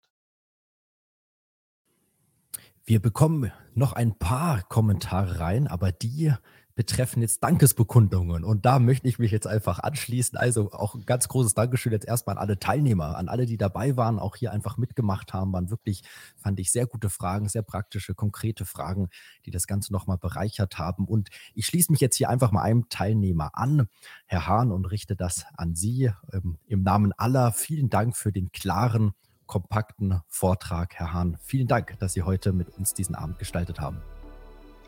Wir 2.83 3.01
bekommen 3.01 3.51
noch 3.73 3.93
ein 3.93 4.17
paar 4.17 4.63
Kommentare 4.63 5.39
rein, 5.39 5.67
aber 5.67 5.91
die 5.91 6.33
betreffen 6.77 7.23
jetzt 7.23 7.43
Dankesbekundungen. 7.43 8.43
Und 8.43 8.65
da 8.65 8.77
möchte 8.77 9.07
ich 9.07 9.17
mich 9.17 9.31
jetzt 9.31 9.47
einfach 9.47 9.79
anschließen. 9.79 10.37
Also, 10.37 10.71
auch 10.71 10.93
'n 10.93 11.05
ganz 11.05 11.27
großes 11.27 11.55
Dankeschön 11.55 11.91
jetzt 11.91 12.07
erst 12.07 12.27
mal 12.27 12.33
an 12.33 12.37
alle 12.37 12.59
Teilnehmer, 12.59 13.17
an 13.17 13.27
alle, 13.27 13.47
die 13.47 13.57
dabei 13.57 13.97
waren, 13.97 14.19
auch 14.19 14.35
hier 14.35 14.51
einfach 14.51 14.77
mitgemacht 14.77 15.33
haben. 15.33 15.51
Waren 15.53 15.71
wirklich, 15.71 16.03
fand 16.37 16.59
ich, 16.59 16.71
sehr 16.71 16.85
gute 16.85 17.09
Fragen, 17.09 17.49
sehr 17.49 17.63
praktische, 17.63 18.13
konkrete 18.13 18.63
Fragen, 18.63 19.09
die 19.45 19.51
das 19.51 19.65
Ganze 19.65 19.91
noch 19.91 20.05
mal 20.05 20.17
bereichert 20.17 20.77
haben. 20.77 21.05
Und 21.05 21.29
ich 21.55 21.65
schließe 21.65 21.91
mich 21.91 21.99
jetzt 21.99 22.15
hier 22.15 22.29
einfach 22.29 22.51
mal 22.51 22.61
einem 22.61 22.87
Teilnehmer 22.89 23.49
an, 23.53 23.87
Herr 24.27 24.47
Hahn, 24.47 24.71
und 24.71 24.85
richte 24.85 25.15
das 25.15 25.45
an 25.55 25.73
Sie, 25.73 26.11
ähm, 26.31 26.59
im 26.67 26.83
Namen 26.83 27.11
aller. 27.17 27.53
Vielen 27.53 27.89
Dank 27.89 28.15
für 28.15 28.31
den 28.31 28.51
klaren, 28.51 29.13
kompakten 29.47 30.21
Vortrag, 30.27 30.93
Herr 30.93 31.11
Hahn. 31.11 31.37
Vielen 31.41 31.67
Dank, 31.67 31.97
dass 31.97 32.13
Sie 32.13 32.21
heute 32.21 32.53
mit 32.53 32.69
uns 32.77 32.93
diesen 32.93 33.15
Abend 33.15 33.39
gestaltet 33.39 33.79
haben. 33.79 33.97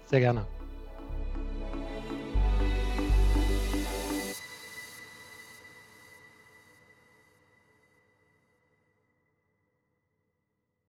Sehr 0.06 0.20
gerne. 0.20 0.46